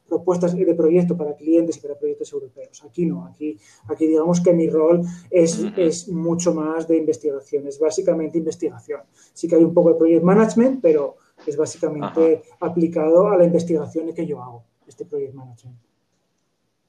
propuestas 0.09 0.55
de 0.55 0.75
proyecto 0.75 1.17
para 1.17 1.35
clientes 1.35 1.77
y 1.77 1.81
para 1.81 1.99
proyectos 1.99 2.33
europeos. 2.33 2.85
Aquí 2.85 3.07
no, 3.07 3.27
aquí, 3.27 3.59
aquí 3.89 4.07
digamos 4.07 4.41
que 4.41 4.53
mi 4.53 4.69
rol 4.69 5.03
es, 5.31 5.65
es 5.77 6.09
mucho 6.09 6.55
más 6.55 6.66
de 6.89 6.97
investigación, 6.97 7.67
es 7.67 7.79
básicamente 7.79 8.39
investigación. 8.39 9.03
Sí 9.33 9.49
que 9.49 9.57
hay 9.57 9.65
un 9.65 9.75
poco 9.75 9.91
de 9.91 9.95
project 9.97 10.23
management, 10.23 10.81
pero 10.83 11.17
es 11.47 11.57
básicamente 11.57 12.43
aplicado 12.61 13.29
a 13.29 13.37
la 13.37 13.45
investigación 13.45 14.13
que 14.15 14.27
yo 14.27 14.43
hago, 14.43 14.65
este 14.87 15.05
project 15.05 15.35
management. 15.35 15.79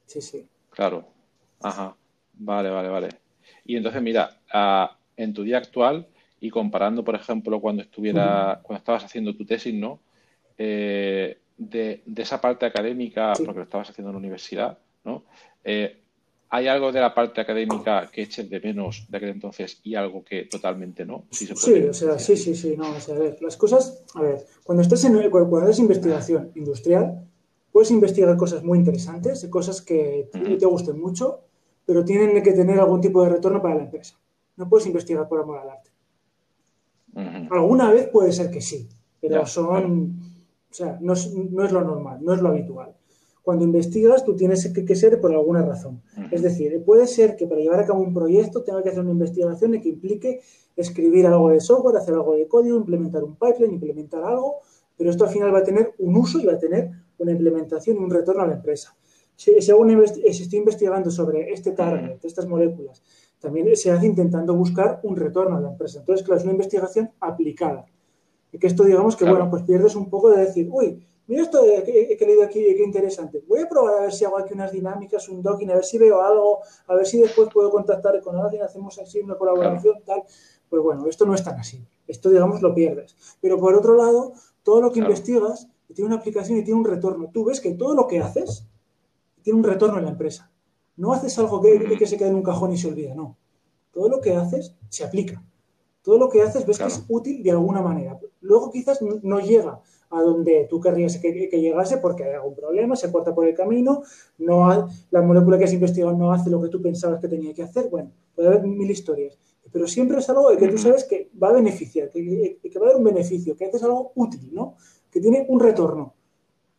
Sí, 0.05 0.21
sí. 0.21 0.47
Claro. 0.71 1.05
Ajá. 1.61 1.95
Vale, 2.34 2.69
vale, 2.69 2.89
vale. 2.89 3.09
Y 3.65 3.75
entonces, 3.75 4.01
mira, 4.01 4.41
ah, 4.53 4.97
en 5.15 5.34
tu 5.34 5.43
día 5.43 5.57
actual, 5.57 6.07
y 6.39 6.49
comparando, 6.49 7.03
por 7.03 7.15
ejemplo, 7.15 7.59
cuando 7.59 7.82
estuviera, 7.82 8.59
cuando 8.63 8.80
estabas 8.80 9.03
haciendo 9.03 9.36
tu 9.36 9.45
tesis, 9.45 9.73
¿no? 9.73 9.99
Eh, 10.57 11.39
de, 11.57 12.03
esa 12.15 12.39
parte 12.39 12.65
académica, 12.65 13.34
porque 13.34 13.57
lo 13.57 13.63
estabas 13.63 13.89
haciendo 13.89 14.09
en 14.09 14.15
la 14.15 14.19
universidad, 14.19 14.78
¿no? 15.03 15.23
Eh, 15.63 16.03
¿Hay 16.50 16.68
algo 16.68 16.91
de 16.91 17.02
la 17.02 17.14
parte 17.14 17.41
académica 17.41 18.10
que 18.12 18.22
eches 18.22 18.50
de 18.50 18.62
menos 18.62 19.06
de 19.10 19.18
aquel 19.18 19.30
entonces 19.30 19.82
y 19.84 19.95
algo 19.95 20.24
que 20.24 20.45
totalmente 20.45 21.06
no? 21.06 21.26
sí, 21.30 21.84
o 21.84 21.93
sea, 21.93 22.18
sí, 22.18 22.38
sí, 22.38 22.56
sí, 22.56 22.76
no, 22.78 22.89
o 22.91 23.00
sea, 23.00 23.16
a 23.16 23.20
ver, 23.20 23.38
las 23.41 23.58
cosas, 23.58 24.04
a 24.16 24.22
ver, 24.22 24.45
cuando 24.64 24.82
estás 24.82 25.04
en, 25.04 25.30
cuando 25.30 25.58
haces 25.58 25.80
investigación 25.80 26.52
industrial, 26.56 27.28
puedes 27.72 27.91
investigar 27.91 28.36
cosas 28.38 28.64
muy 28.64 28.80
interesantes, 28.80 29.45
cosas 29.50 29.82
que 29.82 30.30
te 30.32 30.66
gusten 30.66 31.00
mucho, 31.00 31.41
pero 31.86 32.04
tienen 32.04 32.41
que 32.43 32.52
tener 32.52 32.80
algún 32.80 33.02
tipo 33.02 33.24
de 33.24 33.30
retorno 33.30 33.62
para 33.62 33.76
la 33.76 33.84
empresa. 33.84 34.20
No 34.56 34.68
puedes 34.68 34.88
investigar 34.88 35.28
por 35.28 35.39
amor 35.39 35.60
al 35.60 35.70
arte. 35.70 35.91
Alguna 37.52 37.91
vez 37.91 38.10
puede 38.10 38.32
ser 38.32 38.52
que 38.52 38.62
sí, 38.62 38.89
pero 39.22 39.45
son, 39.45 40.20
o 40.70 40.74
sea, 40.74 40.98
no 41.02 41.14
es, 41.14 41.32
lo 41.34 41.82
normal, 41.82 42.20
no 42.22 42.34
es 42.34 42.41
lo 42.41 42.50
habitual. 42.50 42.93
Cuando 43.48 43.64
investigas, 43.64 44.26
tú 44.26 44.36
tienes 44.36 44.68
que, 44.74 44.93
ser 44.93 45.22
por 45.22 45.32
alguna 45.32 45.62
razón. 45.62 46.02
Es 46.32 46.41
decir, 46.41 46.84
puede 46.84 47.08
ser 47.08 47.38
que 47.38 47.48
para 47.48 47.62
llevar 47.62 47.80
a 47.80 47.86
cabo 47.86 48.02
un 48.02 48.14
proyecto 48.14 48.62
tenga 48.62 48.84
que 48.84 48.89
hacer 48.89 49.00
una 49.00 49.12
investigación 49.12 49.72
que 49.80 49.88
implique 49.88 50.41
escribir 50.76 51.26
algo 51.28 51.52
de 51.52 51.62
software, 51.62 51.95
hacer 51.95 52.14
algo 52.14 52.36
de 52.36 52.45
código, 52.45 52.76
implementar 52.76 53.24
un 53.24 53.38
pipeline, 53.38 53.76
implementar 53.76 54.22
algo, 54.22 54.58
pero 54.98 55.12
esto 55.12 55.24
al 55.24 55.30
final 55.30 55.56
va 55.56 55.60
a 55.60 55.64
tener 55.64 55.93
un 56.00 56.18
uso 56.18 56.41
y 56.41 56.45
va 56.45 56.56
a 56.56 56.60
tener 56.60 56.91
una 57.20 57.32
implementación 57.32 57.95
y 57.95 58.00
un 58.00 58.10
retorno 58.10 58.43
a 58.43 58.48
la 58.48 58.56
empresa. 58.56 58.98
Si, 59.38 59.54
si, 59.62 59.72
si 60.34 60.43
estoy 60.43 60.60
investigando 60.60 61.10
sobre 61.10 61.54
este 61.54 61.72
target, 61.72 62.20
estas 62.26 62.48
moléculas, 62.48 63.02
también 63.39 63.74
se 63.78 63.91
hace 63.91 64.08
intentando 64.08 64.56
buscar 64.56 65.00
un 65.04 65.16
retorno 65.16 65.56
a 65.56 65.62
la 65.62 65.70
empresa. 65.70 66.00
Entonces, 66.00 66.26
claro, 66.26 66.39
es 66.39 66.43
una 66.43 66.52
investigación 66.52 67.12
aplicada. 67.22 67.86
Y 68.52 68.60
que 68.60 68.68
esto, 68.68 68.84
digamos 68.84 69.16
que, 69.16 69.24
bueno, 69.24 69.50
pues 69.50 69.64
pierdes 69.64 69.95
un 69.95 70.10
poco 70.10 70.32
de 70.32 70.41
decir, 70.41 70.68
uy, 70.70 71.08
mira 71.28 71.43
esto 71.43 71.61
que, 71.86 72.17
he 72.19 72.25
leído 72.25 72.43
aquí, 72.43 72.63
qué 72.75 72.84
interesante. 72.84 73.43
Voy 73.47 73.61
a 73.61 73.69
probar 73.69 73.97
a 73.97 74.01
ver 74.01 74.13
si 74.13 74.25
hago 74.25 74.38
aquí 74.38 74.53
unas 74.53 74.71
dinámicas, 74.71 75.30
un 75.30 75.41
docking, 75.41 75.71
a 75.71 75.75
ver 75.75 75.86
si 75.86 75.97
veo 75.97 76.21
algo, 76.21 76.61
a 76.88 76.95
ver 76.95 77.05
si 77.05 77.19
después 77.19 77.49
puedo 77.53 77.69
contactar 77.69 78.19
con 78.21 78.38
alguien, 78.38 78.63
hacemos 78.63 78.97
así 78.99 79.19
una 79.19 79.36
colaboración, 79.36 80.01
tal. 80.05 80.23
Pues 80.69 80.82
bueno, 80.82 81.07
esto 81.07 81.25
no 81.25 81.34
es 81.34 81.43
tan 81.43 81.59
así. 81.59 81.86
Esto, 82.07 82.30
digamos, 82.30 82.61
lo 82.61 82.73
pierdes. 82.73 83.15
Pero 83.41 83.59
por 83.59 83.75
otro 83.75 83.95
lado, 83.95 84.34
todo 84.63 84.82
lo 84.82 84.91
que 84.91 84.99
investigas 84.99 85.67
tiene 85.93 86.07
una 86.07 86.17
aplicación 86.17 86.57
y 86.57 86.63
tiene 86.63 86.80
un 86.80 86.86
retorno. 86.86 87.30
Tú 87.32 87.45
ves 87.45 87.61
que 87.61 87.71
todo 87.71 87.95
lo 87.95 88.07
que 88.07 88.19
haces 88.19 88.65
tiene 89.41 89.59
un 89.59 89.65
retorno 89.65 89.97
en 89.97 90.05
la 90.05 90.11
empresa. 90.11 90.51
No 90.97 91.13
haces 91.13 91.38
algo 91.39 91.61
que, 91.61 92.05
se 92.05 92.17
quede 92.17 92.30
en 92.30 92.36
un 92.36 92.43
cajón 92.43 92.73
y 92.73 92.78
se 92.78 92.88
olvida, 92.88 93.15
no. 93.15 93.38
Todo 93.91 94.09
lo 94.09 94.19
que 94.19 94.36
haces 94.36 94.75
se 94.89 95.03
aplica. 95.03 95.43
Todo 96.08 96.20
lo 96.20 96.30
que 96.30 96.41
haces 96.41 96.66
ves 96.66 96.78
que 96.78 96.86
es 96.86 97.03
útil 97.10 97.43
de 97.43 97.51
alguna 97.51 97.82
manera. 97.82 98.18
Luego 98.39 98.72
quizás 98.72 99.01
no 99.01 99.41
llega 99.41 99.82
a 100.10 100.22
donde 100.22 100.66
tú 100.70 100.80
querrías 100.80 101.18
que, 101.18 101.49
llegase 101.51 101.97
porque 101.97 102.24
hay 102.24 102.36
algún 102.36 102.55
problema, 102.55 102.95
se 102.95 103.12
corta 103.12 103.36
por 103.36 103.45
el 103.45 103.53
camino, 103.53 104.03
no 104.38 104.88
la 105.12 105.22
molécula 105.22 105.58
que 105.58 105.66
has 105.66 105.74
investigado 105.74 106.14
no 106.14 106.32
hace 106.32 106.49
lo 106.49 106.62
que 106.62 106.70
tú 106.70 106.82
pensabas 106.82 107.20
que 107.20 107.28
tenía 107.28 107.53
que 107.53 107.64
hacer. 107.64 107.89
Bueno, 107.89 108.10
puede 108.34 108.47
haber 108.47 108.64
mil 108.64 108.89
historias. 108.89 109.38
Pero 109.70 109.86
siempre 109.86 110.20
es 110.20 110.30
algo 110.30 110.47
que 110.55 110.70
tú 110.70 110.78
sabes 110.78 111.03
que 111.03 111.30
va 111.43 111.49
a 111.49 111.51
beneficiar, 111.51 112.10
que, 112.10 112.58
que 112.64 112.80
va 112.80 112.86
a 112.86 112.89
dar 112.91 112.97
un 112.99 113.03
beneficio, 113.03 113.58
que 113.58 113.66
haces 113.66 113.84
algo 113.84 114.14
útil, 114.16 114.47
¿no? 114.53 114.76
Que 115.12 115.20
tiene 115.20 115.45
un 115.49 115.60
retorno. 115.60 116.14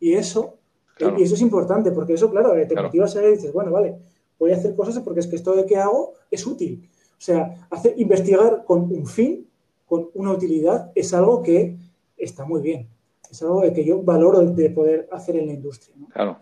Y 0.01 0.15
eso 0.15 0.55
y 1.19 1.23
eso 1.23 1.35
es 1.35 1.43
importante, 1.43 1.93
porque 1.93 2.15
eso, 2.15 2.31
claro, 2.31 2.55
te 2.67 2.75
motivas 2.75 3.15
a 3.15 3.23
y 3.29 3.33
dices, 3.33 3.53
bueno, 3.53 3.71
vale, 3.71 3.99
voy 4.39 4.53
a 4.53 4.57
hacer 4.57 4.75
cosas 4.75 5.01
porque 5.01 5.21
es 5.21 5.27
que 5.27 5.37
esto 5.37 5.55
de 5.55 5.67
que 5.67 5.77
hago 5.77 6.15
es 6.31 6.47
útil. 6.47 6.89
O 7.19 7.21
sea, 7.21 7.67
hacer, 7.71 7.95
investigar 7.97 8.65
con 8.65 8.93
un 8.93 9.07
fin, 9.07 9.49
con 9.87 10.09
una 10.15 10.33
utilidad, 10.33 10.93
es 10.95 11.13
algo 11.13 11.43
que 11.43 11.77
está 12.17 12.45
muy 12.45 12.63
bien. 12.63 12.89
Es 13.29 13.43
algo 13.43 13.63
que 13.75 13.85
yo 13.85 14.03
valoro 14.03 14.41
de 14.41 14.71
poder 14.71 15.09
hacer 15.11 15.37
en 15.37 15.47
la 15.47 15.53
industria. 15.53 15.95
Claro. 16.13 16.39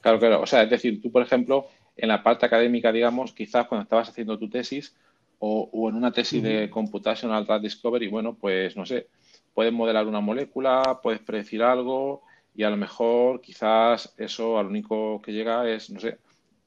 Claro, 0.00 0.18
claro. 0.18 0.40
O 0.42 0.46
sea, 0.46 0.62
es 0.62 0.70
decir, 0.70 1.02
tú, 1.02 1.10
por 1.10 1.22
ejemplo, 1.22 1.66
en 1.96 2.08
la 2.08 2.22
parte 2.22 2.46
académica, 2.46 2.92
digamos, 2.92 3.32
quizás 3.32 3.66
cuando 3.66 3.82
estabas 3.82 4.08
haciendo 4.08 4.38
tu 4.38 4.48
tesis 4.48 4.94
o, 5.40 5.88
en 5.88 5.96
una 5.96 6.12
tesis 6.12 6.42
de 6.42 6.70
Computational 6.70 7.44
Drug 7.44 7.60
Discovery, 7.62 8.08
bueno, 8.08 8.34
pues 8.34 8.76
no 8.76 8.86
sé, 8.86 9.08
puedes 9.54 9.72
modelar 9.72 10.06
una 10.06 10.20
molécula, 10.20 11.00
puedes 11.02 11.20
predecir 11.20 11.62
algo 11.62 12.22
y 12.54 12.62
a 12.62 12.70
lo 12.70 12.76
mejor 12.76 13.40
quizás 13.40 14.14
eso 14.16 14.58
a 14.58 14.62
lo 14.62 14.68
único 14.68 15.20
que 15.22 15.32
llega 15.32 15.68
es, 15.68 15.90
no 15.90 16.00
sé, 16.00 16.18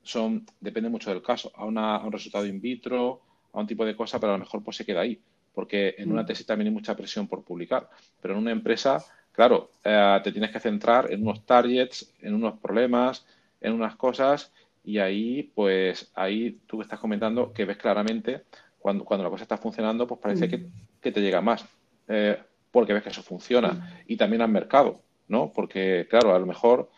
son, 0.04 0.46
depende 0.60 0.90
mucho 0.90 1.10
del 1.10 1.22
caso, 1.22 1.52
a, 1.56 1.66
un 1.66 2.12
resultado 2.12 2.46
in 2.46 2.60
vitro, 2.60 3.22
a 3.54 3.60
un 3.60 3.68
tipo 3.68 3.86
de 3.86 3.96
cosa, 3.96 4.20
pero 4.20 4.34
a 4.34 4.36
lo 4.36 4.44
mejor 4.44 4.64
pues 4.64 4.78
se 4.78 4.86
queda 4.86 5.02
ahí, 5.02 5.20
porque 5.54 5.96
en 5.98 6.12
una 6.12 6.24
mm. 6.24 6.26
tesis 6.26 6.46
también 6.46 6.68
hay 6.68 6.74
mucha 6.74 6.96
presión 6.96 7.28
por 7.28 7.44
publicar, 7.44 7.90
pero 8.22 8.34
en 8.34 8.40
una 8.40 8.52
empresa 8.52 9.04
claro, 9.32 9.72
eh, 9.84 10.20
te 10.24 10.32
tienes 10.32 10.52
que 10.52 10.60
centrar 10.60 11.12
en 11.12 11.22
unos 11.22 11.46
targets, 11.46 12.14
en 12.20 12.34
unos 12.34 12.60
problemas, 12.60 13.26
en 13.60 13.74
unas 13.74 13.96
cosas 13.96 14.52
y 14.84 14.98
ahí, 14.98 15.52
pues, 15.56 16.12
ahí 16.16 16.60
tú 16.66 16.82
estás 16.82 17.00
comentando 17.00 17.54
que 17.54 17.66
ves 17.66 17.78
claramente 17.78 18.44
cuando, 18.80 19.06
cuando 19.06 19.24
la 19.24 19.30
cosa 19.30 19.44
está 19.44 19.58
funcionando, 19.58 20.08
pues 20.08 20.20
parece 20.20 20.50
que, 20.50 20.58
mm. 20.58 20.72
te 21.02 21.22
llega 21.22 21.42
más, 21.42 21.66
eh, 22.08 22.40
porque 22.72 22.94
ves 22.94 23.04
que 23.04 23.10
eso 23.10 23.22
funciona. 23.22 23.74
Mm. 23.74 23.84
Y 24.08 24.18
también 24.18 24.42
al 24.42 24.50
mercado, 24.50 25.02
¿no? 25.28 25.52
Porque, 25.54 26.08
claro, 26.10 26.34
a 26.34 26.40
lo 26.40 26.48
mejor, 26.48 26.90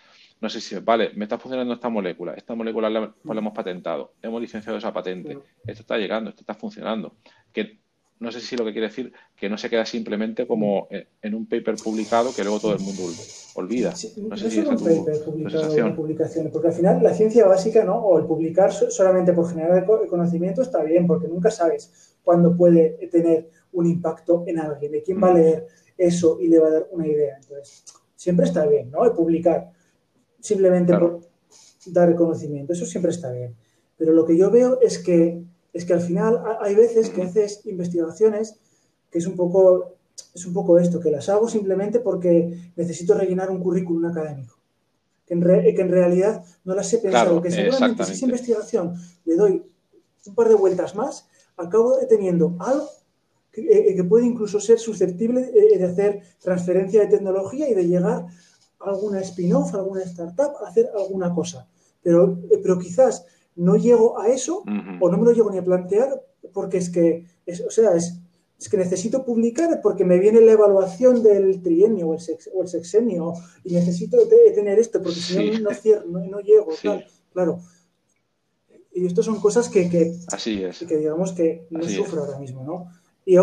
no 0.44 0.50
sé 0.50 0.60
si, 0.60 0.76
vale, 0.76 1.12
me 1.16 1.24
está 1.24 1.38
funcionando 1.38 1.74
esta 1.74 1.88
molécula, 1.88 2.34
esta 2.34 2.54
molécula 2.54 2.90
la, 2.90 3.14
pues 3.14 3.34
la 3.34 3.40
hemos 3.40 3.54
patentado, 3.54 4.16
hemos 4.22 4.42
licenciado 4.42 4.78
esa 4.78 4.92
patente, 4.92 5.40
esto 5.66 5.84
está 5.84 5.98
llegando, 5.98 6.32
esto 6.32 6.42
está 6.42 6.54
funcionando. 6.54 7.16
Que 7.54 7.80
no 8.20 8.30
sé 8.30 8.42
si 8.42 8.58
lo 8.58 8.66
que 8.66 8.74
quiere 8.74 8.90
decir 8.90 9.14
que 9.38 9.48
no 9.48 9.58
se 9.58 9.70
queda 9.70 9.86
simplemente 9.86 10.46
como 10.46 10.90
en 10.90 11.34
un 11.34 11.48
paper 11.48 11.76
publicado 11.82 12.36
que 12.36 12.44
luego 12.44 12.60
todo 12.60 12.74
el 12.74 12.82
mundo 12.82 13.04
olvida. 13.56 13.92
no 14.18 14.36
sé 14.36 14.52
si 14.52 14.60
es 14.60 14.68
un 14.68 14.76
paper 14.76 15.24
publicado 15.24 15.96
publicaciones, 15.96 16.52
porque 16.52 16.68
al 16.68 16.74
final 16.74 17.02
la 17.02 17.14
ciencia 17.14 17.48
básica, 17.48 17.86
¿no? 17.86 17.96
O 18.00 18.20
el 18.20 18.26
publicar 18.26 18.74
solamente 18.74 19.32
por 19.32 19.48
generar 19.48 19.86
conocimiento 19.86 20.62
está 20.62 20.84
bien, 20.84 21.08
porque 21.08 21.30
nunca 21.30 21.52
sabes 21.52 22.18
cuándo 22.22 22.54
puede 22.54 23.08
tener 23.10 23.50
un 23.72 23.88
impacto 23.88 24.44
en 24.46 24.60
alguien, 24.60 24.92
de 24.92 25.04
quién 25.04 25.24
va 25.24 25.30
a 25.30 25.32
mm. 25.32 25.38
leer 25.38 25.68
eso 25.98 26.38
y 26.42 26.50
le 26.50 26.60
va 26.60 26.68
a 26.68 26.72
dar 26.72 26.88
una 26.92 27.08
idea. 27.08 27.38
Entonces, 27.38 27.86
siempre 28.14 28.46
está 28.46 28.66
bien, 28.66 28.92
¿no? 28.92 29.06
El 29.06 29.14
publicar 29.14 29.72
simplemente 30.44 30.94
por 30.98 31.22
dar 31.88 32.14
conocimiento, 32.16 32.74
eso 32.74 32.86
siempre 32.86 33.12
está 33.12 33.32
bien. 33.32 33.56
Pero 33.98 34.12
lo 34.14 34.26
que 34.26 34.38
yo 34.38 34.52
veo 34.52 34.80
es 34.82 35.00
que 35.00 35.42
es 35.74 35.86
que 35.86 35.94
al 35.94 36.02
final 36.02 36.40
hay 36.62 36.76
veces 36.76 37.10
que 37.10 37.24
haces 37.24 37.66
investigaciones 37.66 38.60
que 39.10 39.18
es 39.18 39.26
un 39.26 39.36
poco, 39.36 39.96
es 40.36 40.46
un 40.46 40.54
poco 40.54 40.78
esto, 40.78 41.00
que 41.00 41.10
las 41.10 41.30
hago 41.30 41.48
simplemente 41.48 42.00
porque 42.00 42.72
necesito 42.76 43.16
rellenar 43.16 43.50
un 43.50 43.60
currículum 43.60 44.06
académico. 44.06 44.58
Que 45.26 45.34
en, 45.34 45.42
que 45.42 45.82
en 45.82 45.90
realidad 45.90 46.44
no 46.64 46.76
las 46.76 46.94
he 46.94 47.00
pensado, 47.00 47.42
que 47.42 47.50
seguramente 47.50 48.04
si 48.04 48.14
esa 48.14 48.26
investigación 48.26 48.94
le 49.26 49.36
doy 49.36 49.64
un 50.26 50.36
par 50.36 50.50
de 50.50 50.56
vueltas 50.56 50.96
más, 50.96 51.28
acabo 51.58 51.98
teniendo 52.08 52.56
algo 52.60 52.90
que, 53.52 53.62
eh, 53.62 53.96
que 53.96 54.04
puede 54.04 54.26
incluso 54.26 54.60
ser 54.60 54.80
susceptible 54.80 55.42
de 55.52 55.84
hacer 55.84 56.22
transferencia 56.40 57.02
de 57.02 57.08
tecnología 57.08 57.70
y 57.70 57.74
de 57.74 57.88
llegar 57.88 58.28
alguna 58.84 59.20
spin-off, 59.22 59.74
alguna 59.74 60.02
startup, 60.04 60.54
hacer 60.66 60.90
alguna 60.96 61.34
cosa. 61.34 61.68
Pero, 62.02 62.40
eh, 62.52 62.60
pero 62.62 62.78
quizás 62.80 63.26
no 63.56 63.76
llego 63.76 64.20
a 64.20 64.28
eso 64.30 64.64
o 65.00 65.10
no 65.10 65.18
me 65.18 65.26
lo 65.26 65.32
llego 65.32 65.52
ni 65.52 65.58
a 65.58 65.64
plantear 65.64 66.22
porque 66.54 66.78
es 66.78 66.90
que, 66.90 67.26
o 67.66 67.72
sea, 67.72 67.96
es, 67.96 68.20
es, 68.60 68.70
que 68.70 68.78
necesito 68.78 69.24
publicar 69.24 69.82
porque 69.82 70.06
me 70.06 70.20
viene 70.20 70.42
la 70.42 70.54
evaluación 70.54 71.24
del 71.24 71.62
trienio 71.62 72.10
o 72.10 72.14
el, 72.16 72.22
o 72.54 72.62
el 72.62 72.68
sexenio 72.68 73.34
y 73.64 73.74
necesito 73.74 74.18
tener 74.56 74.80
esto 74.80 75.02
porque 75.02 75.20
si 75.20 75.60
no, 75.60 75.70
no, 76.08 76.26
no, 76.26 76.40
llego. 76.40 76.72
claro. 77.32 77.60
Y 78.96 79.08
esto 79.08 79.24
son 79.24 79.40
cosas 79.40 79.70
que, 79.70 79.90
que, 79.90 80.14
Así 80.32 80.64
es. 80.64 80.80
que 80.80 80.98
digamos 80.98 81.34
que 81.34 81.68
no 81.72 81.84
sufro 81.84 82.26
ahora 82.26 82.38
mismo, 82.38 82.64
¿no? 82.64 82.92
Y, 83.26 83.38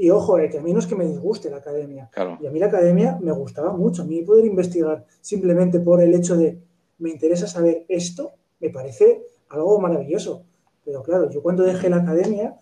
y 0.00 0.10
ojo, 0.10 0.38
eh, 0.38 0.48
que 0.48 0.58
a 0.58 0.62
mí 0.62 0.72
no 0.72 0.78
es 0.78 0.86
que 0.86 0.94
me 0.94 1.04
disguste 1.04 1.50
la 1.50 1.56
academia. 1.56 2.08
Y 2.40 2.46
a 2.46 2.50
mí 2.52 2.60
la 2.60 2.66
academia 2.66 3.18
me 3.20 3.32
gustaba 3.32 3.72
mucho. 3.72 4.02
A 4.02 4.04
mí 4.04 4.22
poder 4.22 4.44
investigar 4.44 5.04
simplemente 5.20 5.80
por 5.80 6.00
el 6.00 6.14
hecho 6.14 6.36
de 6.36 6.56
me 6.98 7.10
interesa 7.10 7.48
saber 7.48 7.84
esto, 7.88 8.32
me 8.60 8.70
parece 8.70 9.24
algo 9.48 9.80
maravilloso. 9.80 10.44
Pero 10.84 11.02
claro, 11.02 11.28
yo 11.30 11.42
cuando 11.42 11.64
dejé 11.64 11.90
la 11.90 11.96
academia, 11.96 12.56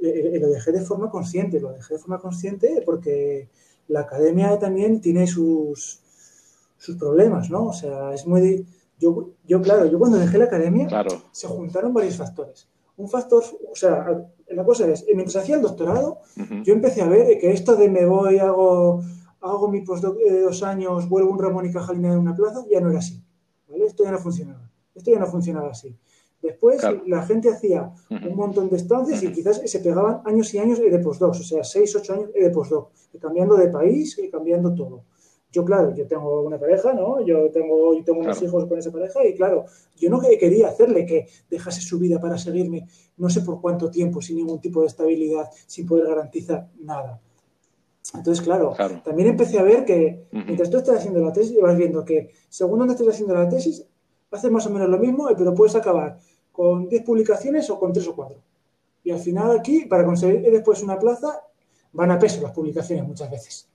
lo 0.00 0.48
dejé 0.48 0.72
de 0.72 0.80
forma 0.80 1.10
consciente, 1.10 1.60
lo 1.60 1.72
dejé 1.72 1.94
de 1.94 2.00
forma 2.00 2.18
consciente 2.18 2.82
porque 2.86 3.50
la 3.88 4.00
academia 4.00 4.58
también 4.58 5.02
tiene 5.02 5.26
sus, 5.26 6.00
sus 6.78 6.96
problemas, 6.96 7.50
¿no? 7.50 7.66
O 7.66 7.72
sea, 7.74 8.14
es 8.14 8.26
muy... 8.26 8.66
Yo, 8.98 9.32
yo 9.46 9.60
claro, 9.60 9.84
yo 9.86 9.98
cuando 9.98 10.16
dejé 10.16 10.38
la 10.38 10.44
academia 10.44 10.88
se 11.32 11.46
juntaron 11.48 11.92
varios 11.92 12.16
factores. 12.16 12.66
Un 12.96 13.10
factor, 13.10 13.44
o 13.70 13.74
sea, 13.74 14.26
la 14.54 14.64
cosa 14.64 14.88
es, 14.88 15.04
mientras 15.14 15.36
hacía 15.36 15.56
el 15.56 15.62
doctorado, 15.62 16.20
yo 16.64 16.72
empecé 16.72 17.02
a 17.02 17.08
ver 17.08 17.38
que 17.38 17.52
esto 17.52 17.76
de 17.76 17.88
me 17.88 18.06
voy, 18.06 18.38
hago, 18.38 19.02
hago 19.40 19.68
mi 19.68 19.82
postdoc 19.82 20.16
de 20.18 20.40
dos 20.42 20.62
años, 20.62 21.08
vuelvo 21.08 21.30
un 21.30 21.38
Ramón 21.38 21.66
y 21.66 21.72
Cajalina 21.72 22.12
en 22.12 22.18
una 22.18 22.34
plaza, 22.34 22.64
ya 22.70 22.80
no 22.80 22.90
era 22.90 22.98
así. 22.98 23.22
¿vale? 23.68 23.86
Esto 23.86 24.04
ya 24.04 24.12
no 24.12 24.18
funcionaba. 24.18 24.70
Esto 24.94 25.10
ya 25.10 25.18
no 25.18 25.26
funcionaba 25.26 25.70
así. 25.70 25.96
Después 26.42 26.82
la 27.06 27.24
gente 27.24 27.50
hacía 27.50 27.92
un 28.10 28.34
montón 28.34 28.68
de 28.68 28.76
estancias 28.76 29.22
y 29.22 29.30
quizás 29.30 29.62
se 29.64 29.78
pegaban 29.78 30.22
años 30.24 30.52
y 30.54 30.58
años 30.58 30.80
de 30.80 30.98
postdoc, 30.98 31.30
o 31.30 31.34
sea, 31.34 31.62
seis, 31.62 31.94
ocho 31.94 32.14
años 32.14 32.32
de 32.32 32.50
postdoc, 32.50 32.90
cambiando 33.20 33.56
de 33.56 33.68
país 33.68 34.18
y 34.18 34.28
cambiando 34.28 34.74
todo. 34.74 35.04
Yo, 35.52 35.64
claro, 35.64 35.94
yo 35.94 36.06
tengo 36.06 36.42
una 36.42 36.58
pareja, 36.58 36.94
¿no? 36.94 37.24
Yo 37.24 37.50
tengo, 37.50 37.94
yo 37.94 38.02
tengo 38.02 38.20
unos 38.20 38.40
hijos 38.42 38.64
con 38.66 38.78
esa 38.78 38.90
pareja 38.90 39.24
y, 39.24 39.34
claro, 39.34 39.66
yo 39.96 40.08
no 40.08 40.18
quería 40.20 40.68
hacerle 40.68 41.04
que 41.04 41.28
dejase 41.50 41.82
su 41.82 41.98
vida 41.98 42.18
para 42.18 42.38
seguirme 42.38 42.88
no 43.18 43.28
sé 43.28 43.42
por 43.42 43.60
cuánto 43.60 43.90
tiempo, 43.90 44.22
sin 44.22 44.36
ningún 44.36 44.60
tipo 44.60 44.80
de 44.80 44.86
estabilidad, 44.86 45.50
sin 45.66 45.86
poder 45.86 46.08
garantizar 46.08 46.68
nada. 46.80 47.20
Entonces, 48.14 48.42
claro, 48.42 48.74
también 49.04 49.28
empecé 49.28 49.58
a 49.58 49.62
ver 49.62 49.84
que 49.84 50.26
mientras 50.32 50.70
tú 50.70 50.78
estás 50.78 50.98
haciendo 50.98 51.20
la 51.20 51.32
tesis, 51.32 51.56
vas 51.60 51.76
viendo 51.76 52.04
que 52.04 52.30
según 52.48 52.78
donde 52.78 52.94
estés 52.94 53.08
haciendo 53.08 53.34
la 53.34 53.48
tesis, 53.48 53.86
haces 54.30 54.50
más 54.50 54.66
o 54.66 54.70
menos 54.70 54.88
lo 54.88 54.98
mismo, 54.98 55.28
pero 55.36 55.54
puedes 55.54 55.76
acabar 55.76 56.18
con 56.50 56.88
10 56.88 57.04
publicaciones 57.04 57.68
o 57.70 57.78
con 57.78 57.92
3 57.92 58.08
o 58.08 58.16
4. 58.16 58.38
Y 59.04 59.10
al 59.10 59.18
final 59.18 59.58
aquí, 59.58 59.86
para 59.86 60.04
conseguir 60.04 60.50
después 60.50 60.82
una 60.82 60.98
plaza, 60.98 61.42
van 61.92 62.10
a 62.10 62.18
peso 62.18 62.40
las 62.40 62.52
publicaciones 62.52 63.06
muchas 63.06 63.30
veces. 63.30 63.71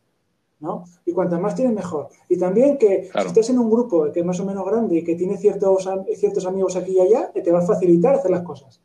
¿No? 0.59 0.85
Y 1.05 1.11
cuantas 1.11 1.39
más 1.39 1.55
tienes, 1.55 1.73
mejor. 1.73 2.09
Y 2.29 2.37
también 2.37 2.77
que 2.77 3.09
si 3.11 3.27
estás 3.27 3.49
en 3.49 3.59
un 3.59 3.69
grupo 3.69 4.11
que 4.11 4.19
es 4.19 4.25
más 4.25 4.39
o 4.39 4.45
menos 4.45 4.65
grande 4.65 4.97
y 4.97 5.03
que 5.03 5.15
tiene 5.15 5.37
ciertos, 5.37 5.87
ciertos 6.15 6.45
amigos 6.45 6.75
aquí 6.75 6.93
y 6.93 6.99
allá, 6.99 7.31
te 7.31 7.51
va 7.51 7.59
a 7.59 7.65
facilitar 7.65 8.15
hacer 8.15 8.31
las 8.31 8.41
cosas. 8.41 8.81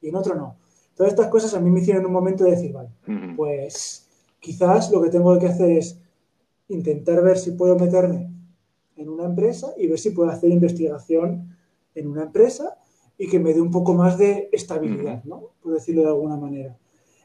Y 0.00 0.08
en 0.08 0.16
otro 0.16 0.34
no. 0.34 0.56
Todas 0.94 1.12
estas 1.12 1.28
cosas 1.28 1.52
a 1.54 1.60
mí 1.60 1.70
me 1.70 1.80
hicieron 1.80 2.06
un 2.06 2.12
momento 2.12 2.44
de 2.44 2.52
decir, 2.52 2.72
vale, 2.72 2.88
pues 3.36 4.08
quizás 4.40 4.90
lo 4.90 5.02
que 5.02 5.10
tengo 5.10 5.38
que 5.38 5.48
hacer 5.48 5.70
es 5.70 6.00
intentar 6.68 7.22
ver 7.22 7.38
si 7.38 7.52
puedo 7.52 7.76
meterme 7.76 8.30
en 8.96 9.08
una 9.08 9.24
empresa 9.24 9.74
y 9.76 9.86
ver 9.88 9.98
si 9.98 10.10
puedo 10.10 10.30
hacer 10.30 10.50
investigación 10.50 11.56
en 11.94 12.08
una 12.08 12.22
empresa 12.22 12.78
y 13.18 13.28
que 13.28 13.38
me 13.38 13.52
dé 13.52 13.60
un 13.60 13.70
poco 13.70 13.94
más 13.94 14.18
de 14.18 14.48
estabilidad, 14.52 15.22
¿no? 15.24 15.50
Por 15.62 15.74
decirlo 15.74 16.02
de 16.02 16.08
alguna 16.08 16.36
manera. 16.36 16.76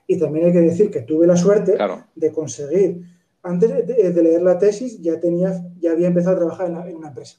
Y 0.08 0.18
también 0.18 0.47
hay 0.47 0.52
que 0.52 0.62
decir 0.62 0.91
que 0.91 1.02
tuve 1.02 1.28
la 1.28 1.38
suerte 1.38 1.78
de 2.16 2.32
conseguir, 2.32 3.06
antes 3.44 3.88
de, 3.88 4.24
leer 4.24 4.42
la 4.42 4.58
tesis, 4.58 5.02
ya, 5.02 5.20
tenía, 5.20 5.64
ya 5.80 5.92
había 5.92 6.08
empezado 6.08 6.36
a 6.36 6.39
trabajar 6.39 6.68
en, 6.68 6.96
una 6.96 7.10
empresa. 7.10 7.38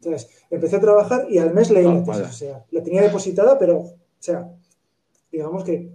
Entonces, 0.00 0.28
empecé 0.50 0.76
a 0.76 0.80
trabajar 0.80 1.26
y 1.30 1.38
al 1.38 1.54
mes 1.54 1.70
leí 1.70 1.84
la 1.84 2.04
tesis. 2.04 2.28
O 2.28 2.32
sea, 2.32 2.64
la 2.70 2.82
tenía 2.82 3.02
depositada, 3.02 3.58
pero, 3.58 3.78
o 3.78 3.96
sea, 4.18 4.50
digamos 5.32 5.64
que, 5.64 5.90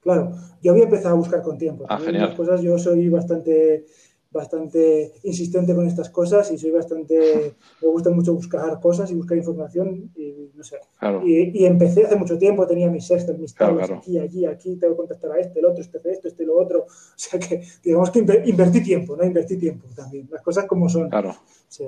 claro, 0.00 0.32
yo 0.62 0.72
había 0.72 0.84
empezado 0.84 1.14
a 1.14 1.18
buscar 1.18 1.42
con 1.42 1.58
tiempo. 1.58 1.86
Ah, 1.88 1.98
genial. 1.98 2.28
Las 2.28 2.36
cosas, 2.36 2.62
yo 2.62 2.78
soy 2.78 3.08
bastante 3.08 3.86
bastante 4.30 5.12
insistente 5.22 5.74
con 5.74 5.86
estas 5.86 6.10
cosas 6.10 6.50
y 6.52 6.58
soy 6.58 6.70
bastante, 6.70 7.54
me 7.80 7.88
gusta 7.88 8.10
mucho 8.10 8.34
buscar 8.34 8.78
cosas 8.80 9.10
y 9.10 9.14
buscar 9.14 9.38
información 9.38 10.10
y 10.14 10.50
no 10.54 10.62
sé. 10.62 10.76
Y, 11.24 11.64
empecé 11.64 12.04
hace 12.04 12.16
mucho 12.16 12.36
tiempo, 12.36 12.66
tenía 12.66 12.90
mis 12.90 13.06
sextos, 13.06 13.38
mis 13.38 13.54
tablas 13.54 13.90
aquí, 13.90 14.18
allí, 14.18 14.44
aquí, 14.44 14.76
tengo 14.76 14.94
que 14.94 14.98
contactar 14.98 15.32
a 15.32 15.40
este, 15.40 15.60
el 15.60 15.66
otro, 15.66 15.80
este, 15.80 15.98
esto, 16.10 16.28
este, 16.28 16.44
lo 16.44 16.58
otro. 16.58 16.80
O 16.80 17.20
sea 17.20 17.40
que, 17.40 17.62
digamos 17.82 18.10
que 18.10 18.18
invertí 18.18 18.82
tiempo, 18.82 19.16
¿no? 19.16 19.24
Invertí 19.24 19.56
tiempo 19.56 19.88
también, 19.94 20.28
las 20.30 20.42
cosas 20.42 20.66
como 20.66 20.88
son. 20.88 21.08
Claro. 21.08 21.34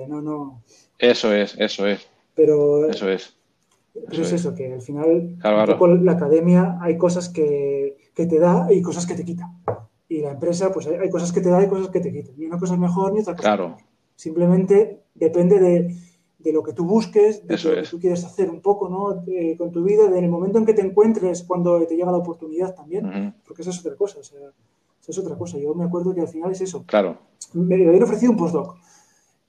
no, 0.07 0.21
no. 0.21 0.63
Eso 0.97 1.33
es, 1.33 1.55
eso 1.59 1.85
es. 1.87 2.07
Pero, 2.35 2.89
eso 2.89 3.09
es. 3.09 3.35
Eso 4.09 4.21
es 4.21 4.31
eso, 4.31 4.55
que 4.55 4.71
al 4.71 4.81
final, 4.81 5.37
la 5.43 6.11
academia 6.13 6.77
hay 6.81 6.97
cosas 6.97 7.27
que, 7.29 7.97
que 8.15 8.25
te 8.25 8.39
da 8.39 8.67
y 8.71 8.81
cosas 8.81 9.05
que 9.05 9.15
te 9.15 9.25
quita. 9.25 9.51
Y 10.11 10.19
la 10.19 10.31
empresa, 10.31 10.73
pues 10.73 10.87
hay, 10.87 11.09
cosas 11.09 11.31
que 11.31 11.39
te 11.39 11.47
da 11.47 11.63
y 11.63 11.69
cosas 11.69 11.87
que 11.87 12.01
te 12.01 12.11
quitan. 12.11 12.35
Ni 12.35 12.45
una 12.45 12.59
cosa 12.59 12.73
es 12.73 12.79
mejor 12.81 13.13
ni 13.13 13.21
otra 13.21 13.33
cosa. 13.33 13.47
Claro. 13.47 13.77
Simplemente 14.13 15.03
depende 15.15 15.57
de, 15.57 15.95
de, 16.37 16.51
lo 16.51 16.61
que 16.63 16.73
tú 16.73 16.83
busques, 16.83 17.47
de 17.47 17.57
lo 17.57 17.81
que 17.81 17.87
tú 17.89 17.97
quieres 17.97 18.25
hacer 18.25 18.49
un 18.49 18.59
poco 18.59 18.89
¿no? 18.89 19.23
con 19.57 19.71
tu 19.71 19.85
vida, 19.85 20.07
en 20.07 20.25
el 20.25 20.29
momento 20.29 20.57
en 20.57 20.65
que 20.65 20.73
te 20.73 20.81
encuentres, 20.81 21.43
cuando 21.43 21.87
te 21.87 21.95
llega 21.95 22.11
la 22.11 22.17
oportunidad 22.17 22.75
también. 22.75 23.33
Porque 23.47 23.61
esa 23.61 23.71
es 23.71 23.79
otra 23.79 23.95
cosa. 23.95 24.19
O 24.19 24.23
sea, 24.23 24.37
esa 24.99 25.11
es 25.11 25.17
otra 25.17 25.37
cosa. 25.37 25.57
Yo 25.57 25.73
me 25.75 25.85
acuerdo 25.85 26.13
que 26.13 26.19
al 26.19 26.27
final 26.27 26.51
es 26.51 26.59
eso. 26.59 26.83
Claro. 26.85 27.17
Me, 27.53 27.75
habían 27.75 28.03
ofrecido 28.03 28.33
un 28.33 28.37
postdoc. 28.37 28.75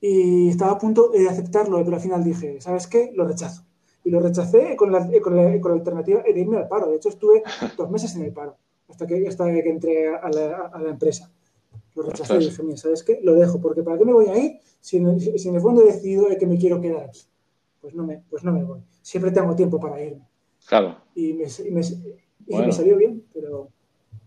Y 0.00 0.48
estaba 0.50 0.70
a 0.70 0.78
punto 0.78 1.08
de 1.08 1.28
aceptarlo, 1.28 1.82
pero 1.82 1.96
al 1.96 2.02
final 2.02 2.22
dije, 2.22 2.60
¿sabes 2.60 2.86
qué? 2.86 3.10
Lo 3.16 3.26
rechazo. 3.26 3.64
Y 4.04 4.10
lo 4.10 4.20
rechacé 4.20 4.76
con 4.76 4.92
la, 4.92 5.10
con 5.20 5.34
la, 5.34 5.60
con 5.60 5.72
la 5.72 5.78
alternativa 5.78 6.22
de 6.22 6.40
irme 6.40 6.58
al 6.58 6.68
paro. 6.68 6.88
De 6.88 6.98
hecho, 6.98 7.08
estuve 7.08 7.42
dos 7.76 7.90
meses 7.90 8.14
en 8.14 8.22
el 8.22 8.32
paro 8.32 8.56
hasta 8.92 9.06
que, 9.06 9.26
hasta 9.26 9.46
que 9.46 9.68
entré 9.68 10.08
a 10.08 10.28
la, 10.28 10.70
a 10.72 10.80
la 10.80 10.90
empresa. 10.90 11.30
Lo 11.96 12.02
rechacé 12.02 12.36
y 12.36 12.38
dije, 12.38 12.62
mira, 12.62 12.76
¿sabes 12.76 13.02
qué? 13.02 13.20
Lo 13.22 13.34
dejo, 13.34 13.60
porque 13.60 13.82
¿para 13.82 13.98
qué 13.98 14.04
me 14.04 14.12
voy 14.12 14.26
a 14.26 14.38
ir 14.38 14.60
si 14.80 14.98
en, 14.98 15.18
si 15.20 15.48
en 15.48 15.54
el 15.54 15.60
fondo 15.60 15.82
he 15.82 15.86
decidido 15.86 16.26
que 16.38 16.46
me 16.46 16.58
quiero 16.58 16.80
quedar 16.80 17.04
aquí? 17.04 17.22
Pues 17.80 17.94
no 17.94 18.04
me, 18.04 18.22
pues 18.30 18.44
no 18.44 18.52
me 18.52 18.62
voy. 18.62 18.80
Siempre 19.02 19.30
tengo 19.30 19.56
tiempo 19.56 19.80
para 19.80 20.00
irme. 20.00 20.26
Claro. 20.66 20.96
Y 21.14 21.32
me, 21.32 21.44
y 21.44 21.70
me, 21.70 21.80
y 22.46 22.56
me 22.56 22.72
salió 22.72 22.96
bien, 22.96 23.24
pero... 23.34 23.68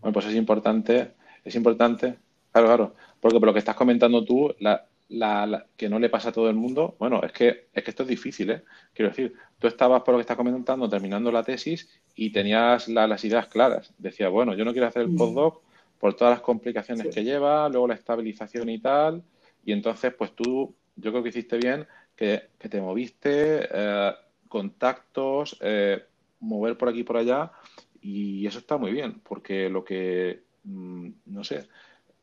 Bueno, 0.00 0.12
pues 0.12 0.26
es 0.26 0.34
importante, 0.34 1.14
es 1.44 1.54
importante 1.54 2.18
Claro, 2.56 2.68
claro. 2.68 2.94
Porque 3.20 3.38
por 3.38 3.46
lo 3.48 3.52
que 3.52 3.58
estás 3.58 3.76
comentando 3.76 4.24
tú, 4.24 4.54
la, 4.60 4.86
la, 5.08 5.66
que 5.76 5.90
no 5.90 5.98
le 5.98 6.08
pasa 6.08 6.30
a 6.30 6.32
todo 6.32 6.48
el 6.48 6.56
mundo, 6.56 6.96
bueno, 6.98 7.20
es 7.22 7.30
que, 7.32 7.68
es 7.70 7.84
que 7.84 7.90
esto 7.90 8.04
es 8.04 8.08
difícil, 8.08 8.50
¿eh? 8.50 8.62
Quiero 8.94 9.10
decir, 9.10 9.34
tú 9.58 9.66
estabas, 9.66 10.00
por 10.02 10.12
lo 10.12 10.18
que 10.18 10.22
estás 10.22 10.38
comentando, 10.38 10.88
terminando 10.88 11.30
la 11.30 11.42
tesis 11.42 11.86
y 12.16 12.30
tenías 12.30 12.88
las 12.88 13.24
ideas 13.24 13.46
claras. 13.46 13.92
Decías, 13.98 14.30
bueno, 14.30 14.54
yo 14.54 14.64
no 14.64 14.72
quiero 14.72 14.88
hacer 14.88 15.02
el 15.02 15.10
mm. 15.10 15.16
postdoc 15.16 15.62
por 16.00 16.14
todas 16.14 16.32
las 16.32 16.40
complicaciones 16.40 17.14
que 17.14 17.22
lleva, 17.22 17.68
luego 17.68 17.88
la 17.88 17.94
estabilización 17.94 18.68
y 18.70 18.78
tal, 18.78 19.22
y 19.64 19.72
entonces, 19.72 20.12
pues 20.14 20.32
tú, 20.32 20.74
yo 20.96 21.10
creo 21.10 21.22
que 21.22 21.28
hiciste 21.28 21.58
bien 21.58 21.86
que, 22.14 22.48
te 22.58 22.80
moviste, 22.80 23.68
eh, 23.70 24.12
contactos, 24.48 25.56
eh, 25.60 26.02
mover 26.40 26.76
por 26.76 26.88
aquí 26.88 27.00
y 27.00 27.04
por 27.04 27.18
allá, 27.18 27.52
y 28.00 28.46
eso 28.46 28.58
está 28.58 28.76
muy 28.78 28.92
bien, 28.92 29.20
porque 29.20 29.68
lo 29.68 29.84
que, 29.84 30.42
mm, 30.64 31.08
no 31.26 31.44
sé, 31.44 31.68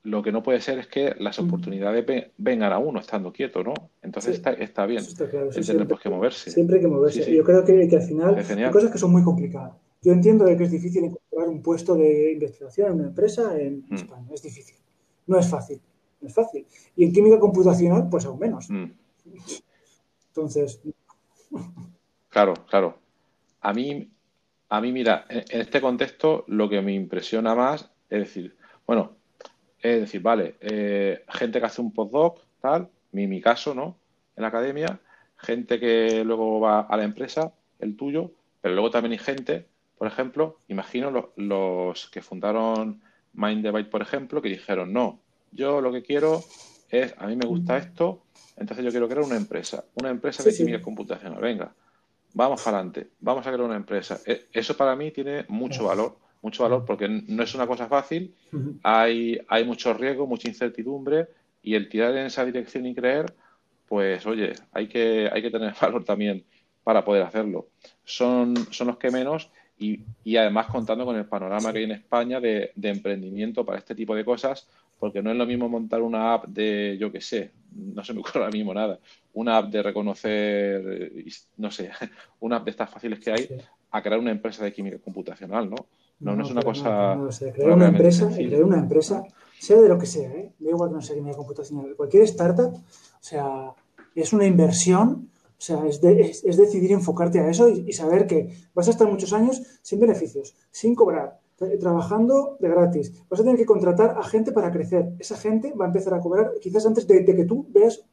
lo 0.04 0.22
que 0.22 0.34
no 0.34 0.44
puede 0.44 0.60
ser 0.60 0.80
es 0.80 0.88
que 0.88 1.16
las 1.18 1.40
oportunidades 1.40 2.06
vengan 2.38 2.74
a 2.74 2.78
uno 2.78 3.00
estando 3.00 3.32
quieto, 3.32 3.64
¿no? 3.64 3.74
Entonces 4.02 4.36
está, 4.36 4.52
está, 4.52 4.86
bien. 4.86 5.02
Está 5.02 5.30
claro. 5.30 5.52
siempre, 5.52 5.98
que 6.02 6.10
moverse. 6.10 6.52
Siempre 6.52 6.76
hay 6.76 6.82
que 6.82 6.88
moverse. 6.90 7.34
Yo 7.34 7.44
creo 7.44 7.64
que, 7.64 7.90
al 7.96 8.02
final 8.02 8.36
hay 8.36 8.72
cosas 8.72 8.92
que 8.92 8.98
son 8.98 9.12
muy 9.12 9.24
complicadas. 9.24 9.74
Yo 10.02 10.12
entiendo 10.12 10.46
que 10.46 10.62
es 10.62 10.72
difícil 10.72 11.06
encontrar 11.06 11.48
un 11.48 11.62
puesto 11.62 11.96
de 11.96 12.34
investigación 12.34 12.88
en 12.88 12.94
una 12.96 13.08
empresa 13.08 13.58
en 13.58 13.86
mm. 13.88 13.96
España. 13.96 14.28
Es 14.34 14.44
difícil. 14.44 14.76
No 15.28 15.40
es 15.40 15.50
fácil. 15.50 15.80
No 16.20 16.28
es 16.28 16.34
fácil. 16.34 16.66
Y 16.98 17.06
en 17.06 17.14
química 17.14 17.40
computacional, 17.40 18.10
pues 18.10 18.26
aún 18.26 18.40
menos. 18.40 18.70
Mm. 18.70 18.92
Entonces. 20.28 20.82
Claro, 22.28 22.56
claro. 22.70 22.98
A 23.62 23.74
mí, 23.74 24.12
a 24.68 24.82
mí, 24.82 24.92
mira, 24.92 25.26
en 25.30 25.62
este 25.62 25.80
contexto 25.80 26.44
lo 26.48 26.68
que 26.68 26.82
me 26.82 26.94
impresiona 26.94 27.56
más 27.56 27.90
es 28.10 28.20
decir, 28.20 28.58
bueno, 28.86 29.16
es 29.84 30.00
decir, 30.00 30.22
vale, 30.22 30.56
eh, 30.62 31.26
gente 31.28 31.60
que 31.60 31.66
hace 31.66 31.82
un 31.82 31.92
postdoc, 31.92 32.40
tal, 32.62 32.90
mi, 33.12 33.28
mi 33.28 33.42
caso, 33.42 33.76
¿no? 33.76 33.98
En 34.38 34.44
la 34.44 34.48
academia, 34.48 35.00
gente 35.36 35.78
que 35.78 36.24
luego 36.24 36.62
va 36.62 36.82
a 36.82 36.96
la 36.96 37.04
empresa, 37.04 37.54
el 37.80 37.98
tuyo, 37.98 38.32
pero 38.62 38.76
luego 38.76 38.90
también 38.90 39.12
hay 39.12 39.18
gente, 39.18 39.68
por 39.98 40.08
ejemplo, 40.08 40.58
imagino 40.70 41.32
los, 41.36 42.10
que 42.10 42.22
fundaron 42.22 43.02
MindDebate, 43.34 43.90
por 43.90 44.02
ejemplo, 44.02 44.42
que 44.42 44.48
dijeron, 44.48 44.94
no, 44.94 45.20
yo 45.52 45.82
lo 45.82 45.92
que 45.92 46.02
quiero 46.02 46.42
es, 46.90 47.14
a 47.18 47.28
mí 47.28 47.36
me 47.36 47.46
gusta 47.46 47.78
esto, 47.78 48.24
entonces 48.56 48.86
yo 48.86 48.92
quiero 48.92 49.10
crear 49.10 49.26
una 49.26 49.36
empresa, 49.36 49.84
una 49.96 50.10
empresa 50.10 50.44
de 50.44 50.56
química 50.56 50.82
computacional, 50.82 51.42
venga, 51.42 51.74
vamos 52.34 52.62
para 52.64 52.78
adelante, 52.78 53.10
vamos 53.20 53.46
a 53.46 53.52
crear 53.52 53.66
una 53.66 53.76
empresa. 53.76 54.22
E, 54.26 54.48
eso 54.54 54.78
para 54.78 54.96
mí 54.96 55.12
tiene 55.12 55.44
mucho 55.50 55.84
valor 55.84 56.23
mucho 56.44 56.64
valor 56.64 56.84
porque 56.86 57.08
no 57.08 57.42
es 57.42 57.56
una 57.56 57.66
cosa 57.66 57.88
fácil, 57.88 58.36
hay, 58.84 59.40
hay 59.48 59.64
mucho 59.64 59.94
riesgo, 59.94 60.28
mucha 60.28 60.50
incertidumbre 60.50 61.28
y 61.64 61.74
el 61.74 61.88
tirar 61.90 62.16
en 62.16 62.26
esa 62.26 62.46
dirección 62.46 62.86
y 62.86 62.94
creer, 62.94 63.34
pues 63.88 64.26
oye, 64.28 64.54
hay 64.74 64.88
que, 64.88 65.30
hay 65.32 65.42
que 65.42 65.50
tener 65.50 65.74
valor 65.82 66.04
también 66.04 66.44
para 66.84 67.04
poder 67.04 67.24
hacerlo. 67.24 67.70
Son, 68.04 68.56
son 68.72 68.88
los 68.88 68.98
que 68.98 69.10
menos 69.10 69.50
y, 69.80 70.02
y 70.26 70.36
además 70.36 70.68
contando 70.68 71.06
con 71.06 71.16
el 71.16 71.26
panorama 71.26 71.72
que 71.72 71.80
hay 71.80 71.86
en 71.86 71.92
España 71.92 72.42
de, 72.42 72.72
de, 72.76 72.90
emprendimiento 72.90 73.66
para 73.66 73.80
este 73.80 73.96
tipo 73.96 74.14
de 74.14 74.26
cosas, 74.26 74.68
porque 75.00 75.22
no 75.22 75.32
es 75.32 75.38
lo 75.38 75.46
mismo 75.46 75.70
montar 75.70 76.02
una 76.02 76.34
app 76.34 76.48
de, 76.48 76.98
yo 77.00 77.10
qué 77.10 77.22
sé, 77.22 77.52
no 77.72 78.04
se 78.04 78.14
me 78.14 78.20
ocurre 78.20 78.42
ahora 78.42 78.52
mismo 78.52 78.74
nada, 78.74 79.00
una 79.34 79.58
app 79.58 79.72
de 79.72 79.82
reconocer, 79.82 81.12
no 81.56 81.72
sé, 81.72 81.90
una 82.42 82.58
app 82.58 82.66
de 82.66 82.72
estas 82.72 82.90
fáciles 82.90 83.20
que 83.22 83.32
hay, 83.32 83.48
a 83.92 84.02
crear 84.02 84.20
una 84.20 84.32
empresa 84.32 84.66
de 84.66 84.74
química 84.74 84.98
computacional, 85.00 85.70
¿no? 85.70 85.88
No, 86.24 86.36
no, 86.36 86.44
es 86.44 86.52
una 86.52 86.62
cosa. 86.62 87.16
No, 87.16 87.30
crear 87.30 87.72
una 87.74 87.88
empresa, 87.88 88.30
crear 88.34 88.64
una 88.64 88.80
empresa, 88.80 89.24
sea 89.60 89.82
de 89.82 89.90
lo 89.90 89.98
que 89.98 90.06
sea, 90.06 90.30
¿eh? 90.30 90.54
da 90.60 90.70
igual 90.70 90.90
que 90.90 90.96
no 90.96 91.02
sea 91.02 91.16
química 91.16 91.38
computacional, 91.38 91.96
cualquier 91.96 92.24
startup, 92.24 92.74
o 92.74 92.82
sea, 93.20 93.72
es 94.16 94.34
una 94.34 94.46
inversión, 94.46 95.30
o 95.58 95.62
sea, 95.66 95.86
es, 95.86 96.02
es, 96.04 96.58
decidir 96.58 96.92
enfocarte 96.92 97.40
a 97.40 97.50
eso 97.50 97.70
y, 97.70 97.92
saber 97.94 98.28
que 98.28 98.50
vas 98.74 98.88
a 98.88 98.92
estar 98.92 99.08
muchos 99.08 99.32
años 99.32 99.62
sin 99.82 100.00
beneficios, 100.00 100.56
sin 100.72 100.96
cobrar, 100.96 101.40
trabajando 101.80 102.58
de 102.60 102.68
gratis. 102.68 103.14
Vas 103.30 103.40
a 103.40 103.44
tener 103.44 103.58
que 103.58 103.66
contratar 103.66 104.18
a 104.18 104.24
gente 104.24 104.52
para 104.52 104.72
crecer. 104.72 105.14
Esa 105.20 105.38
gente 105.38 105.74
va 105.74 105.86
a 105.86 105.88
empezar 105.88 106.14
a 106.14 106.20
cobrar 106.20 106.52
quizás 106.62 106.86
antes 106.86 107.08
de, 107.08 107.24
que 107.24 107.46
tú 107.46 107.66
veas 107.70 108.04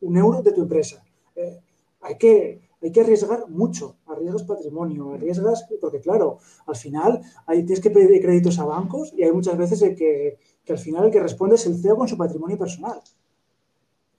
un 0.00 0.16
euro 0.16 0.42
de 0.42 0.52
tu 0.52 0.62
empresa. 0.62 1.04
Eh, 1.36 1.60
hay 2.00 2.18
que 2.18 2.65
hay 2.82 2.92
que 2.92 3.00
arriesgar 3.00 3.48
mucho, 3.48 3.96
arriesgas 4.06 4.44
patrimonio, 4.44 5.14
arriesgas, 5.14 5.66
porque 5.80 6.00
claro, 6.00 6.38
al 6.66 6.76
final 6.76 7.20
hay, 7.46 7.64
tienes 7.64 7.80
que 7.80 7.90
pedir 7.90 8.20
créditos 8.20 8.58
a 8.58 8.64
bancos 8.64 9.12
y 9.16 9.22
hay 9.22 9.32
muchas 9.32 9.56
veces 9.56 9.80
que, 9.96 10.38
que 10.64 10.72
al 10.72 10.78
final 10.78 11.06
el 11.06 11.10
que 11.10 11.20
responde 11.20 11.56
es 11.56 11.66
el 11.66 11.80
CEO 11.80 11.96
con 11.96 12.08
su 12.08 12.16
patrimonio 12.16 12.58
personal. 12.58 13.00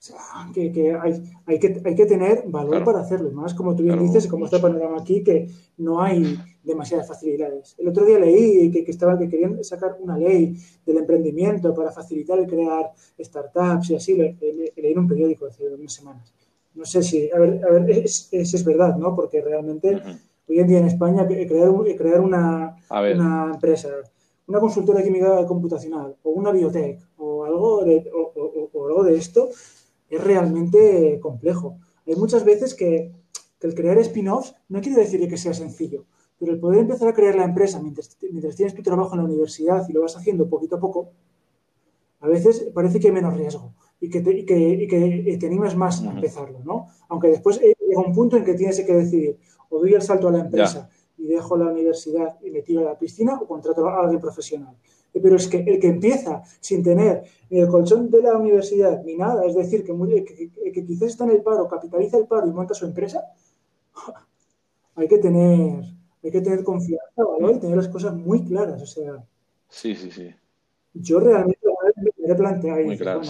sea, 0.00 0.18
que, 0.54 0.70
que, 0.70 0.94
hay, 0.94 1.24
hay, 1.44 1.58
que 1.58 1.82
hay 1.84 1.94
que 1.96 2.06
tener 2.06 2.44
valor 2.46 2.84
para 2.84 3.00
hacerlo. 3.00 3.32
Más 3.32 3.52
como 3.52 3.74
tú 3.74 3.82
bien 3.82 3.98
dices, 3.98 4.28
como 4.28 4.44
está 4.44 4.58
el 4.58 4.62
panorama 4.62 4.98
aquí, 5.00 5.24
que 5.24 5.48
no 5.78 6.00
hay 6.00 6.38
demasiadas 6.62 7.08
facilidades. 7.08 7.74
El 7.78 7.88
otro 7.88 8.04
día 8.04 8.18
leí 8.20 8.70
que, 8.70 8.84
que, 8.84 8.90
estaba, 8.92 9.18
que 9.18 9.28
querían 9.28 9.62
sacar 9.64 9.96
una 10.00 10.16
ley 10.16 10.56
del 10.86 10.98
emprendimiento 10.98 11.74
para 11.74 11.90
facilitar 11.90 12.38
el 12.38 12.46
crear 12.46 12.92
startups 13.18 13.90
y 13.90 13.96
así. 13.96 14.14
Leí 14.14 14.92
en 14.92 14.98
un 15.00 15.08
periódico 15.08 15.46
hace 15.46 15.68
unas 15.68 15.92
semanas 15.92 16.32
no 16.78 16.84
sé 16.84 17.02
si, 17.02 17.28
a 17.32 17.38
ver, 17.40 17.60
a 17.64 17.72
ver 17.72 17.90
es, 17.90 18.28
es, 18.30 18.64
verdad, 18.64 18.96
¿no? 18.96 19.14
Porque 19.16 19.42
realmente 19.42 20.00
hoy 20.48 20.60
en 20.60 20.68
día 20.68 20.78
en 20.78 20.86
España 20.86 21.26
crear, 21.26 21.72
crear 21.96 22.20
una, 22.20 22.76
una, 22.88 23.50
empresa, 23.52 23.88
una 24.46 24.60
consultora 24.60 25.02
química 25.02 25.44
computacional 25.44 26.14
o 26.22 26.30
una 26.30 26.52
biotech 26.52 27.00
o 27.16 27.44
algo 27.44 27.84
de, 27.84 28.08
o, 28.14 28.86
algo 28.86 29.02
de 29.02 29.16
esto 29.16 29.48
es 30.08 30.22
realmente 30.22 31.18
complejo. 31.20 31.78
Hay 32.06 32.14
muchas 32.14 32.44
veces 32.44 32.74
que, 32.74 33.10
que 33.58 33.66
el 33.66 33.74
crear 33.74 33.98
spin-offs 33.98 34.54
no 34.68 34.80
quiere 34.80 35.00
decir 35.00 35.28
que 35.28 35.36
sea 35.36 35.54
sencillo, 35.54 36.04
pero 36.38 36.52
el 36.52 36.60
poder 36.60 36.82
empezar 36.82 37.08
a 37.08 37.12
crear 37.12 37.34
la 37.34 37.44
empresa 37.44 37.82
mientras, 37.82 38.16
mientras 38.22 38.54
tienes 38.54 38.74
tu 38.76 38.82
trabajo 38.84 39.14
en 39.14 39.18
la 39.18 39.24
universidad 39.24 39.84
y 39.88 39.92
lo 39.92 40.02
vas 40.02 40.16
haciendo 40.16 40.48
poquito 40.48 40.76
a 40.76 40.80
poco, 40.80 41.10
a 42.20 42.28
veces 42.28 42.70
parece 42.72 43.00
que 43.00 43.08
hay 43.08 43.14
menos 43.14 43.36
riesgo 43.36 43.72
y 44.00 44.08
que 44.08 44.20
te, 44.20 44.32
y 44.32 44.44
que, 44.44 44.58
y 44.58 44.86
que 44.86 45.36
te 45.38 45.46
animas 45.46 45.76
más 45.76 46.02
a 46.02 46.10
empezarlo, 46.10 46.60
¿no? 46.64 46.88
Aunque 47.08 47.28
después 47.28 47.60
llega 47.60 48.00
un 48.00 48.12
punto 48.12 48.36
en 48.36 48.44
que 48.44 48.54
tienes 48.54 48.80
que 48.80 48.94
decidir, 48.94 49.38
o 49.68 49.78
doy 49.80 49.94
el 49.94 50.02
salto 50.02 50.28
a 50.28 50.32
la 50.32 50.40
empresa 50.40 50.88
y 51.16 51.26
dejo 51.26 51.56
la 51.56 51.66
universidad 51.66 52.38
y 52.42 52.50
me 52.50 52.62
tiro 52.62 52.80
a 52.80 52.92
la 52.92 52.98
piscina, 52.98 53.38
o 53.40 53.46
contrato 53.46 53.88
a 53.88 54.00
alguien 54.00 54.20
profesional. 54.20 54.76
Pero 55.12 55.36
es 55.36 55.48
que 55.48 55.58
el 55.58 55.80
que 55.80 55.88
empieza 55.88 56.42
sin 56.60 56.82
tener 56.82 57.24
ni 57.50 57.58
el 57.58 57.68
colchón 57.68 58.08
de 58.10 58.22
la 58.22 58.36
universidad 58.36 59.02
ni 59.04 59.16
nada, 59.16 59.44
es 59.46 59.54
decir, 59.54 59.84
que, 59.84 59.92
que, 60.24 60.72
que 60.72 60.84
quizás 60.84 61.08
está 61.08 61.24
en 61.24 61.30
el 61.30 61.42
paro, 61.42 61.66
capitaliza 61.66 62.18
el 62.18 62.26
paro 62.26 62.46
y 62.46 62.52
monta 62.52 62.74
su 62.74 62.86
empresa, 62.86 63.24
hay 64.94 65.08
que 65.08 65.18
tener, 65.18 65.82
hay 66.22 66.30
que 66.30 66.40
tener 66.40 66.62
confianza, 66.62 67.24
¿vale? 67.40 67.56
Y 67.56 67.60
tener 67.60 67.76
las 67.76 67.88
cosas 67.88 68.14
muy 68.14 68.44
claras, 68.44 68.80
o 68.80 68.86
sea. 68.86 69.24
Sí, 69.68 69.96
sí, 69.96 70.10
sí. 70.10 70.30
Yo 70.94 71.20
realmente 71.20 71.60
me 71.66 71.67
he 72.32 72.36
planteado 72.36 72.80
y 72.80 72.84
bueno, 72.96 73.22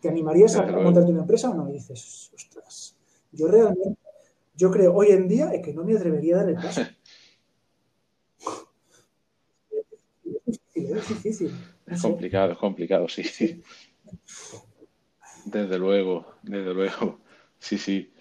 ¿te 0.00 0.08
animarías 0.08 0.56
a, 0.56 0.66
montarte 0.66 1.10
una 1.10 1.20
empresa 1.22 1.50
o 1.50 1.54
no? 1.54 1.68
Y 1.70 1.74
dices, 1.74 2.30
ostras, 2.34 2.96
yo 3.32 3.48
realmente, 3.48 3.98
yo 4.54 4.70
creo 4.70 4.94
hoy 4.94 5.08
en 5.10 5.28
día 5.28 5.52
es 5.52 5.62
que 5.62 5.72
no 5.72 5.84
me 5.84 5.96
atrevería 5.96 6.36
a 6.36 6.38
dar 6.38 6.48
el 6.50 6.56
paso. 6.56 6.82
es 10.74 11.08
difícil. 11.08 11.52
Es 11.86 12.02
complicado, 12.02 12.52
es 12.52 12.58
complicado, 12.58 13.08
sí. 13.08 13.62
Desde 15.44 15.78
luego, 15.78 16.26
desde 16.42 16.74
luego. 16.74 17.20
Sí, 17.58 17.78
sí. 17.78 18.12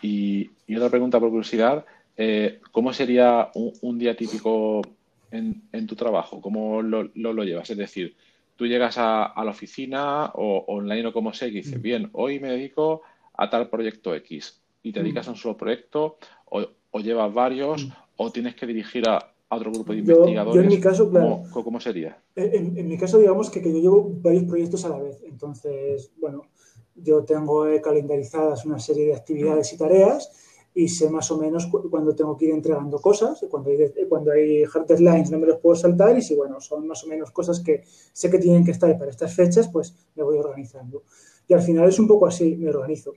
Y, 0.00 0.50
otra 0.74 0.90
pregunta 0.90 1.20
por 1.20 1.30
curiosidad, 1.30 1.84
eh, 2.16 2.60
¿cómo 2.72 2.92
sería 2.92 3.50
un, 3.54 3.98
día 3.98 4.16
típico 4.16 4.82
en, 5.30 5.62
en, 5.72 5.86
tu 5.86 5.94
trabajo? 5.94 6.40
¿Cómo 6.40 6.82
lo, 6.82 7.10
lo, 7.14 7.44
llevas? 7.44 7.70
Es 7.70 7.76
decir, 7.76 8.16
tú 8.56 8.66
llegas 8.66 8.96
a, 8.98 9.32
la 9.36 9.50
oficina 9.50 10.26
o 10.34 10.64
online 10.68 11.06
o 11.06 11.12
como 11.12 11.32
sea 11.32 11.48
y 11.48 11.52
dices, 11.52 11.78
mm. 11.78 11.82
bien, 11.82 12.10
hoy 12.12 12.40
me 12.40 12.50
dedico 12.50 13.02
a 13.34 13.48
tal 13.50 13.68
proyecto 13.68 14.14
X 14.14 14.62
y 14.82 14.92
te 14.92 15.00
mm. 15.00 15.02
dedicas 15.02 15.28
a 15.28 15.30
un 15.30 15.36
solo 15.36 15.56
proyecto 15.56 16.18
o, 16.46 16.66
llevas 17.00 17.32
varios 17.32 17.86
mm. 17.86 17.92
o 18.16 18.30
tienes 18.30 18.54
que 18.54 18.66
dirigir 18.66 19.08
a, 19.08 19.28
otro 19.48 19.70
grupo 19.70 19.92
de 19.92 19.98
investigadores. 19.98 20.54
Yo 20.54 20.60
en 20.62 20.68
mi 20.68 20.80
caso, 20.80 21.10
claro. 21.10 21.42
¿Cómo, 21.52 21.78
sería? 21.78 22.16
En, 22.34 22.88
mi 22.88 22.96
caso, 22.96 23.18
digamos 23.18 23.50
que, 23.50 23.60
yo 23.62 23.78
llevo 23.78 24.10
varios 24.22 24.44
proyectos 24.44 24.82
a 24.86 24.88
la 24.88 24.98
vez. 24.98 25.22
Entonces, 25.24 26.10
bueno, 26.18 26.46
yo 26.94 27.22
tengo 27.24 27.66
calendarizadas 27.82 28.64
una 28.64 28.78
serie 28.78 29.08
de 29.08 29.14
actividades 29.14 29.70
y 29.74 29.76
tareas 29.76 30.51
y 30.74 30.88
sé 30.88 31.10
más 31.10 31.30
o 31.30 31.38
menos 31.38 31.66
cuando 31.90 32.14
tengo 32.14 32.36
que 32.36 32.46
ir 32.46 32.52
entregando 32.52 32.98
cosas, 32.98 33.44
cuando 33.50 33.70
hay, 33.70 33.92
cuando 34.08 34.32
hay 34.32 34.62
hard 34.62 34.86
deadlines 34.86 35.30
no 35.30 35.38
me 35.38 35.46
los 35.46 35.58
puedo 35.58 35.76
saltar 35.76 36.16
y 36.16 36.22
si, 36.22 36.34
bueno, 36.34 36.60
son 36.60 36.86
más 36.86 37.04
o 37.04 37.08
menos 37.08 37.30
cosas 37.30 37.60
que 37.60 37.82
sé 38.12 38.30
que 38.30 38.38
tienen 38.38 38.64
que 38.64 38.70
estar 38.70 38.96
para 38.98 39.10
estas 39.10 39.34
fechas, 39.34 39.68
pues 39.68 39.94
me 40.14 40.22
voy 40.22 40.38
organizando. 40.38 41.02
Y 41.46 41.54
al 41.54 41.62
final 41.62 41.88
es 41.88 41.98
un 41.98 42.06
poco 42.06 42.26
así, 42.26 42.56
me 42.56 42.70
organizo. 42.70 43.12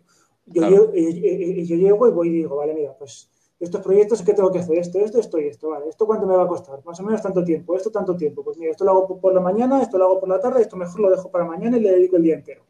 Yo, 0.47 0.68
llego, 0.68 0.93
yo, 0.93 1.76
llego 1.76 2.08
y 2.08 2.12
voy 2.12 2.28
y 2.30 2.32
digo, 2.34 2.56
vale, 2.58 2.74
mira, 2.74 2.95
pues 2.97 3.30
estos 3.60 3.82
proyectos 3.82 4.22
que 4.22 4.34
tengo 4.34 4.51
que 4.51 4.60
hacer 4.60 4.78
esto, 4.78 4.99
esto, 4.99 5.20
esto 5.20 5.39
y 5.39 5.47
esto, 5.47 5.70
vale, 5.70 5.88
¿esto 5.88 6.06
cuánto 6.06 6.28
me 6.28 6.36
va 6.36 6.43
a 6.43 6.47
costar? 6.47 6.84
Más 6.86 6.99
o 6.99 7.03
menos 7.03 7.22
tanto 7.22 7.43
tiempo, 7.43 7.76
esto 7.76 7.89
tanto 7.89 8.16
tiempo. 8.16 8.43
Pues 8.43 8.58
mira, 8.58 8.72
esto 8.72 8.84
lo 8.84 8.91
hago 8.91 9.20
por 9.20 9.34
la 9.34 9.39
mañana, 9.39 9.82
esto 9.82 9.97
lo 9.97 10.06
hago 10.06 10.20
por 10.20 10.30
la 10.30 10.39
tarde, 10.39 10.62
esto 10.62 10.76
mejor 10.76 10.99
lo 10.99 11.10
dejo 11.10 11.32
para 11.32 11.45
mañana 11.45 11.78
y 11.78 11.80
le 11.80 11.91
dedico 11.91 12.18
el 12.18 12.24
día 12.24 12.36
entero. 12.36 12.64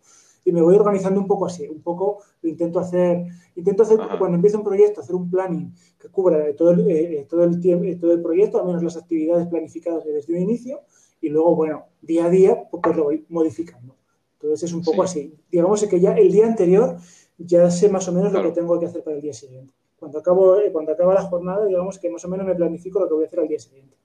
Y 0.46 0.52
me 0.52 0.62
voy 0.62 0.76
organizando 0.76 1.20
un 1.20 1.28
poco 1.28 1.48
así, 1.48 1.68
un 1.68 1.82
poco 1.82 2.20
lo 2.42 2.50
intento 2.50 2.80
hacer, 2.80 3.26
intento 3.56 3.84
hacer 3.84 4.00
cuando 4.20 4.36
empiezo 4.36 4.60
un 4.60 4.64
proyecto, 4.64 5.02
hacer 5.02 5.16
un 5.16 5.30
planning 5.30 5.74
que 6.00 6.08
cubra 6.10 6.56
todo 6.56 6.72
el, 6.72 6.88
eh, 6.90 7.20
eh, 7.20 7.28
todo 7.28 7.44
el 7.44 7.60
tiempo, 7.60 7.86
todo 8.00 8.14
el 8.14 8.22
proyecto, 8.22 8.60
al 8.60 8.68
menos 8.68 8.84
las 8.84 8.96
actividades 8.96 9.48
planificadas 9.48 10.06
desde 10.06 10.34
un 10.34 10.40
inicio, 10.40 10.82
y 11.20 11.30
luego, 11.30 11.56
bueno, 11.56 11.86
día 12.02 12.26
a 12.26 12.30
día, 12.30 12.68
pues, 12.70 12.82
pues 12.84 12.96
lo 12.96 13.06
voy 13.06 13.26
modificando. 13.30 13.96
Entonces 14.34 14.70
es 14.70 14.74
un 14.76 14.84
poco 14.84 15.02
así. 15.02 15.34
Digamos 15.52 15.84
que 15.86 16.00
ya 16.00 16.14
el 16.14 16.32
día 16.32 16.46
anterior 16.46 16.98
ya 17.38 17.70
sé 17.72 17.90
más 17.90 18.08
o 18.08 18.12
menos 18.12 18.32
lo 18.32 18.44
que 18.44 18.52
tengo 18.52 18.80
que 18.80 18.86
hacer 18.86 19.04
para 19.04 19.16
el 19.16 19.22
día 19.22 19.34
siguiente. 19.34 19.74
Cuando 19.98 20.20
acabo, 20.20 20.60
eh, 20.60 20.72
cuando 20.72 20.92
acaba 20.92 21.14
la 21.16 21.24
jornada, 21.24 21.66
digamos 21.66 21.98
que 21.98 22.10
más 22.10 22.24
o 22.26 22.28
menos 22.28 22.46
me 22.46 22.54
planifico 22.54 23.00
lo 23.00 23.08
que 23.08 23.14
voy 23.16 23.24
a 23.24 23.28
hacer 23.28 23.40
al 23.40 23.48
día 23.48 23.60
siguiente. 23.60 23.96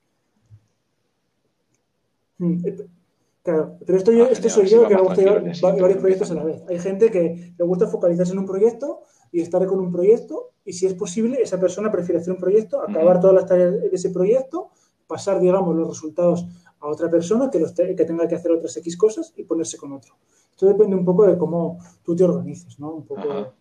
Claro, 3.43 3.79
pero 3.87 3.97
esto, 3.97 4.13
yo, 4.13 4.25
ah, 4.25 4.29
esto 4.31 4.51
soy 4.51 4.67
yo 4.67 4.87
que 4.87 4.95
me 4.95 5.01
gusta 5.01 5.23
llevar 5.23 5.43
varios 5.63 5.99
proyectos 5.99 6.31
a 6.31 6.35
la 6.35 6.45
vez. 6.45 6.63
Hay 6.69 6.79
gente 6.79 7.11
que 7.11 7.55
le 7.57 7.65
gusta 7.65 7.87
focalizarse 7.87 8.33
en 8.33 8.41
un 8.41 8.47
proyecto 8.47 9.01
y 9.33 9.41
estar 9.41 9.67
con 9.67 9.81
un 9.81 9.91
proyecto 9.91 10.51
y 10.65 10.75
si 10.75 10.87
es 10.87 10.95
posible, 10.95 11.41
esa 11.41 11.59
persona 11.59 11.91
prefiere 11.91 12.21
hacer 12.21 12.35
un 12.35 12.39
proyecto, 12.39 12.83
acabar 12.83 13.19
todas 13.19 13.35
las 13.35 13.47
tareas 13.47 13.81
de 13.81 13.89
ese 13.91 14.11
proyecto, 14.11 14.71
pasar, 15.07 15.41
digamos, 15.41 15.75
los 15.75 15.89
resultados 15.89 16.47
a 16.81 16.89
otra 16.89 17.11
persona 17.11 17.51
que, 17.51 17.61
los 17.61 17.73
que 17.73 17.95
tenga 17.95 18.29
que 18.29 18.35
hacer 18.35 18.53
otras 18.53 18.77
X 18.77 18.97
cosas 18.97 19.33
y 19.37 19.45
ponerse 19.45 19.79
con 19.79 19.93
otro. 19.93 20.17
Esto 20.51 20.67
depende 20.67 20.95
un 20.95 21.05
poco 21.05 21.27
de 21.27 21.39
cómo 21.39 21.79
tú 22.03 22.15
te 22.15 22.25
organizas, 22.25 22.79
¿no? 22.79 22.93
Un 22.93 23.07
poco, 23.07 23.55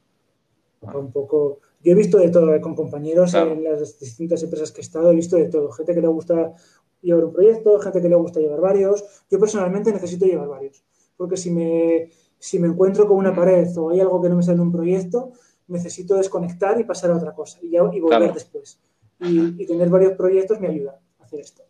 un 0.82 1.11
poco 1.11 1.59
yo 1.82 1.93
he 1.93 1.95
visto 1.95 2.17
de 2.17 2.30
todo, 2.30 2.53
eh, 2.53 2.59
con 2.59 2.75
compañeros 2.75 3.34
en 3.34 3.63
las 3.63 3.99
distintas 3.99 4.43
empresas 4.43 4.71
que 4.71 4.82
he 4.82 4.84
estado, 4.84 5.11
he 5.11 5.15
visto 5.15 5.38
de 5.38 5.45
todo. 5.45 5.71
Gente 5.71 5.95
que 5.95 6.01
le 6.01 6.07
gusta 6.07 6.53
llevar 7.01 7.25
un 7.25 7.33
proyecto, 7.33 7.79
gente 7.79 8.01
que 8.01 8.09
le 8.09 8.15
gusta 8.15 8.39
llevar 8.39 8.61
varios. 8.61 9.03
Yo 9.29 9.39
personalmente 9.39 9.91
necesito 9.91 10.25
llevar 10.25 10.47
varios, 10.47 10.83
porque 11.17 11.37
si 11.37 11.51
me, 11.51 12.09
si 12.37 12.59
me 12.59 12.67
encuentro 12.67 13.07
con 13.07 13.17
una 13.17 13.35
pared 13.35 13.67
o 13.77 13.89
hay 13.89 13.99
algo 13.99 14.21
que 14.21 14.29
no 14.29 14.35
me 14.35 14.43
sale 14.43 14.55
en 14.55 14.61
un 14.61 14.71
proyecto, 14.71 15.33
necesito 15.67 16.15
desconectar 16.15 16.79
y 16.79 16.83
pasar 16.83 17.11
a 17.11 17.17
otra 17.17 17.33
cosa 17.33 17.59
y, 17.61 17.75
y 17.75 17.99
volver 17.99 18.33
después. 18.33 18.79
Y, 19.19 19.65
tener 19.65 19.89
varios 19.89 20.13
proyectos 20.13 20.59
me 20.59 20.67
ayuda 20.67 20.99
a 21.19 21.23
hacer 21.23 21.41
esto. 21.41 21.63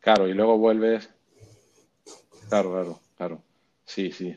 Claro, 0.00 0.28
y 0.28 0.34
luego 0.34 0.58
vuelves. 0.58 1.08
Claro, 2.48 2.70
claro, 2.72 3.00
claro. 3.16 3.42
Sí, 3.84 4.12
sí. 4.12 4.36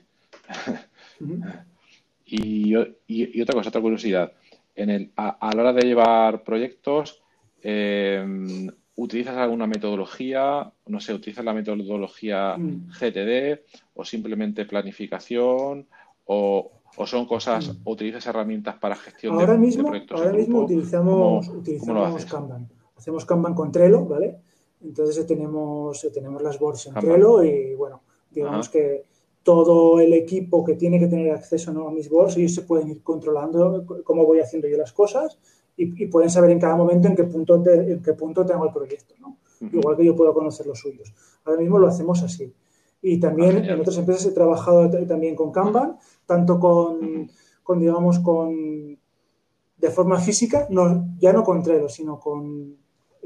y, 2.26 2.74
y, 3.08 3.42
otra 3.42 3.56
cosa, 3.56 3.70
otra 3.70 3.82
curiosidad 3.82 4.32
en 4.76 4.90
el, 4.90 5.12
a, 5.16 5.50
la 5.54 5.62
hora 5.62 5.74
de 5.74 5.86
llevar 5.86 6.44
proyectos, 6.44 7.22
eh, 7.62 8.26
¿utilizas 8.96 9.38
alguna 9.38 9.68
metodología? 9.68 10.72
No 10.88 11.00
sé, 11.00 11.14
¿utilizas 11.14 11.46
la 11.46 11.54
metodología 11.54 12.56
mm. 12.58 12.90
GTD 12.90 13.60
o 13.96 14.06
simplemente 14.06 14.66
planificación? 14.66 15.88
¿O, 16.26 16.72
son 17.06 17.26
cosas, 17.26 17.70
o 17.70 17.74
mm. 17.74 17.94
utilizas 17.94 18.26
herramientas 18.26 18.76
para 18.76 18.96
gestión 18.96 19.38
de, 19.38 19.46
proyectos? 19.46 20.20
Ahora 20.20 20.34
mismo 20.34 20.62
utilizamos, 20.62 21.48
utilizamos 21.50 22.26
Kanban. 22.26 22.70
Hacemos 22.98 23.26
Kanban 23.26 23.54
con 23.54 23.72
Trello, 23.72 24.06
¿vale? 24.06 24.38
Entonces 24.82 25.26
tenemos, 25.28 26.08
tenemos 26.14 26.42
las 26.42 26.58
boards 26.58 26.88
en 26.88 26.94
Trello 26.94 27.44
y 27.44 27.76
bueno, 27.76 28.02
digamos 28.32 28.70
que 28.70 29.04
todo 29.44 30.00
el 30.00 30.14
equipo 30.14 30.64
que 30.64 30.74
tiene 30.74 31.00
que 31.00 31.08
tener 31.08 31.32
acceso 31.32 31.72
a 31.88 31.92
mis 31.92 32.10
boards, 32.10 32.38
ellos 32.38 32.56
se 32.56 32.64
pueden 32.64 32.90
ir 32.90 33.04
controlando 33.04 33.86
cómo 34.04 34.26
voy 34.26 34.40
haciendo 34.40 34.68
yo 34.68 34.78
las 34.78 34.92
cosas 34.92 35.38
y, 35.78 36.08
pueden 36.08 36.30
saber 36.30 36.52
en 36.52 36.60
cada 36.60 36.76
momento 36.76 37.08
en 37.08 37.16
qué 37.16 37.24
punto, 37.26 37.62
en 37.66 38.02
qué 38.02 38.14
punto 38.14 38.46
tengo 38.46 38.66
el 38.66 38.74
proyecto, 38.74 39.16
¿no? 39.20 39.38
Igual 39.60 39.96
que 39.98 40.06
yo 40.06 40.16
puedo 40.16 40.34
conocer 40.34 40.66
los 40.66 40.80
suyos. 40.80 41.14
Ahora 41.44 41.60
mismo 41.60 41.80
lo 41.80 41.88
hacemos 41.88 42.22
así. 42.24 42.54
Y 43.02 43.20
también 43.20 43.58
ah, 43.58 43.74
en 43.74 43.80
otras 43.80 43.98
empresas 43.98 44.26
he 44.26 44.32
trabajado 44.32 44.90
también 45.08 45.36
con 45.36 45.52
Kanban, 45.52 45.98
tanto 46.26 46.60
con, 46.60 47.30
con, 47.64 47.80
digamos, 47.80 48.20
con 48.20 48.98
de 49.78 49.92
forma 49.92 50.20
física, 50.20 50.68
no, 50.70 51.10
ya 51.20 51.34
no 51.34 51.44
con 51.44 51.62
Trello, 51.62 51.90
sino 51.90 52.20
con 52.20 52.78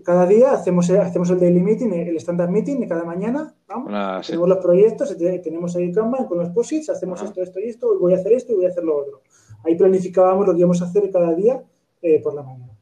cada 0.04 0.26
día 0.26 0.54
hacemos, 0.54 0.90
hacemos 0.90 1.30
el 1.30 1.40
daily 1.40 1.62
meeting, 1.62 1.92
el 1.92 2.16
standard 2.18 2.50
meeting 2.50 2.80
de 2.80 2.88
cada 2.88 3.04
mañana, 3.04 3.54
vamos, 3.68 4.26
tenemos 4.26 4.50
los 4.50 4.58
proyectos, 4.58 5.16
tenemos 5.18 5.76
ahí 5.76 5.92
Kanban 5.92 6.26
con 6.26 6.40
los 6.40 6.50
posits, 6.50 6.90
hacemos 6.90 7.22
esto, 7.22 7.42
esto 7.42 7.60
y 7.60 7.70
esto, 7.70 8.00
voy 8.00 8.14
a 8.14 8.18
hacer 8.18 8.34
esto 8.34 8.54
y 8.54 8.56
voy 8.56 8.66
a 8.66 8.70
hacer 8.70 8.84
lo 8.84 8.98
otro. 8.98 9.22
Ahí 9.64 9.76
planificábamos 9.76 10.48
lo 10.48 10.54
que 10.54 10.60
íbamos 10.60 10.82
a 10.82 10.86
hacer 10.86 11.12
cada 11.12 11.34
día 11.36 11.64
eh, 12.02 12.20
por 12.20 12.34
la 12.34 12.44
mañana. 12.44 12.74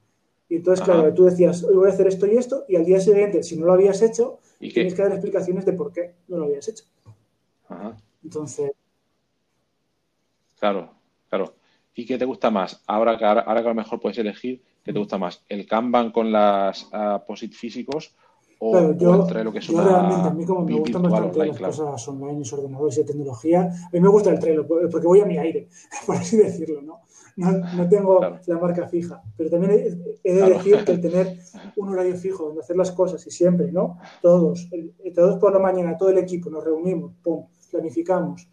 Y 0.50 0.56
entonces, 0.56 0.84
claro, 0.86 1.14
tú 1.14 1.26
decías, 1.26 1.64
hoy 1.64 1.76
voy 1.76 1.90
a 1.90 1.94
hacer 1.94 2.08
esto 2.08 2.26
y 2.26 2.38
esto, 2.38 2.64
y 2.70 2.78
al 2.78 2.86
día 2.86 3.00
siguiente, 3.00 3.44
si 3.44 3.58
no 3.58 3.66
lo 3.66 3.74
habías 3.74 4.02
hecho, 4.02 4.40
tienes 4.60 4.94
que 4.94 5.02
dar 5.02 5.12
explicaciones 5.12 5.66
de 5.66 5.74
por 5.74 5.92
qué 5.92 6.16
no 6.30 6.38
lo 6.38 6.46
habías 6.46 6.68
hecho. 6.70 6.86
Entonces. 8.24 8.72
Claro, 10.58 10.94
claro. 11.30 11.56
¿Y 11.94 12.06
qué 12.06 12.18
te 12.18 12.26
gusta 12.26 12.50
más? 12.50 12.82
Ahora 12.88 13.18
que, 13.18 13.26
ahora, 13.26 13.44
que 13.44 13.68
a 13.68 13.74
lo 13.74 13.76
mejor 13.76 14.00
puedes 14.00 14.18
elegir, 14.20 14.64
¿qué 14.84 14.94
te 14.94 15.00
gusta 15.00 15.18
más? 15.18 15.44
¿El 15.50 15.66
Kanban 15.66 16.12
con 16.12 16.32
las 16.32 16.86
uh, 16.94 17.26
POSIT 17.26 17.54
físicos 17.54 18.16
o, 18.60 18.72
claro, 18.72 18.98
yo, 18.98 19.44
lo 19.44 19.52
que 19.52 19.60
es 19.60 19.68
yo 19.68 19.84
realmente, 19.84 20.28
a 20.28 20.34
mí 20.34 20.46
como 20.46 20.66
me 20.66 20.80
gustan 20.80 21.04
bastante 21.04 21.46
las 21.46 21.60
cosas 21.60 22.08
online, 22.08 22.40
los 22.40 22.54
ordenadores 22.54 22.98
y 22.98 23.06
tecnología, 23.06 23.62
a 23.62 23.90
mí 23.92 24.00
me 24.00 24.10
gusta 24.10 24.32
el 24.32 24.40
Trello 24.40 24.66
porque 24.68 25.08
voy 25.08 25.22
a 25.22 25.26
mi 25.26 25.38
aire, 25.38 25.68
por 26.06 26.16
así 26.16 26.38
decirlo, 26.38 26.82
¿no? 26.82 27.02
No, 27.36 27.52
no 27.52 27.88
tengo 27.88 28.20
la 28.48 28.58
marca 28.58 28.88
fija, 28.88 29.22
pero 29.38 29.52
también 29.52 30.00
he, 30.24 30.34
de 30.34 30.50
decir 30.50 30.84
que 30.84 30.92
el 30.92 31.02
tener 31.02 31.38
un 31.76 31.90
horario 31.90 32.16
fijo 32.16 32.46
donde 32.46 32.62
hacer 32.62 32.76
las 32.76 32.92
cosas 32.92 33.26
y 33.28 33.32
siempre, 33.32 33.72
¿no? 33.72 34.00
Todos, 34.24 34.68
todos 35.14 35.40
por 35.40 35.54
la 35.54 35.60
mañana, 35.60 35.96
todo 35.96 36.10
el 36.10 36.18
equipo 36.18 36.50
nos 36.50 36.64
reunimos, 36.64 37.14
pum, 37.22 37.46
planificamos. 37.70 38.50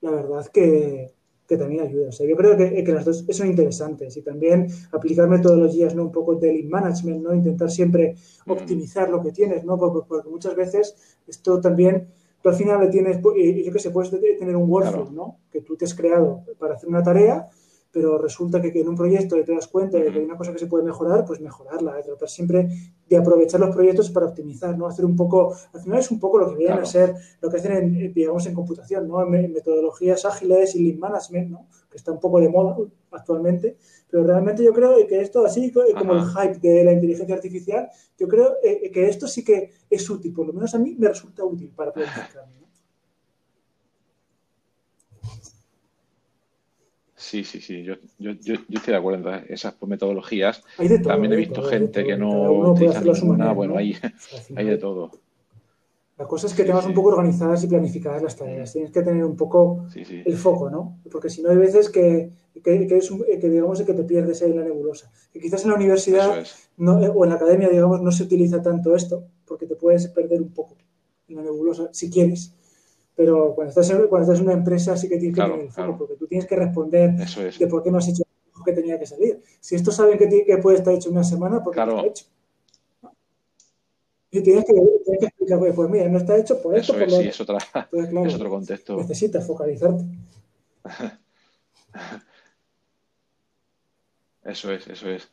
La 0.00 0.10
verdad 0.10 0.44
que, 0.52 1.14
que 1.50 1.56
también 1.56 1.82
ayuda. 1.82 2.10
O 2.10 2.12
sea, 2.12 2.28
yo 2.28 2.36
creo 2.36 2.56
que, 2.56 2.84
que, 2.84 2.92
las 2.92 3.04
dos 3.04 3.24
son 3.28 3.48
interesantes 3.48 4.16
y 4.16 4.22
también 4.22 4.68
aplicar 4.92 5.28
metodologías, 5.28 5.96
¿no? 5.96 6.04
Un 6.04 6.12
poco 6.12 6.36
de 6.36 6.52
lead 6.52 6.66
management, 6.66 7.24
¿no? 7.24 7.34
Intentar 7.34 7.68
siempre 7.72 8.14
mm. 8.46 8.50
optimizar 8.52 9.10
lo 9.10 9.20
que 9.20 9.32
tienes, 9.32 9.64
¿no? 9.64 9.76
Porque, 9.76 10.28
muchas 10.28 10.54
veces 10.54 10.94
esto 11.26 11.60
también, 11.60 12.06
tú 12.40 12.50
al 12.50 12.54
final 12.54 12.78
le 12.78 12.86
tienes, 12.86 13.20
yo 13.20 13.72
que 13.72 13.78
sé, 13.80 13.90
puedes 13.90 14.12
tener 14.12 14.54
un 14.54 14.70
workflow, 14.70 15.10
¿no? 15.10 15.38
Que 15.50 15.60
tú 15.60 15.76
te 15.76 15.86
has 15.86 15.92
creado 15.92 16.44
para 16.60 16.74
hacer 16.74 16.88
una 16.88 17.02
tarea 17.02 17.48
pero 17.92 18.18
resulta 18.18 18.60
que, 18.60 18.68
en 18.68 18.88
un 18.88 18.96
proyecto 18.96 19.42
te 19.42 19.52
das 19.52 19.66
cuenta 19.66 19.98
de 19.98 20.12
que 20.12 20.18
hay 20.18 20.24
una 20.24 20.36
cosa 20.36 20.52
que 20.52 20.58
se 20.58 20.66
puede 20.66 20.84
mejorar, 20.84 21.24
pues 21.24 21.40
mejorarla, 21.40 22.00
tratar 22.02 22.28
siempre 22.28 22.68
de 23.08 23.16
aprovechar 23.16 23.60
los 23.60 23.74
proyectos 23.74 24.10
para 24.10 24.26
optimizar, 24.26 24.76
¿no? 24.78 24.86
Hacer 24.86 25.04
un 25.04 25.16
poco, 25.16 25.54
al 25.72 25.80
final 25.80 25.98
es 25.98 26.10
un 26.10 26.20
poco 26.20 26.38
lo 26.38 26.50
que 26.50 26.56
viene 26.56 26.74
a 26.74 26.84
ser 26.84 27.14
lo 27.40 27.50
que 27.50 27.56
hacen, 27.56 27.72
en, 27.72 28.12
digamos, 28.12 28.46
en 28.46 28.54
computación, 28.54 29.08
¿no? 29.08 29.22
En, 29.34 29.52
metodologías 29.52 30.24
ágiles 30.24 30.74
y 30.76 30.84
lean 30.84 31.00
management, 31.00 31.50
¿no? 31.50 31.66
Que 31.90 31.96
está 31.96 32.12
un 32.12 32.20
poco 32.20 32.40
de 32.40 32.48
moda 32.48 32.76
actualmente, 33.10 33.76
pero 34.08 34.24
realmente 34.24 34.62
yo 34.62 34.72
creo 34.72 34.94
que 35.08 35.20
esto, 35.20 35.44
así 35.44 35.72
como 35.72 36.12
el 36.14 36.24
hype 36.24 36.58
de 36.60 36.84
la 36.84 36.92
inteligencia 36.92 37.34
artificial, 37.34 37.88
yo 38.16 38.28
creo 38.28 38.56
eh, 38.62 38.90
que 38.92 39.08
esto 39.08 39.26
sí 39.26 39.42
que 39.42 39.72
es 39.88 40.08
útil, 40.08 40.32
por 40.32 40.46
lo 40.46 40.52
menos 40.52 40.74
a 40.74 40.78
mí 40.78 40.94
me 40.96 41.08
resulta 41.08 41.44
útil 41.44 41.72
para 41.74 41.92
planificar. 41.92 42.46
Sí, 47.30 47.44
sí, 47.44 47.60
sí, 47.60 47.84
yo, 47.84 47.94
yo, 48.18 48.32
yo, 48.42 48.54
estoy 48.54 48.92
de 48.92 48.96
acuerdo 48.96 49.32
en 49.32 49.44
esas 49.48 49.72
metodologías. 49.86 50.64
También 51.04 51.32
he 51.32 51.36
visto 51.36 51.62
gente 51.62 52.04
que 52.04 52.16
no 52.16 52.72
utiliza 52.72 53.00
ninguna, 53.00 53.52
bueno, 53.52 53.76
hay, 53.76 53.96
hay 54.56 54.66
de 54.66 54.76
todo. 54.76 55.12
La 56.18 56.26
cosa 56.26 56.48
es 56.48 56.54
que 56.54 56.64
tengas 56.64 56.86
un 56.86 56.92
poco 56.92 57.10
organizadas 57.10 57.62
y 57.62 57.68
planificadas 57.68 58.20
las 58.20 58.34
tareas. 58.34 58.72
Tienes 58.72 58.90
que 58.90 59.02
tener 59.02 59.24
un 59.24 59.36
poco 59.36 59.86
el 59.94 60.36
foco, 60.36 60.70
¿no? 60.70 60.98
Porque 61.08 61.30
si 61.30 61.40
no 61.40 61.50
hay 61.50 61.56
veces 61.56 61.88
que, 61.88 62.30
que, 62.64 62.88
que, 62.88 63.48
digamos 63.48 63.80
que 63.82 63.94
te 63.94 64.02
pierdes 64.02 64.42
ahí 64.42 64.50
en 64.50 64.56
la 64.56 64.64
nebulosa. 64.64 65.08
Que 65.32 65.38
quizás 65.38 65.62
en 65.62 65.70
la 65.70 65.76
universidad 65.76 66.44
no, 66.78 66.94
o 66.94 67.24
en 67.24 67.30
la 67.30 67.36
academia, 67.36 67.68
digamos, 67.68 68.02
no 68.02 68.10
se 68.10 68.24
utiliza 68.24 68.60
tanto 68.60 68.96
esto, 68.96 69.22
porque 69.46 69.66
te 69.66 69.76
puedes 69.76 70.08
perder 70.08 70.42
un 70.42 70.50
poco 70.50 70.74
en 71.28 71.36
la 71.36 71.42
nebulosa, 71.42 71.90
si 71.92 72.10
quieres. 72.10 72.56
Pero 73.20 73.54
cuando 73.54 73.68
estás, 73.68 73.90
en, 73.90 74.08
cuando 74.08 74.22
estás 74.22 74.38
en 74.38 74.46
una 74.46 74.54
empresa 74.54 74.96
sí 74.96 75.06
que 75.06 75.18
tienes 75.18 75.36
que 75.36 75.42
tener 75.42 75.60
el 75.60 75.70
foco, 75.70 75.98
porque 75.98 76.14
tú 76.14 76.26
tienes 76.26 76.46
que 76.46 76.56
responder 76.56 77.10
de 77.12 77.66
por 77.66 77.82
qué 77.82 77.90
no 77.90 77.98
has 77.98 78.08
hecho 78.08 78.22
lo 78.56 78.64
que 78.64 78.72
tenía 78.72 78.98
que 78.98 79.04
salir. 79.04 79.42
Si 79.60 79.74
estos 79.74 79.94
saben 79.94 80.16
que, 80.16 80.42
que 80.46 80.56
puede 80.56 80.78
estar 80.78 80.94
hecho 80.94 81.10
una 81.10 81.22
semana, 81.22 81.62
¿por 81.62 81.74
qué 81.74 81.84
no 81.84 81.96
está 81.98 82.06
hecho? 82.06 82.24
Y 84.30 84.40
tienes 84.40 84.64
que, 84.64 84.72
tienes 84.72 85.20
que 85.20 85.26
explicar, 85.26 85.58
pues, 85.58 85.74
pues 85.74 85.90
mira, 85.90 86.08
no 86.08 86.16
está 86.16 86.38
hecho 86.38 86.62
por 86.62 86.74
esto. 86.74 86.94
Eso 86.94 87.04
es, 87.04 87.14
sí, 87.14 87.28
es, 87.28 87.40
otra, 87.42 87.58
es 87.92 88.34
otro 88.34 88.48
contexto. 88.48 88.96
Necesitas 88.96 89.46
focalizarte. 89.46 90.02
Eso 94.42 94.72
es, 94.72 94.86
eso 94.88 95.10
es. 95.10 95.30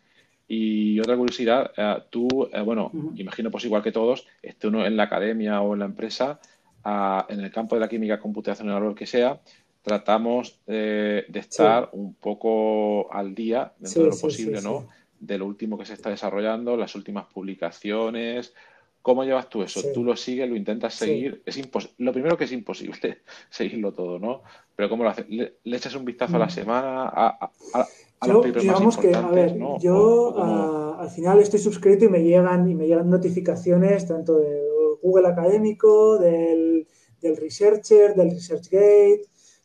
Y 0.49 0.99
otra 0.99 1.15
curiosidad, 1.15 1.71
eh, 1.77 2.03
tú, 2.09 2.49
eh, 2.51 2.61
bueno, 2.61 2.91
imagino 3.15 3.49
pues 3.49 3.63
igual 3.63 3.81
que 3.81 3.93
todos, 3.93 4.27
esté 4.41 4.67
uno 4.67 4.85
en 4.85 4.97
la 4.97 5.03
academia 5.03 5.61
o 5.61 5.73
en 5.73 5.79
la 5.79 5.85
empresa, 5.85 6.41
en 6.85 7.39
el 7.39 7.51
campo 7.51 7.75
de 7.75 7.81
la 7.81 7.89
química 7.89 8.19
computacional 8.19 8.81
o 8.83 8.89
lo 8.89 8.95
que 8.95 9.05
sea, 9.05 9.39
tratamos 9.81 10.59
de 10.65 11.25
estar 11.33 11.89
un 11.93 12.13
poco 12.15 13.11
al 13.13 13.33
día, 13.35 13.73
dentro 13.79 14.03
de 14.03 14.09
lo 14.09 14.17
posible, 14.17 14.61
¿no? 14.61 14.87
de 15.19 15.37
lo 15.37 15.45
último 15.45 15.77
que 15.77 15.85
se 15.85 15.93
está 15.93 16.09
desarrollando, 16.09 16.77
las 16.77 16.95
últimas 16.95 17.25
publicaciones. 17.25 18.53
¿Cómo 19.01 19.23
llevas 19.23 19.49
tú 19.49 19.63
eso? 19.63 19.81
¿Tú 19.93 20.03
lo 20.03 20.15
sigues, 20.15 20.49
lo 20.49 20.55
intentas 20.55 20.93
seguir? 20.93 21.41
Es 21.45 21.59
lo 21.97 22.11
primero 22.11 22.37
que 22.37 22.43
es 22.43 22.51
imposible 22.51 23.19
seguirlo 23.49 23.93
todo, 23.93 24.19
¿no? 24.19 24.43
Pero 24.75 24.89
¿cómo 24.89 25.03
lo 25.03 25.09
haces? 25.09 25.25
¿Le, 25.29 25.53
echas 25.63 25.95
un 25.95 26.03
vistazo 26.05 26.35
a 26.35 26.39
la 26.39 26.47
mm. 26.47 26.51
semana? 26.51 27.03
A, 27.13 27.51
yo, 28.25 28.41
digamos 28.41 28.97
que, 28.97 29.15
a 29.15 29.27
ver, 29.27 29.57
yo 29.79 30.35
ah, 30.37 30.97
al 30.99 31.09
final 31.09 31.39
estoy 31.39 31.59
suscrito 31.59 32.05
y 32.05 32.09
me 32.09 32.23
llegan 32.23 32.67
y 32.67 32.73
me 32.73 32.87
llegan 32.87 33.09
notificaciones 33.09 34.07
tanto 34.07 34.39
de 34.39 34.66
Google 35.01 35.27
Académico, 35.27 36.17
del, 36.17 36.87
del 37.21 37.37
Researcher, 37.37 38.15
del 38.15 38.31
ResearchGate, 38.31 39.21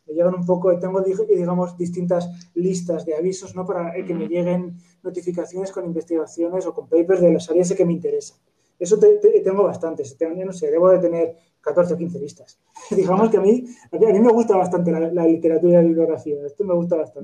me 0.07 0.13
llegan 0.13 0.35
un 0.35 0.45
poco, 0.45 0.77
tengo 0.79 1.01
digamos 1.01 1.77
distintas 1.77 2.29
listas 2.55 3.05
de 3.05 3.15
avisos, 3.15 3.55
¿no? 3.55 3.65
Para 3.65 3.93
que 3.93 4.13
me 4.13 4.27
lleguen 4.27 4.75
notificaciones 5.01 5.71
con 5.71 5.85
investigaciones 5.85 6.65
o 6.65 6.73
con 6.73 6.89
papers 6.89 7.21
de 7.21 7.31
las 7.31 7.49
áreas 7.49 7.73
que 7.73 7.85
me 7.85 7.93
interesan. 7.93 8.37
Eso 8.79 8.99
tengo 8.99 9.63
bastantes, 9.63 10.17
tengo, 10.17 10.43
no 10.43 10.51
sé, 10.51 10.69
debo 10.69 10.89
de 10.89 10.99
tener 10.99 11.35
14 11.61 11.93
o 11.93 11.97
15 11.97 12.19
listas. 12.19 12.59
Digamos 12.91 13.29
que 13.29 13.37
a 13.37 13.41
mí, 13.41 13.63
a 13.91 13.97
mí 13.97 14.19
me 14.19 14.31
gusta 14.31 14.57
bastante 14.57 14.91
la, 14.91 15.25
literatura 15.25 15.71
y 15.71 15.75
la 15.75 15.81
bibliografía, 15.81 16.45
esto 16.45 16.65
me 16.65 16.73
gusta 16.73 16.97
bastante. 16.97 17.21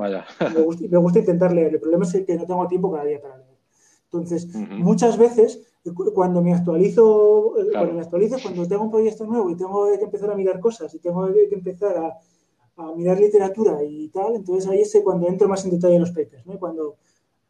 Me, 0.55 0.97
gusta, 0.97 1.19
intentar 1.19 1.51
leer, 1.51 1.73
el 1.73 1.79
problema 1.81 2.05
es 2.05 2.23
que 2.25 2.35
no 2.37 2.45
tengo 2.45 2.65
tiempo 2.67 2.91
cada 2.91 3.05
día 3.05 3.21
para 3.21 3.37
leer. 3.37 3.48
Entonces, 4.11 4.47
muchas 4.55 5.17
veces, 5.17 5.61
cuando 6.15 6.41
me 6.41 6.53
actualizo, 6.53 7.53
cuando 7.71 7.93
me 7.93 8.01
actualizo, 8.01 8.37
cuando 8.41 8.67
tengo 8.67 8.83
un 8.83 8.91
proyecto 8.91 9.25
nuevo 9.25 9.49
y 9.51 9.55
tengo 9.55 9.85
que 9.97 10.03
empezar 10.03 10.31
a 10.31 10.35
mirar 10.35 10.59
cosas 10.59 10.93
y 10.95 10.99
tengo 10.99 11.27
que 11.31 11.53
empezar 11.53 11.95
a, 11.97 12.19
a 12.77 12.95
mirar 12.95 13.19
literatura 13.19 13.83
y 13.83 14.07
tal, 14.09 14.35
entonces 14.35 14.67
ahí 14.69 14.81
es 14.81 14.97
cuando 15.03 15.27
entro 15.27 15.47
más 15.47 15.63
en 15.65 15.71
detalle 15.71 15.95
en 15.95 16.01
los 16.01 16.11
papers, 16.11 16.45
¿no? 16.47 16.57
cuando 16.57 16.95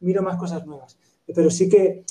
miro 0.01 0.22
más 0.22 0.38
cosas 0.38 0.66
nuevas. 0.66 0.97
Pero 1.34 1.49
sí 1.49 1.70
que 1.70 2.03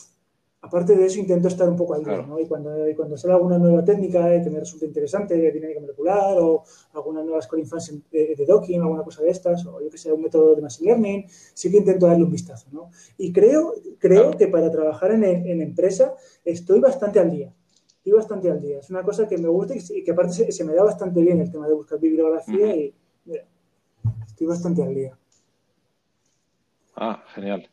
aparte 0.61 0.97
de 0.97 1.07
eso, 1.07 1.21
intento 1.21 1.49
estar 1.49 1.69
un 1.69 1.77
poco 1.77 1.95
al 1.95 2.05
día, 2.05 2.23
¿no? 2.23 2.39
Y 2.39 2.47
cuando, 2.47 2.71
cuando 2.97 3.17
sale 3.17 3.35
alguna 3.35 3.59
nueva 3.59 3.85
técnica 3.85 4.43
que 4.43 4.51
me 4.51 4.59
resulta 4.59 4.87
interesante, 4.87 5.37
de 5.37 5.53
dinámica 5.53 5.81
molecular, 5.81 6.37
o 6.39 6.65
alguna 6.95 7.23
nueva 7.23 7.41
score 7.41 7.61
infancy 7.61 8.03
de, 8.11 8.35
de, 8.37 8.47
docking, 8.47 8.81
alguna 8.81 9.03
cosa 9.03 9.23
de 9.23 9.31
estas, 9.31 9.65
o 9.67 9.81
yo 9.81 9.89
que 9.91 9.99
sé, 9.99 10.13
un 10.13 10.23
método 10.23 10.57
de 10.57 10.63
machine 10.63 10.91
learning, 10.91 11.25
sí 11.29 11.71
que 11.71 11.79
intento 11.79 12.07
darle 12.07 12.25
un 12.25 12.31
vistazo, 12.31 12.69
¿no? 12.73 12.91
Y 13.17 13.33
creo, 13.33 13.75
creo 13.99 14.33
que 14.33 14.49
para 14.49 14.71
trabajar 14.71 15.13
en, 15.13 15.25
en, 15.25 15.63
empresa 15.63 16.15
estoy 16.45 16.81
bastante 16.81 17.21
al 17.21 17.31
día. 17.31 17.55
Estoy 17.87 18.13
bastante 18.13 18.51
al 18.51 18.61
día. 18.61 18.81
Es 18.81 18.91
una 18.91 19.03
cosa 19.03 19.29
que 19.29 19.39
me 19.39 19.49
gusta 19.49 19.75
y 19.77 20.03
que 20.03 20.11
aparte 20.11 20.51
se, 20.51 20.65
me 20.65 20.75
da 20.75 20.83
bastante 20.83 21.21
bien 21.21 21.41
el 21.41 21.51
tema 21.51 21.69
de 21.69 21.75
buscar 21.75 22.01
bibliografía 22.01 22.75
y 22.75 22.95
mira, 23.25 23.45
estoy 24.27 24.47
bastante 24.47 24.83
al 24.83 24.95
día. 24.95 25.19
Ah, 26.97 27.23
genial. 27.35 27.69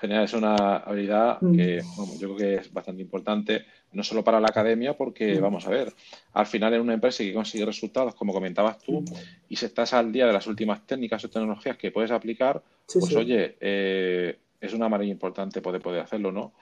Genial, 0.00 0.24
es 0.24 0.32
una 0.32 0.54
habilidad 0.76 1.38
mm. 1.40 1.56
que 1.56 1.82
yo 2.20 2.34
creo 2.34 2.36
que 2.36 2.54
es 2.54 2.72
bastante 2.72 3.02
importante, 3.02 3.64
no 3.92 4.04
solo 4.04 4.22
para 4.22 4.38
la 4.38 4.46
academia, 4.46 4.96
porque 4.96 5.34
mm. 5.34 5.42
vamos 5.42 5.66
a 5.66 5.70
ver, 5.70 5.92
al 6.34 6.46
final 6.46 6.72
en 6.74 6.82
una 6.82 6.94
empresa 6.94 7.24
que 7.24 7.34
consigue 7.34 7.66
resultados, 7.66 8.14
como 8.14 8.32
comentabas 8.32 8.78
tú, 8.78 9.00
mm. 9.00 9.06
y 9.48 9.56
si 9.56 9.66
estás 9.66 9.92
al 9.94 10.12
día 10.12 10.28
de 10.28 10.32
las 10.32 10.46
últimas 10.46 10.86
técnicas 10.86 11.24
o 11.24 11.30
tecnologías 11.30 11.76
que 11.76 11.90
puedes 11.90 12.12
aplicar, 12.12 12.62
pues 12.92 13.16
oye, 13.16 13.56
eh, 13.60 14.38
es 14.60 14.72
una 14.72 14.88
manera 14.88 15.10
importante 15.10 15.60
poder, 15.60 15.82
poder 15.82 16.02
hacerlo, 16.02 16.30
¿no? 16.30 16.52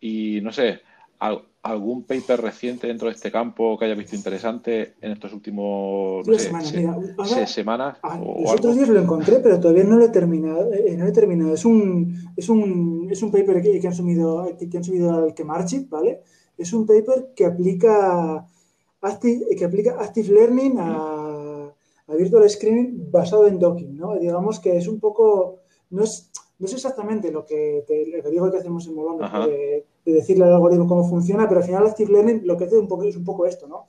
Y 0.00 0.40
no 0.40 0.50
sé, 0.50 0.80
algún 1.62 2.04
paper 2.04 2.40
reciente 2.40 2.86
dentro 2.86 3.08
de 3.08 3.14
este 3.14 3.30
campo 3.30 3.76
que 3.78 3.86
haya 3.86 3.94
visto 3.94 4.14
interesante 4.14 4.94
en 5.00 5.12
estos 5.12 5.32
últimos 5.32 6.26
semanas. 7.46 7.98
Ah, 8.02 8.18
los 8.18 8.52
otros 8.52 8.76
días 8.76 8.88
lo 8.88 9.00
encontré, 9.00 9.40
pero 9.40 9.58
todavía 9.58 9.84
no 9.84 9.96
lo 9.96 10.04
he 10.04 10.10
terminado. 10.10 10.72
Eh, 10.72 10.96
no 10.96 11.06
he 11.06 11.12
terminado. 11.12 11.54
Es 11.54 11.64
un, 11.64 12.32
es 12.36 12.48
un, 12.48 13.08
es 13.10 13.22
un 13.22 13.30
paper 13.30 13.62
que, 13.62 13.86
han 13.86 13.94
subido, 13.94 14.56
que, 14.58 14.76
han 14.76 14.84
subido 14.84 15.12
al 15.12 15.34
Kemarchip, 15.34 15.90
¿vale? 15.90 16.22
Es 16.56 16.72
un 16.72 16.86
paper 16.86 17.32
que 17.34 17.44
aplica 17.44 18.46
Active, 19.00 19.56
que 19.56 19.64
aplica 19.64 19.96
Active 20.00 20.32
Learning 20.32 20.78
a, 20.78 21.72
a 22.06 22.14
Virtual 22.14 22.48
Screening 22.48 23.10
basado 23.10 23.46
en 23.46 23.58
Docking, 23.58 23.96
¿no? 23.96 24.16
Digamos 24.16 24.60
que 24.60 24.76
es 24.76 24.86
un 24.86 25.00
poco... 25.00 25.60
No 25.90 26.02
es, 26.02 26.30
no 26.58 26.66
es 26.66 26.72
exactamente 26.72 27.30
lo 27.30 27.44
que 27.44 27.84
te, 27.86 28.04
digo 28.30 28.50
que 28.50 28.58
hacemos 28.58 28.86
en 28.86 28.94
Molón, 28.94 29.18
de, 30.06 30.12
decirle 30.12 30.44
al 30.44 30.54
algoritmo 30.54 30.86
cómo 30.86 31.08
funciona, 31.08 31.48
pero 31.48 31.60
al 31.60 31.66
final 31.66 31.86
Active 31.86 32.12
Learning 32.12 32.42
lo 32.44 32.56
que 32.56 32.64
hace 32.64 32.78
un 32.78 32.88
poco, 32.88 33.04
es 33.04 33.16
un 33.16 33.24
poco 33.24 33.44
esto, 33.44 33.66
¿no? 33.66 33.86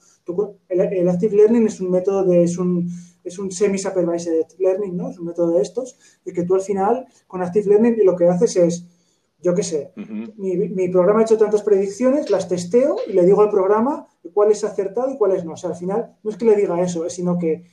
el, 0.68 1.10
Active 1.10 1.36
Learning 1.36 1.68
es 1.68 1.80
un 1.80 1.92
método 1.92 2.24
de, 2.24 2.44
es 2.44 2.58
un, 2.58 2.90
es 3.24 3.40
un 3.40 3.52
semi-supervised 3.52 4.58
learning, 4.60 4.98
¿no? 4.98 5.10
Es 5.10 5.20
un 5.20 5.28
método 5.28 5.52
de 5.52 5.62
estos, 5.62 5.98
y 6.26 6.34
que 6.34 6.44
tú 6.44 6.56
al 6.56 6.62
final, 6.62 7.06
con 7.28 7.42
Active 7.42 7.70
Learning, 7.70 7.98
lo 8.04 8.16
que 8.16 8.28
haces 8.28 8.56
es, 8.56 8.86
yo 9.42 9.54
qué 9.54 9.64
sé, 9.64 9.92
mi, 9.96 10.58
mi, 10.58 10.90
programa 10.90 11.20
ha 11.20 11.24
hecho 11.24 11.38
tantas 11.38 11.62
predicciones, 11.62 12.32
las 12.32 12.48
testeo 12.48 12.96
y 13.08 13.14
le 13.14 13.24
digo 13.24 13.42
al 13.42 13.52
programa 13.52 14.08
cuál 14.34 14.52
es 14.52 14.64
acertado 14.64 15.12
y 15.12 15.18
cuál 15.18 15.34
es 15.34 15.46
no. 15.46 15.54
O 15.54 15.58
sea, 15.58 15.70
al 15.70 15.76
final, 15.76 16.16
no 16.24 16.32
es 16.32 16.38
que 16.38 16.46
le 16.46 16.56
diga 16.56 16.82
eso, 16.82 17.08
sino 17.10 17.38
que 17.38 17.64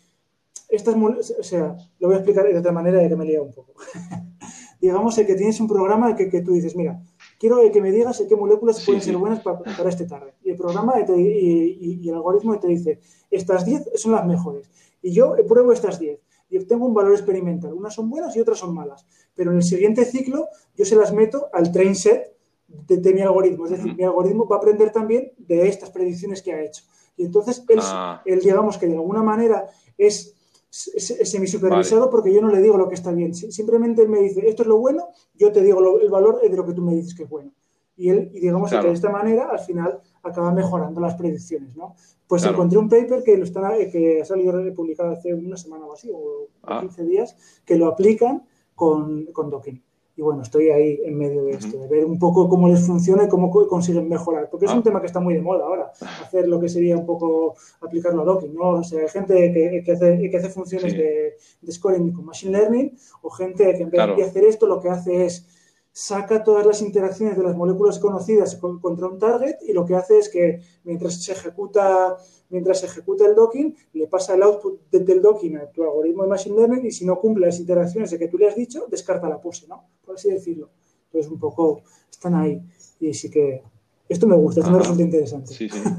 estas, 0.69 0.95
o 0.95 1.43
sea, 1.43 1.75
lo 1.99 2.09
voy 2.09 2.17
a 2.17 2.19
explicar 2.19 2.47
de 2.47 2.59
otra 2.59 2.73
manera 2.73 2.99
de 2.99 3.09
que 3.09 3.17
me 3.17 3.25
lía 3.25 3.41
un 3.41 3.53
poco. 3.53 3.73
digamos, 4.81 5.17
el 5.17 5.27
que 5.27 5.35
tienes 5.35 5.59
un 5.61 5.69
programa 5.69 6.15
que, 6.15 6.29
que 6.29 6.43
tú 6.43 6.53
dices, 6.53 6.77
mira, 6.77 7.01
quiero 7.39 7.59
que 7.73 7.81
me 7.81 7.91
digas 7.91 8.23
qué 8.29 8.37
moléculas 8.37 8.85
pueden 8.85 9.03
ser 9.03 9.17
buenas 9.17 9.41
para, 9.41 9.89
este 9.89 10.07
target. 10.07 10.35
Y 10.43 10.51
el 10.51 10.57
programa 10.57 10.95
y, 10.99 12.09
el 12.09 12.15
algoritmo 12.15 12.59
te 12.59 12.69
dice, 12.69 13.01
estas 13.31 13.65
10 13.65 13.91
son 13.95 14.13
las 14.13 14.27
mejores. 14.27 14.71
Y 15.03 15.13
yo 15.13 15.35
pruebo 15.47 15.73
estas 15.73 15.99
10 15.99 16.19
y 16.51 16.59
obtengo 16.59 16.87
un 16.87 16.95
valor 16.95 17.13
experimental. 17.13 17.73
Unas 17.73 17.95
son 17.95 18.09
buenas 18.09 18.37
y 18.37 18.41
otras 18.41 18.59
son 18.59 18.75
malas. 18.75 19.07
Pero 19.35 19.51
en 19.51 19.59
el 19.59 19.63
siguiente 19.63 20.05
ciclo 20.05 20.49
yo 20.77 20.85
se 20.85 20.97
las 20.97 21.13
meto 21.13 21.49
al 21.53 21.73
train 21.73 21.95
set 21.95 22.37
de, 22.69 23.15
mi 23.15 23.21
algoritmo. 23.21 23.65
Es 23.65 23.73
decir, 23.73 23.95
mi 23.95 24.05
algoritmo 24.05 24.47
va 24.47 24.57
a 24.57 24.59
aprender 24.59 24.91
también 24.91 25.33
de 25.39 25.69
estas 25.69 25.91
predicciones 25.91 26.43
que 26.43 26.53
ha 26.53 26.63
hecho. 26.63 26.85
Y 27.17 27.25
entonces 27.25 27.65
él, 27.69 27.79
ah. 27.83 28.23
él 28.25 28.41
digamos 28.41 28.79
que 28.79 28.87
de 28.87 28.95
alguna 28.95 29.23
manera 29.23 29.67
es 29.97 30.34
semi-supervisado 30.75 32.11
porque 32.11 32.33
yo 32.33 32.41
no 32.41 32.49
le 32.49 32.61
digo 32.61 32.77
lo 32.77 32.89
que 32.89 32.95
está 32.95 33.13
bien. 33.13 33.35
Simplemente 33.35 34.03
él 34.03 34.09
me 34.09 34.21
dice, 34.21 34.47
esto 34.49 34.63
es 34.63 34.69
lo 34.69 34.79
bueno, 34.79 35.09
yo 35.35 35.53
te 35.53 35.63
digo 35.63 36.01
el 36.01 36.11
valor 36.11 36.41
de 36.41 36.57
lo 36.57 36.67
que 36.67 36.73
tú 36.73 36.83
me 36.83 36.95
dices 36.95 37.15
que 37.15 37.25
es 37.25 37.29
bueno. 37.29 37.53
Y 37.97 38.09
él, 38.09 38.31
y 38.35 38.41
digamos 38.41 38.73
que 38.73 38.79
de 38.79 38.91
esta 38.91 39.09
manera, 39.09 39.51
al 39.51 39.61
final, 39.61 40.01
acaba 40.25 40.53
mejorando 40.53 41.01
las 41.01 41.15
predicciones, 41.15 41.77
¿no? 41.77 41.95
Pues 42.27 42.45
encontré 42.45 42.77
un 42.77 42.89
paper 42.89 43.23
que, 43.23 43.37
lo 43.37 43.45
está, 43.45 43.73
que 43.93 44.23
ha 44.23 44.25
salido 44.25 44.53
publicado 44.75 45.13
hace 45.13 45.33
una 45.33 45.57
semana 45.57 45.87
o 45.87 45.93
así, 45.93 46.11
o 46.13 46.49
15 46.81 47.03
ah. 47.03 47.05
días, 47.05 47.37
que 47.65 47.77
lo 47.77 47.87
aplican 47.87 48.45
con, 48.75 49.27
con 49.27 49.49
Docking 49.49 49.81
y 50.17 50.23
bueno, 50.23 50.43
estoy 50.43 50.69
ahí 50.69 51.01
en 51.05 51.19
medio 51.19 51.45
de 51.45 51.53
esto, 51.53 51.77
de 51.77 51.89
ver 51.89 52.05
un 52.05 52.19
poco 52.19 52.49
cómo 52.49 52.69
les 52.69 52.87
funciona 52.87 53.25
y 53.25 53.29
cómo 53.29 53.51
consiguen 53.51 54.09
mejorar, 54.09 54.49
porque 54.49 54.67
es 54.67 54.73
un 54.73 54.79
ah. 54.79 54.83
tema 54.83 55.01
que 55.01 55.09
está 55.09 55.19
muy 55.19 55.35
de 55.35 55.43
moda 55.43 55.65
ahora, 55.65 55.93
hacer 56.23 56.47
lo 56.47 56.61
que 56.61 56.69
sería 56.69 56.97
un 56.97 57.05
poco 57.05 57.57
aplicarlo 57.81 58.23
a 58.23 58.25
docking, 58.25 58.55
¿no? 58.55 58.71
O 58.71 58.85
sea, 58.85 59.03
hay 59.03 59.09
gente 59.09 59.35
que, 59.53 59.83
que, 59.85 59.93
hace, 59.93 60.31
que 60.31 60.37
hace, 60.37 60.51
funciones 60.51 60.93
de, 60.93 61.35
de, 61.61 61.73
scoring 61.73 62.13
con 62.13 62.25
machine 62.25 62.53
learning 62.53 62.97
o 63.23 63.31
gente 63.31 63.75
que 63.75 63.83
en 63.83 63.91
vez 63.91 64.17
de 64.17 64.25
hacer 64.25 64.45
esto 64.45 64.67
lo 64.67 64.81
que 64.81 64.89
hace 64.89 65.27
es 65.27 65.47
saca 65.95 66.43
todas 66.43 66.67
las 66.67 66.83
interacciones 66.83 67.37
de 67.37 67.45
las 67.45 67.57
moléculas 67.57 68.01
conocidas 68.01 68.57
contra 68.57 69.07
un 69.07 69.19
target 69.21 69.55
y 69.63 69.73
lo 69.73 69.87
que 69.87 69.95
hace 69.95 70.19
es 70.19 70.29
que 70.29 70.61
mientras 70.83 71.23
se 71.23 71.33
ejecuta 71.33 72.17
mientras 72.55 72.85
ejecuta 72.85 73.27
el 73.27 73.35
docking, 73.35 73.75
le 73.95 74.07
pasa 74.07 74.35
el 74.37 74.43
output 74.45 74.89
del 74.91 75.21
docking 75.21 75.57
a 75.57 75.67
tu 75.67 75.83
algoritmo 75.83 76.23
de 76.23 76.29
Machine 76.29 76.57
Learning 76.57 76.87
y 76.87 76.93
si 76.93 77.05
no 77.05 77.19
cumple 77.19 77.47
las 77.47 77.59
interacciones 77.59 78.13
de 78.13 78.19
que 78.19 78.29
tú 78.29 78.39
le 78.39 78.47
has 78.47 78.55
dicho, 78.55 78.87
descarta 78.89 79.29
la 79.29 79.41
pose, 79.41 79.67
¿no? 79.67 79.89
Por 80.05 80.15
así 80.15 80.31
decirlo. 80.31 80.71
Entonces, 81.07 81.31
un 81.33 81.39
poco 81.41 81.83
están 82.09 82.37
ahí. 82.37 82.63
Y 83.01 83.13
sí 83.13 83.29
que 83.29 83.63
esto 84.09 84.29
me 84.29 84.37
gusta, 84.37 84.61
esto 84.61 84.71
me 84.71 84.79
resulta 84.79 85.03
interesante. 85.03 85.53
Sí, 85.53 85.69
sí. 85.69 85.81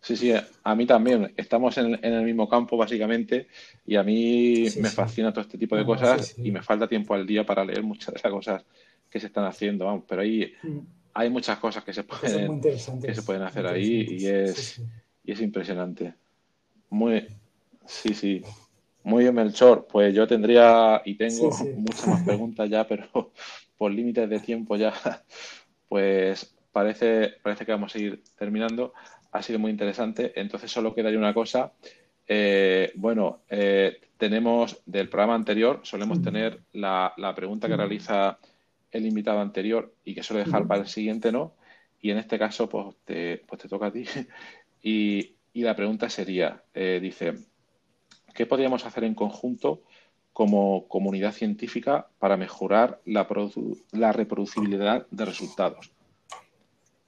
Sí, 0.00 0.16
sí, 0.16 0.32
a 0.64 0.74
mí 0.74 0.86
también. 0.86 1.34
Estamos 1.36 1.76
en, 1.76 2.02
el 2.02 2.24
mismo 2.24 2.48
campo, 2.48 2.78
básicamente, 2.78 3.46
y 3.84 3.96
a 3.96 4.02
mí 4.02 4.64
me 4.80 4.88
fascina 4.88 5.32
todo 5.32 5.42
este 5.42 5.58
tipo 5.58 5.76
de 5.76 5.84
cosas 5.84 6.34
y 6.38 6.50
me 6.50 6.62
falta 6.62 6.88
tiempo 6.88 7.12
al 7.12 7.26
día 7.26 7.44
para 7.44 7.62
leer 7.62 7.82
muchas 7.82 8.14
de 8.14 8.20
las 8.24 8.32
cosas 8.32 8.64
que 9.10 9.20
se 9.20 9.26
están 9.26 9.44
haciendo, 9.44 9.84
vamos, 9.84 10.04
pero 10.08 10.22
ahí 10.22 10.50
mm. 10.62 10.78
Hay 11.18 11.30
muchas 11.30 11.58
cosas 11.58 11.82
que 11.82 11.92
se 11.92 12.04
pueden, 12.04 12.60
que 12.60 13.14
se 13.14 13.22
pueden 13.22 13.42
hacer 13.42 13.66
ahí 13.66 14.06
y 14.08 14.26
es, 14.26 14.80
y 15.24 15.32
es 15.32 15.40
impresionante. 15.40 16.14
Muy, 16.90 17.26
sí, 17.84 18.14
sí. 18.14 18.42
Muy 19.02 19.24
bien, 19.24 19.34
Melchor. 19.34 19.88
Pues 19.90 20.14
yo 20.14 20.28
tendría 20.28 21.02
y 21.04 21.16
tengo 21.16 21.50
muchas 21.76 22.06
más 22.06 22.22
preguntas 22.22 22.70
ya, 22.70 22.86
pero 22.86 23.32
por 23.76 23.90
límites 23.90 24.30
de 24.30 24.38
tiempo 24.38 24.76
ya, 24.76 24.94
pues 25.88 26.54
parece, 26.70 27.34
parece 27.42 27.66
que 27.66 27.72
vamos 27.72 27.92
a 27.96 27.98
ir 27.98 28.22
terminando 28.36 28.92
ha 29.32 29.42
sido 29.42 29.58
muy 29.58 29.72
interesante. 29.72 30.32
Entonces 30.40 30.70
solo 30.70 30.94
quedaría 30.94 31.18
una 31.18 31.34
cosa. 31.34 31.72
Eh, 32.28 32.92
bueno, 32.94 33.40
eh, 33.48 34.00
tenemos 34.16 34.80
del 34.86 35.08
programa 35.08 35.34
anterior, 35.34 35.80
solemos 35.82 36.22
tener 36.22 36.60
la, 36.72 37.12
pregunta 37.34 37.68
que 37.68 37.76
realiza 37.76 38.38
el 38.90 39.06
invitado 39.06 39.40
anterior 39.40 39.94
y 40.04 40.14
que 40.14 40.22
suele 40.22 40.44
dejar 40.44 40.66
para 40.66 40.82
el 40.82 40.88
siguiente, 40.88 41.32
¿no? 41.32 41.54
Y 42.00 42.10
en 42.10 42.18
este 42.18 42.38
caso, 42.38 42.68
pues 42.68 42.94
te, 43.04 43.38
pues 43.46 43.62
te 43.62 43.68
toca 43.68 43.86
a 43.86 43.92
ti. 43.92 44.04
Y, 44.80 45.34
la 45.54 45.74
pregunta 45.74 46.08
sería, 46.08 46.62
eh, 46.72 47.00
dice, 47.02 47.34
¿qué 48.32 48.46
podríamos 48.46 48.86
hacer 48.86 49.02
en 49.02 49.14
conjunto 49.16 49.82
como 50.38 50.86
comunidad 50.86 51.32
científica 51.32 52.06
para 52.20 52.36
mejorar 52.36 53.00
la, 53.06 53.26
la 53.90 54.12
reproducibilidad 54.12 55.04
de 55.10 55.24
resultados. 55.24 55.90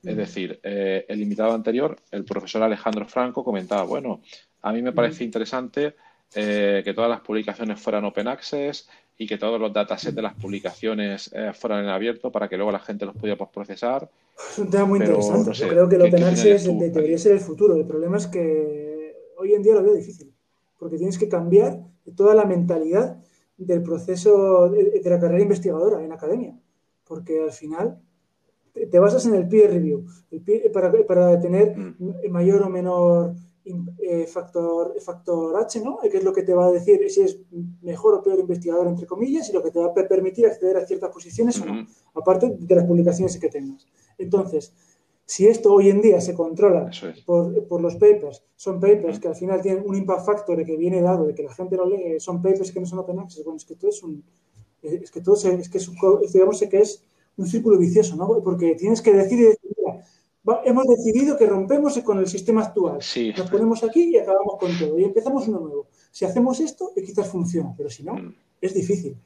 Es 0.02 0.16
decir, 0.16 0.58
eh, 0.64 1.06
el 1.08 1.22
invitado 1.22 1.52
anterior, 1.52 1.96
el 2.10 2.24
profesor 2.24 2.64
Alejandro 2.64 3.06
Franco, 3.06 3.44
comentaba, 3.44 3.84
bueno, 3.84 4.20
a 4.62 4.72
mí 4.72 4.82
me 4.82 4.90
parece 4.90 5.22
interesante 5.22 5.94
eh, 6.34 6.82
que 6.84 6.92
todas 6.92 7.08
las 7.08 7.20
publicaciones 7.20 7.80
fueran 7.80 8.04
open 8.04 8.26
access 8.26 8.88
y 9.20 9.26
que 9.26 9.36
todos 9.36 9.60
los 9.60 9.70
datasets 9.70 10.14
de 10.14 10.22
las 10.22 10.32
publicaciones 10.32 11.30
eh, 11.34 11.52
fueran 11.52 11.84
en 11.84 11.90
abierto 11.90 12.32
para 12.32 12.48
que 12.48 12.56
luego 12.56 12.72
la 12.72 12.78
gente 12.78 13.04
los 13.04 13.14
pudiera 13.14 13.36
procesar. 13.50 14.10
Es 14.50 14.58
un 14.58 14.70
tema 14.70 14.86
muy 14.86 14.98
interesante. 14.98 15.52
Yo 15.52 15.68
creo 15.68 15.86
que 15.90 15.96
el 15.96 16.02
open 16.02 16.24
access 16.24 16.64
debería 16.64 17.18
ser 17.18 17.32
el 17.32 17.40
futuro. 17.40 17.76
El 17.76 17.84
problema 17.84 18.16
es 18.16 18.26
que 18.28 19.14
hoy 19.36 19.52
en 19.52 19.62
día 19.62 19.74
lo 19.74 19.82
veo 19.82 19.92
difícil, 19.92 20.32
porque 20.78 20.96
tienes 20.96 21.18
que 21.18 21.28
cambiar 21.28 21.80
toda 22.16 22.34
la 22.34 22.46
mentalidad 22.46 23.22
del 23.58 23.82
proceso 23.82 24.70
de, 24.70 25.02
la 25.04 25.20
carrera 25.20 25.42
investigadora 25.42 26.02
en 26.02 26.12
academia, 26.12 26.58
porque 27.06 27.42
al 27.42 27.52
final 27.52 28.00
te, 28.72 28.98
basas 28.98 29.26
en 29.26 29.34
el 29.34 29.46
peer 29.46 29.70
review 29.70 30.06
para, 30.72 30.90
para 31.06 31.38
tener 31.38 31.76
mm. 31.76 32.30
mayor 32.30 32.62
o 32.62 32.70
menor 32.70 33.34
eh, 33.64 34.26
factor, 34.26 34.94
factor 35.00 35.56
H, 35.56 35.80
¿no? 35.80 35.98
que 35.98 36.16
es 36.16 36.24
lo 36.24 36.32
que 36.32 36.42
te 36.42 36.54
va 36.54 36.66
a 36.66 36.72
decir 36.72 36.98
si 37.10 37.22
es 37.22 37.38
mejor 37.82 38.14
o 38.14 38.22
peor 38.22 38.38
investigador, 38.40 38.86
entre 38.88 39.06
comillas, 39.06 39.48
y 39.50 39.52
lo 39.52 39.62
que 39.62 39.70
te 39.70 39.78
va 39.78 39.86
a 39.86 39.94
permitir 39.94 40.46
acceder 40.46 40.76
a 40.76 40.86
ciertas 40.86 41.10
posiciones 41.10 41.60
o 41.60 41.66
no, 41.66 41.86
aparte 42.14 42.56
de 42.58 42.74
las 42.74 42.84
publicaciones 42.84 43.38
que 43.38 43.48
tengas. 43.48 43.86
Entonces, 44.18 44.72
si 45.26 45.46
esto 45.46 45.72
hoy 45.72 45.90
en 45.90 46.00
día 46.00 46.20
se 46.20 46.34
controla 46.34 46.90
por, 47.24 47.80
los 47.80 47.94
papers, 47.94 48.42
son 48.56 48.80
papers 48.80 49.20
que 49.20 49.28
al 49.28 49.36
final 49.36 49.62
tienen 49.62 49.84
un 49.86 49.94
impact 49.94 50.26
factor 50.26 50.64
que 50.64 50.76
viene 50.76 51.00
dado 51.02 51.26
de 51.26 51.34
que 51.34 51.44
la 51.44 51.54
gente 51.54 51.76
lo 51.76 51.86
lee, 51.86 52.18
son 52.18 52.42
papers 52.42 52.72
que 52.72 52.80
no 52.80 52.86
son 52.86 52.98
open 52.98 53.20
access, 53.20 53.44
bueno, 53.44 53.58
es 53.58 53.64
que 53.64 53.76
todo 53.76 53.90
es 53.90 54.02
un, 54.02 54.24
es 54.82 55.10
que 55.10 55.20
todo 55.20 55.36
es, 55.36 55.68
que 55.68 55.78
es, 55.78 55.90
digamos 56.32 56.60
que 56.68 56.80
es 56.80 57.04
un 57.36 57.46
círculo 57.46 57.78
vicioso, 57.78 58.16
¿no? 58.16 58.42
Porque 58.42 58.74
tienes 58.74 59.00
que 59.02 59.12
decir, 59.12 59.56
hemos 60.64 60.86
decidido 60.86 61.36
que 61.36 61.46
rompemos 61.46 61.98
con 61.98 62.18
el 62.18 62.26
sistema 62.26 62.62
actual. 62.62 62.98
Nos 63.36 63.50
ponemos 63.50 63.82
aquí 63.84 64.10
y 64.10 64.18
acabamos 64.18 64.56
con 64.58 64.70
todo. 64.78 64.98
Y 64.98 65.04
empezamos 65.04 65.48
uno 65.48 65.60
nuevo. 65.60 65.86
Si 66.10 66.24
hacemos 66.24 66.60
esto, 66.60 66.92
quizás 66.94 67.28
funciona, 67.28 67.74
pero 67.76 67.90
si 67.90 68.02
no, 68.02 68.14
mm. 68.14 68.34
es 68.60 68.74
difícil. 68.74 69.16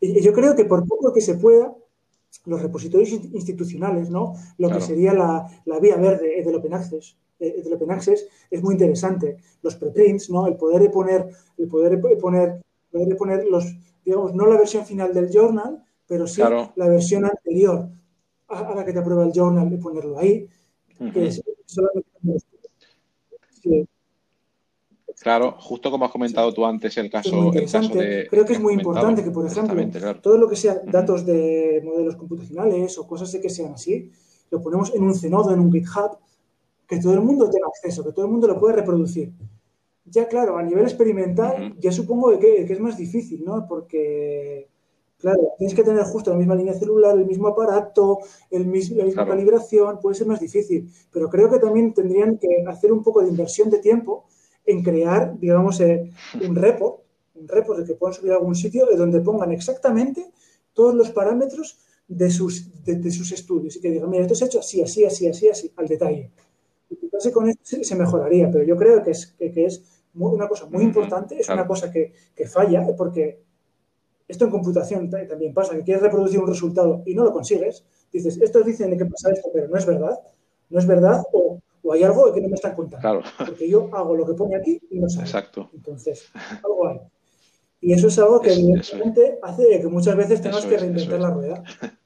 Y 0.00 0.20
yo 0.20 0.32
creo 0.32 0.54
que 0.54 0.64
por 0.64 0.86
poco 0.86 1.12
que 1.12 1.20
se 1.20 1.34
pueda, 1.34 1.74
los 2.46 2.60
repositorios 2.60 3.10
institucionales, 3.10 4.10
¿no? 4.10 4.34
Lo 4.58 4.68
que 4.70 4.80
sería 4.80 5.12
la, 5.14 5.78
vía 5.80 5.96
verde 5.96 6.42
del 6.44 6.54
Open 6.54 6.74
Access, 6.74 7.16
eh, 7.38 7.62
del 7.62 7.72
Open 7.72 7.90
Access 7.90 8.26
es 8.50 8.62
muy 8.62 8.74
interesante. 8.74 9.38
Los 9.62 9.76
preprints, 9.76 10.30
¿no? 10.30 10.46
El 10.46 10.56
poder 10.56 10.90
poner, 10.90 11.28
el 11.56 11.68
poder 11.68 12.00
poner, 12.20 12.60
poder 12.90 13.16
poner 13.16 13.44
los, 13.46 13.64
digamos, 14.04 14.34
no 14.34 14.46
la 14.46 14.58
versión 14.58 14.84
final 14.84 15.14
del 15.14 15.30
journal, 15.30 15.82
pero 16.06 16.26
sí 16.26 16.42
la 16.42 16.88
versión 16.88 17.24
anterior 17.24 17.88
a, 18.48 18.74
la 18.74 18.84
que 18.84 18.92
te 18.92 18.98
aprueba 18.98 19.24
el 19.24 19.32
journal 19.32 19.78
ponerlo 19.78 20.18
ahí. 20.18 20.48
Claro, 25.20 25.56
justo 25.58 25.90
como 25.90 26.04
has 26.04 26.10
comentado 26.10 26.52
tú 26.52 26.66
antes 26.66 26.96
el 26.98 27.10
caso, 27.10 27.50
de, 27.50 28.26
Creo 28.28 28.44
que 28.44 28.52
es 28.52 28.60
muy 28.60 28.74
importante 28.74 29.22
que, 29.24 29.30
por 29.30 29.46
ejemplo, 29.46 30.16
todo 30.20 30.36
lo 30.36 30.48
que 30.48 30.56
sea 30.56 30.80
datos 30.84 31.24
de 31.24 31.80
modelos 31.84 32.16
computacionales 32.16 32.98
o 32.98 33.06
cosas 33.06 33.32
de 33.32 33.40
que 33.40 33.48
sean 33.48 33.72
así, 33.72 34.10
lo 34.50 34.60
ponemos 34.60 34.94
en 34.94 35.02
un 35.02 35.14
cenodo, 35.14 35.52
en 35.52 35.60
un 35.60 35.72
GitHub, 35.72 36.18
que 36.86 36.98
todo 36.98 37.14
el 37.14 37.20
mundo 37.20 37.48
tenga 37.48 37.66
acceso, 37.68 38.04
que 38.04 38.12
todo 38.12 38.26
el 38.26 38.32
mundo 38.32 38.46
lo 38.46 38.58
pueda 38.58 38.74
reproducir. 38.74 39.32
Ya 40.04 40.28
claro, 40.28 40.58
a 40.58 40.62
nivel 40.62 40.84
experimental, 40.84 41.74
ya 41.78 41.90
supongo 41.90 42.38
que, 42.38 42.66
que, 42.66 42.72
es 42.72 42.80
más 42.80 42.98
difícil, 42.98 43.42
¿no? 43.44 43.66
Porque 43.66 44.68
Claro, 45.24 45.54
tienes 45.56 45.74
que 45.74 45.82
tener 45.82 46.02
justo 46.02 46.30
la 46.30 46.36
misma 46.36 46.54
línea 46.54 46.74
celular, 46.74 47.16
el 47.16 47.24
mismo 47.24 47.48
aparato, 47.48 48.18
el 48.50 48.66
mismo, 48.66 48.98
la 48.98 49.06
misma 49.06 49.26
calibración, 49.26 49.98
puede 49.98 50.16
ser 50.16 50.26
más 50.26 50.38
difícil, 50.38 50.92
pero 51.10 51.30
creo 51.30 51.48
que 51.48 51.58
también 51.58 51.94
tendrían 51.94 52.36
que 52.36 52.62
hacer 52.68 52.92
un 52.92 53.02
poco 53.02 53.22
de 53.22 53.30
inversión 53.30 53.70
de 53.70 53.78
tiempo 53.78 54.26
en 54.66 54.82
crear, 54.82 55.40
digamos, 55.40 55.80
eh, 55.80 56.10
un 56.46 56.54
report, 56.54 57.04
un 57.36 57.48
report 57.48 57.78
de 57.78 57.86
que 57.86 57.94
puedan 57.94 58.12
subir 58.12 58.32
a 58.32 58.34
algún 58.34 58.54
sitio 58.54 58.84
de 58.84 58.96
donde 58.96 59.22
pongan 59.22 59.50
exactamente 59.50 60.30
todos 60.74 60.94
los 60.94 61.10
parámetros 61.10 61.78
de 62.06 62.28
sus, 62.28 62.84
de, 62.84 63.10
sus 63.10 63.32
estudios 63.32 63.76
y 63.76 63.80
que 63.80 63.92
digan, 63.92 64.10
mira, 64.10 64.24
esto 64.24 64.34
es 64.34 64.42
hecho 64.42 64.58
así, 64.58 64.82
así, 64.82 65.06
así, 65.06 65.26
así, 65.26 65.48
así, 65.48 65.72
al 65.76 65.88
detalle. 65.88 66.32
Y 66.90 66.96
quizás 66.96 67.32
con 67.32 67.48
esto 67.48 67.82
se, 67.82 67.96
mejoraría, 67.96 68.50
pero 68.50 68.62
yo 68.62 68.76
creo 68.76 69.02
que 69.02 69.12
es, 69.12 69.34
que, 69.38 69.64
es 69.64 69.82
una 70.12 70.48
cosa 70.48 70.66
muy 70.66 70.84
importante, 70.84 71.40
es 71.40 71.48
una 71.48 71.66
cosa 71.66 71.90
que, 71.90 72.12
que 72.36 72.46
falla, 72.46 72.86
porque 72.94 73.43
esto 74.26 74.46
en 74.46 74.50
computación 74.50 75.10
también 75.10 75.52
pasa, 75.52 75.74
que 75.74 75.82
quieres 75.82 76.02
reproducir 76.02 76.38
un 76.38 76.48
resultado 76.48 77.02
y 77.04 77.14
no 77.14 77.24
lo 77.24 77.32
consigues. 77.32 77.84
Dices, 78.12 78.40
estos 78.40 78.64
dicen 78.64 78.96
que 78.96 79.04
pasa 79.04 79.30
esto, 79.30 79.50
pero 79.52 79.68
no 79.68 79.76
es 79.76 79.86
verdad. 79.86 80.18
No 80.70 80.78
es 80.78 80.86
verdad 80.86 81.22
o, 81.32 81.60
hay 81.92 82.02
algo 82.02 82.32
que 82.32 82.40
no 82.40 82.48
me 82.48 82.54
están 82.54 82.74
contando. 82.74 83.22
Porque 83.38 83.68
yo 83.68 83.90
hago 83.92 84.16
lo 84.16 84.26
que 84.26 84.32
pone 84.32 84.56
aquí 84.56 84.80
y 84.90 84.98
no 84.98 85.08
sé. 85.08 85.20
Exacto. 85.20 85.68
Entonces, 85.74 86.30
algo 86.64 86.88
hay. 86.88 87.00
Y 87.80 87.92
eso 87.92 88.08
es 88.08 88.18
algo 88.18 88.40
que 88.40 88.54
evidentemente 88.54 89.38
hace 89.42 89.78
que 89.78 89.86
muchas 89.88 90.16
veces 90.16 90.40
tengas 90.40 90.64
que 90.64 90.78
reinventar 90.78 91.20
la 91.20 91.30
rueda. 91.30 91.62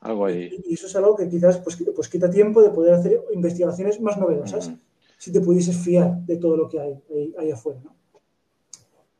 algo 0.00 0.26
ahí. 0.26 0.62
Y, 0.66 0.74
eso 0.74 0.86
es 0.86 0.96
algo 0.96 1.16
que 1.16 1.26
quizás 1.30 1.56
pues, 1.58 1.82
pues, 1.96 2.08
quita 2.10 2.30
tiempo 2.30 2.60
de 2.62 2.68
poder 2.68 2.92
hacer 2.92 3.24
investigaciones 3.32 3.98
más 4.02 4.18
novedosas 4.18 4.70
si 5.16 5.32
te 5.32 5.40
pudieses 5.40 5.78
fiar 5.78 6.18
de 6.26 6.36
todo 6.36 6.56
lo 6.56 6.68
que 6.68 6.80
hay 6.80 7.02
ahí, 7.38 7.50
afuera. 7.50 7.80
¿no? 7.82 7.94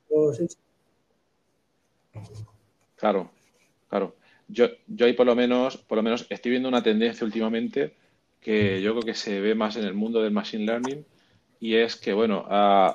Pues, 0.09 0.59
Claro, 2.97 3.31
claro. 3.89 4.17
Yo, 4.49 4.67
yo 4.87 5.07
ahí 5.07 5.13
por 5.15 5.27
lo 5.27 5.35
menos, 5.35 5.77
por 5.77 5.97
lo 5.97 6.03
menos 6.03 6.27
estoy 6.29 6.51
viendo 6.51 6.69
una 6.69 6.83
tendencia 6.83 7.25
últimamente 7.25 7.95
que 8.41 8.83
yo 8.83 8.93
creo 8.93 9.03
que 9.05 9.15
se 9.15 9.41
ve 9.41 9.55
más 9.55 9.77
en 9.77 9.85
el 9.85 9.95
mundo 9.95 10.21
del 10.21 10.33
machine 10.33 10.65
learning 10.65 11.05
y 11.61 11.77
es 11.77 11.97
que, 11.97 12.13
bueno, 12.13 12.45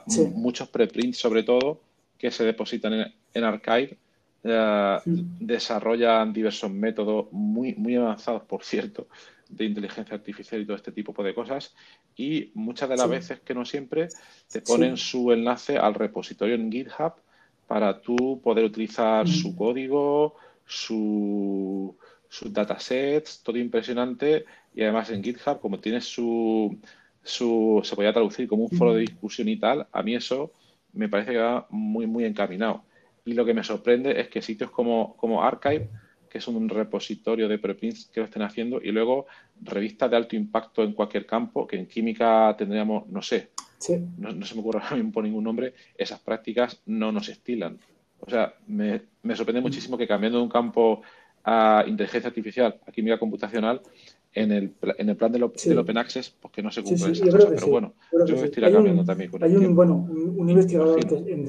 muchos 0.05 0.67
preprints 0.67 1.17
sobre 1.17 1.43
todo 1.43 1.81
que 2.17 2.31
se 2.31 2.43
depositan 2.43 3.13
en, 3.33 3.43
Archive 3.43 3.97
eh, 4.43 4.97
desarrollan 5.05 6.33
diversos 6.33 6.69
métodos 6.69 7.31
muy, 7.31 7.75
muy 7.75 7.95
avanzados, 7.95 8.43
por 8.43 8.63
cierto, 8.65 9.07
de 9.47 9.65
inteligencia 9.65 10.15
artificial 10.15 10.61
y 10.61 10.65
todo 10.65 10.75
este 10.75 10.91
tipo 10.91 11.23
de 11.23 11.33
cosas. 11.33 11.73
Y 12.15 12.51
muchas 12.55 12.89
de 12.89 12.97
las 12.97 13.09
veces, 13.09 13.39
que 13.39 13.53
no 13.53 13.63
siempre, 13.63 14.09
te 14.51 14.61
ponen 14.61 14.97
su 14.97 15.31
enlace 15.31 15.77
al 15.77 15.93
repositorio 15.93 16.55
en 16.55 16.69
GitHub 16.69 17.13
para 17.67 17.99
tú 18.01 18.39
poder 18.41 18.65
utilizar 18.65 19.27
su 19.27 19.55
código, 19.55 20.35
su, 20.65 21.95
sus 22.29 22.51
datasets, 22.53 23.43
todo 23.43 23.57
impresionante. 23.57 24.45
Y 24.73 24.83
además 24.83 25.09
en 25.09 25.23
GitHub, 25.23 25.59
como 25.59 25.79
tiene 25.79 26.01
su, 26.01 26.77
su, 27.23 27.81
se 27.83 27.95
podría 27.95 28.13
traducir 28.13 28.47
como 28.47 28.63
un 28.63 28.77
foro 28.77 28.93
de 28.93 29.01
discusión 29.01 29.49
y 29.49 29.57
tal, 29.57 29.87
a 29.91 30.01
mí 30.01 30.15
eso 30.15 30.51
me 30.93 31.09
parece 31.09 31.31
que 31.31 31.37
va 31.37 31.67
muy, 31.69 32.07
muy 32.07 32.23
encaminado. 32.23 32.83
Y 33.25 33.33
lo 33.33 33.45
que 33.45 33.53
me 33.53 33.63
sorprende 33.63 34.19
es 34.19 34.29
que 34.29 34.41
sitios 34.41 34.71
como, 34.71 35.17
como 35.17 35.43
Archive, 35.43 35.89
que 36.29 36.37
es 36.37 36.47
un 36.47 36.69
repositorio 36.69 37.47
de 37.47 37.57
preprints 37.57 38.05
que 38.05 38.21
lo 38.21 38.25
estén 38.25 38.41
haciendo, 38.41 38.79
y 38.81 38.91
luego 38.91 39.27
revistas 39.61 40.09
de 40.09 40.17
alto 40.17 40.35
impacto 40.35 40.83
en 40.83 40.93
cualquier 40.93 41.25
campo, 41.25 41.67
que 41.67 41.77
en 41.77 41.87
química 41.87 42.55
tendríamos, 42.57 43.07
no 43.07 43.21
sé, 43.21 43.49
no, 44.17 44.45
se 44.45 44.55
me 44.55 44.61
ocurre 44.61 44.79
ahora 44.83 44.95
mismo 44.95 45.11
por 45.11 45.23
ningún 45.23 45.43
nombre, 45.43 45.73
esas 45.97 46.19
prácticas 46.19 46.81
no 46.85 47.11
nos 47.11 47.29
estilan. 47.29 47.79
O 48.19 48.29
sea, 48.29 48.53
me, 48.67 49.01
sorprende 49.35 49.61
muchísimo 49.61 49.97
que 49.97 50.07
cambiando 50.07 50.39
de 50.39 50.43
un 50.43 50.49
campo 50.49 51.01
a 51.43 51.83
inteligencia 51.87 52.27
artificial, 52.27 52.79
a 52.85 52.91
química 52.91 53.17
computacional, 53.19 53.81
en 54.33 54.51
el, 54.51 54.73
en 54.97 55.09
el 55.09 55.15
plan 55.15 55.31
del, 55.31 55.43
Open 55.43 55.97
Access, 55.97 56.29
pues 56.29 56.53
que 56.53 56.61
no 56.61 56.69
se 56.71 56.83
cumplen 56.83 57.11
esas 57.11 57.29
cosas. 57.33 57.51
Pero 57.55 57.67
bueno, 57.67 57.93
yo 58.11 58.35
me 58.35 58.45
estoy 58.45 58.71
cambiando 58.71 59.03
también 59.03 59.31
Hay 59.41 59.55
un, 59.55 59.75
bueno, 59.75 59.95
un, 59.95 60.49
investigador 60.49 60.99
en, 60.99 61.47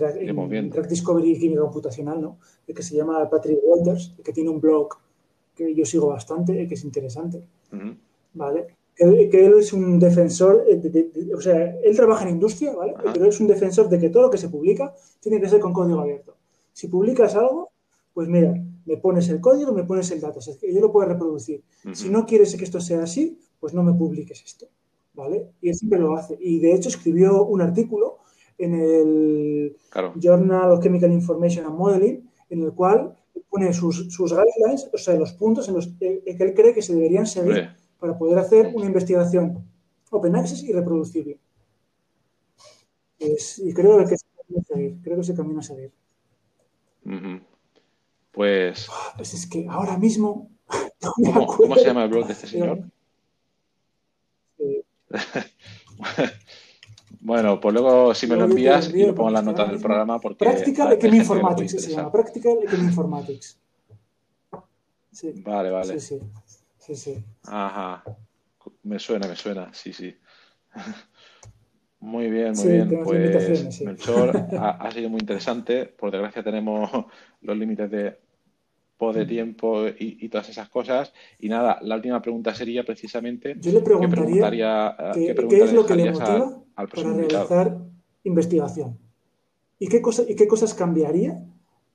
en, 0.53 0.71
Drug 0.71 0.87
Discovery 0.87 1.33
y 1.33 1.39
Química 1.39 1.63
Computacional, 1.63 2.21
¿no? 2.21 2.39
que 2.67 2.83
se 2.83 2.97
llama 2.97 3.29
Patrick 3.29 3.59
Walters, 3.63 4.15
que 4.25 4.33
tiene 4.33 4.49
un 4.51 4.61
blog 4.61 4.89
que 5.55 5.75
yo 5.75 5.85
sigo 5.85 6.09
bastante, 6.09 6.67
que 6.67 6.75
es 6.75 6.85
interesante. 6.85 7.43
¿Vale? 8.33 8.78
Que 8.99 9.47
él 9.47 9.55
es 9.59 9.73
un 9.73 9.99
defensor, 9.99 10.65
eh, 10.69 11.33
o 11.35 11.41
sea, 11.41 11.77
él 11.85 11.97
trabaja 11.97 12.25
en 12.25 12.31
industria, 12.31 12.75
¿vale? 12.75 12.95
Pero 13.13 13.27
es 13.27 13.41
un 13.41 13.47
defensor 13.47 13.89
de 13.89 13.99
que 13.99 14.11
todo 14.11 14.25
lo 14.25 14.31
que 14.31 14.39
se 14.39 14.49
publica 14.49 14.93
tiene 15.21 15.41
que 15.41 15.49
ser 15.49 15.61
con 15.61 15.73
código 15.73 16.01
abierto. 16.01 16.37
Si 16.73 16.89
publicas 16.89 17.37
algo, 17.37 17.71
pues 18.13 18.29
mira, 18.29 18.55
me 18.87 18.97
pones 18.97 19.29
el 19.29 19.41
código, 19.41 19.73
me 19.73 19.85
pones 19.85 20.11
el 20.11 20.21
dato, 20.21 20.41
que 20.61 20.75
yo 20.75 20.81
lo 20.81 20.91
puedo 20.91 21.09
reproducir. 21.09 21.63
Si 21.93 22.09
no 22.11 22.27
quieres 22.27 22.57
que 22.57 22.65
esto 22.65 22.81
sea 22.81 23.05
así, 23.05 23.39
pues 23.61 23.73
no 23.73 23.85
me 23.85 23.93
publiques 23.93 24.43
esto, 24.45 24.67
¿vale? 25.15 25.49
Y 25.61 25.69
él 25.69 25.75
siempre 25.77 26.01
lo 26.01 26.17
hace. 26.17 26.37
Y 26.41 26.59
de 26.59 26.75
hecho 26.75 26.89
escribió 26.89 27.45
un 27.45 27.63
artículo 27.63 28.19
en 28.57 28.75
el 28.75 29.77
Journal 30.21 30.73
of 30.73 30.83
Chemical 30.83 31.13
Information 31.13 31.67
and 31.67 31.77
Modeling, 31.77 32.29
en 32.51 32.63
el 32.63 32.73
cual 32.73 33.15
pone 33.49 33.73
sus, 33.73 34.13
sus 34.13 34.33
guidelines, 34.33 34.91
o 34.93 34.99
sea, 34.99 35.15
los 35.15 35.35
puntos 35.35 35.69
en 35.69 35.75
los 35.75 35.87
que 35.99 36.23
él 36.27 36.55
cree 36.55 36.75
que 36.75 36.83
se 36.83 36.95
deberían 36.95 37.27
seguir 37.27 37.71
para 37.99 38.17
poder 38.17 38.39
hacer 38.39 38.73
una 38.75 38.87
investigación 38.87 39.65
open 40.11 40.37
access 40.37 40.63
y 40.63 40.73
reproducible. 40.73 41.39
y 43.19 43.75
creo 43.75 43.99
que 44.07 44.17
seguir, 44.17 44.99
creo 45.03 45.17
que 45.17 45.23
ese 45.23 45.35
camino 45.35 45.61
a 45.61 45.63
seguir. 45.63 45.93
Pues. 48.33 48.89
Pues 49.17 49.35
es 49.35 49.47
que 49.47 49.67
ahora 49.69 49.99
mismo. 49.99 50.51
¿Cómo, 51.57 51.75
se 51.77 51.85
llama 51.85 52.05
el 52.05 52.11
blog 52.11 52.27
de 52.27 52.33
este 52.33 52.47
señor? 52.47 52.83
bueno, 57.21 57.59
pues 57.59 57.73
luego 57.73 58.15
si 58.15 58.27
me 58.27 58.37
lo 58.37 58.45
envías 58.45 58.93
y 58.93 59.07
lo 59.07 59.15
pongo 59.15 59.29
en 59.29 59.35
las 59.35 59.45
notas 59.45 59.71
del 59.71 59.81
programa 59.81 60.21
porque... 60.21 60.45
Practical 60.45 60.93
Economy 60.93 61.19
Informatics 61.19 61.83
se 61.83 61.93
llama, 61.93 62.13
Practical 62.13 62.59
Economy 62.63 62.89
Informatics. 62.89 63.59
Sí. 65.13 65.43
Vale, 65.45 65.71
vale. 65.71 65.99
Sí, 65.99 66.19
sí. 66.19 66.21
Sí, 66.89 66.97
sí. 66.97 67.25
Ajá. 67.45 68.03
Me 68.83 68.99
suena, 68.99 69.29
me 69.29 69.37
suena, 69.37 69.73
sí, 69.73 69.93
sí. 69.93 70.17
Muy 72.01 72.31
bien, 72.31 72.53
muy 72.53 72.69
bien. 72.69 73.01
Pues 73.03 73.83
Melchor, 73.83 74.31
ha, 74.57 74.91
sido 74.93 75.11
muy 75.11 75.19
interesante. 75.19 75.87
Por 75.87 76.13
desgracia 76.13 76.45
tenemos 76.45 76.89
los 77.43 77.57
límites 77.57 77.91
de, 77.91 78.03
de 78.05 79.25
mm. 79.25 79.29
tiempo 79.29 79.87
y, 79.99 80.29
todas 80.29 80.49
esas 80.49 80.69
cosas. 80.69 81.13
Y 81.41 81.49
nada, 81.49 81.79
la 81.83 81.97
última 81.97 82.23
pregunta 82.23 82.55
sería 82.55 82.85
precisamente... 82.85 83.57
Yo 83.61 83.73
le 83.73 83.81
preguntaría, 83.81 84.97
¿qué, 85.13 85.31
es 85.33 85.73
lo 85.73 85.85
que 85.85 85.97
le 85.97 86.13
motiva 86.13 86.63
para 86.75 87.13
realizar 87.15 87.79
investigación? 88.23 88.97
¿Y 89.81 89.89
qué, 89.89 90.01
cosa, 90.01 90.23
¿Y 90.29 90.37
qué 90.37 90.47
cosas 90.47 90.75
cambiaría 90.75 91.45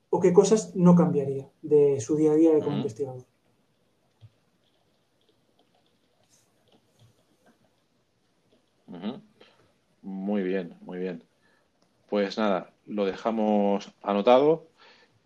o 0.09 0.19
qué 0.19 0.33
cosas 0.33 0.75
no 0.75 0.95
cambiaría 0.95 1.49
de 1.61 2.01
su 2.01 2.17
día 2.17 2.33
a 2.33 2.35
día 2.35 2.51
como 2.59 2.75
investigador? 2.75 3.23
Muy 10.03 10.43
bien, 10.43 10.75
muy 10.81 10.99
bien. 10.99 11.23
Pues 12.09 12.37
nada, 12.37 12.73
lo 12.85 13.05
dejamos 13.05 13.91
anotado 14.01 14.67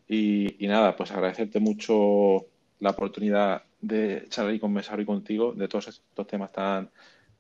y, 0.07 0.55
nada, 0.67 0.95
pues 0.95 1.11
agradecerte 1.11 1.59
mucho 1.59 2.47
la 2.79 2.91
oportunidad 2.91 3.63
de 3.81 4.27
charlar 4.29 4.53
y 4.53 4.59
conversar 4.59 4.99
hoy 4.99 5.05
contigo 5.05 5.53
de 5.53 5.67
todos 5.67 5.87
estos 5.89 6.27
temas 6.27 6.51
tan, 6.51 6.91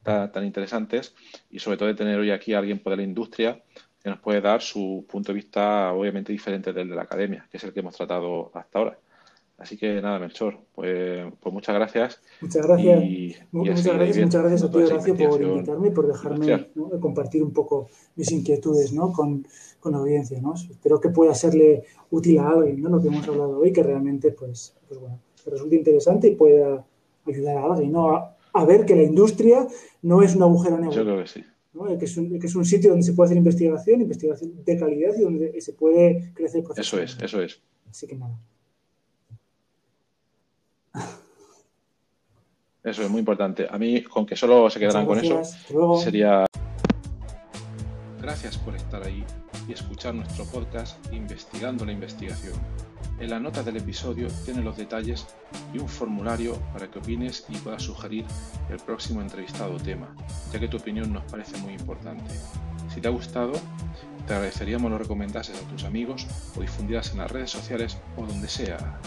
tan, 0.03 0.45
interesantes 0.45 1.15
y 1.49 1.59
sobre 1.59 1.77
todo 1.77 1.87
de 1.89 1.95
tener 1.95 2.19
hoy 2.19 2.31
aquí 2.31 2.53
a 2.53 2.59
alguien 2.59 2.81
de 2.83 2.97
la 2.97 3.03
industria 3.03 3.63
que 4.01 4.09
nos 4.09 4.19
puede 4.19 4.41
dar 4.41 4.61
su 4.61 5.05
punto 5.09 5.31
de 5.31 5.35
vista 5.35 5.93
obviamente 5.93 6.31
diferente 6.31 6.73
del 6.73 6.89
de 6.89 6.95
la 6.95 7.03
academia, 7.03 7.47
que 7.51 7.57
es 7.57 7.63
el 7.63 7.73
que 7.73 7.81
hemos 7.81 7.95
tratado 7.95 8.51
hasta 8.55 8.79
ahora. 8.79 8.99
Así 9.57 9.75
que 9.75 10.01
nada, 10.01 10.19
Melchor, 10.19 10.59
pues, 10.75 11.33
pues 11.39 11.53
muchas 11.53 11.73
gracias. 11.73 12.21
Muchas 12.41 12.67
gracias. 12.67 13.03
muchas, 13.51 13.83
gracias 13.87 14.17
muchas 14.25 14.41
gracias 14.43 14.63
a 14.63 14.71
ti, 14.71 14.77
Horacio, 14.77 15.15
por 15.15 15.41
invitarme 15.41 15.87
y 15.87 15.91
por 15.91 16.07
dejarme 16.07 16.67
compartir 16.99 17.41
un 17.41 17.51
poco 17.51 17.89
mis 18.15 18.31
inquietudes 18.31 18.93
¿no? 18.93 19.11
con, 19.11 19.47
con, 19.79 19.93
la 19.93 19.97
audiencia. 19.97 20.39
¿no? 20.39 20.53
Espero 20.53 21.01
que 21.01 21.09
pueda 21.09 21.33
serle 21.33 21.85
útil 22.11 22.37
a 22.37 22.49
alguien 22.49 22.83
¿no? 22.83 22.89
lo 22.89 23.01
que 23.01 23.07
hemos 23.07 23.27
hablado 23.27 23.57
hoy, 23.57 23.73
que 23.73 23.81
realmente 23.81 24.31
pues, 24.31 24.75
pues 24.87 24.99
bueno, 24.99 25.19
que 25.43 25.49
resulte 25.49 25.75
interesante 25.75 26.27
y 26.27 26.35
pueda 26.35 26.85
ayudar 27.25 27.57
a 27.57 27.73
alguien 27.73 27.91
¿no? 27.91 28.15
a, 28.53 28.65
ver 28.65 28.85
que 28.85 28.95
la 28.95 29.03
industria 29.03 29.67
no 30.03 30.21
es 30.21 30.35
un 30.35 30.43
agujero 30.43 30.77
negro. 30.77 30.95
Yo 30.95 31.03
creo 31.03 31.17
que 31.17 31.27
sí. 31.27 31.43
Que, 31.99 32.05
es 32.05 32.17
un, 32.17 32.39
que, 32.39 32.47
es 32.47 32.55
un, 32.55 32.65
sitio 32.65 32.91
donde 32.91 33.05
se 33.05 33.13
puede 33.13 33.27
hacer 33.27 33.37
investigación, 33.37 34.01
investigación 34.01 34.63
de 34.63 34.77
calidad 34.77 35.13
y 35.17 35.21
donde 35.21 35.61
se 35.61 35.73
puede 35.73 36.31
crecer 36.33 36.63
Eso 36.75 36.99
es, 36.99 37.17
eso 37.21 37.41
es. 37.41 37.61
Así 37.89 38.07
que 38.07 38.15
nada. 38.15 38.39
Eso 42.83 43.03
es 43.03 43.09
muy 43.09 43.19
importante. 43.19 43.67
A 43.69 43.77
mí, 43.77 44.01
con 44.03 44.25
que 44.25 44.35
solo 44.35 44.69
se 44.69 44.79
quedaran 44.79 45.05
con 45.05 45.19
eso, 45.19 45.43
sería... 46.01 46.45
Gracias 48.21 48.57
por 48.57 48.75
estar 48.75 49.03
ahí 49.03 49.23
y 49.67 49.73
escuchar 49.73 50.13
nuestro 50.13 50.45
podcast 50.45 50.97
Investigando 51.13 51.85
la 51.85 51.91
Investigación. 51.91 52.53
En 53.19 53.31
la 53.31 53.39
nota 53.39 53.63
del 53.63 53.77
episodio 53.77 54.27
tiene 54.45 54.61
los 54.61 54.77
detalles 54.77 55.25
y 55.73 55.79
un 55.79 55.87
formulario 55.87 56.53
para 56.71 56.89
que 56.89 56.99
opines 56.99 57.45
y 57.49 57.57
puedas 57.57 57.81
sugerir 57.81 58.25
el 58.69 58.77
próximo 58.77 59.21
entrevistado 59.21 59.75
o 59.75 59.77
tema, 59.77 60.15
ya 60.53 60.59
que 60.59 60.67
tu 60.67 60.77
opinión 60.77 61.11
nos 61.11 61.23
parece 61.23 61.57
muy 61.57 61.73
importante. 61.73 62.33
Si 62.93 63.01
te 63.01 63.07
ha 63.07 63.11
gustado, 63.11 63.53
te 64.27 64.33
agradeceríamos 64.33 64.91
lo 64.91 64.97
recomendases 64.97 65.59
a 65.59 65.67
tus 65.69 65.83
amigos 65.83 66.27
o 66.55 66.61
difundieras 66.61 67.11
en 67.11 67.19
las 67.19 67.31
redes 67.31 67.49
sociales 67.49 67.97
o 68.17 68.25
donde 68.25 68.47
sea. 68.47 68.99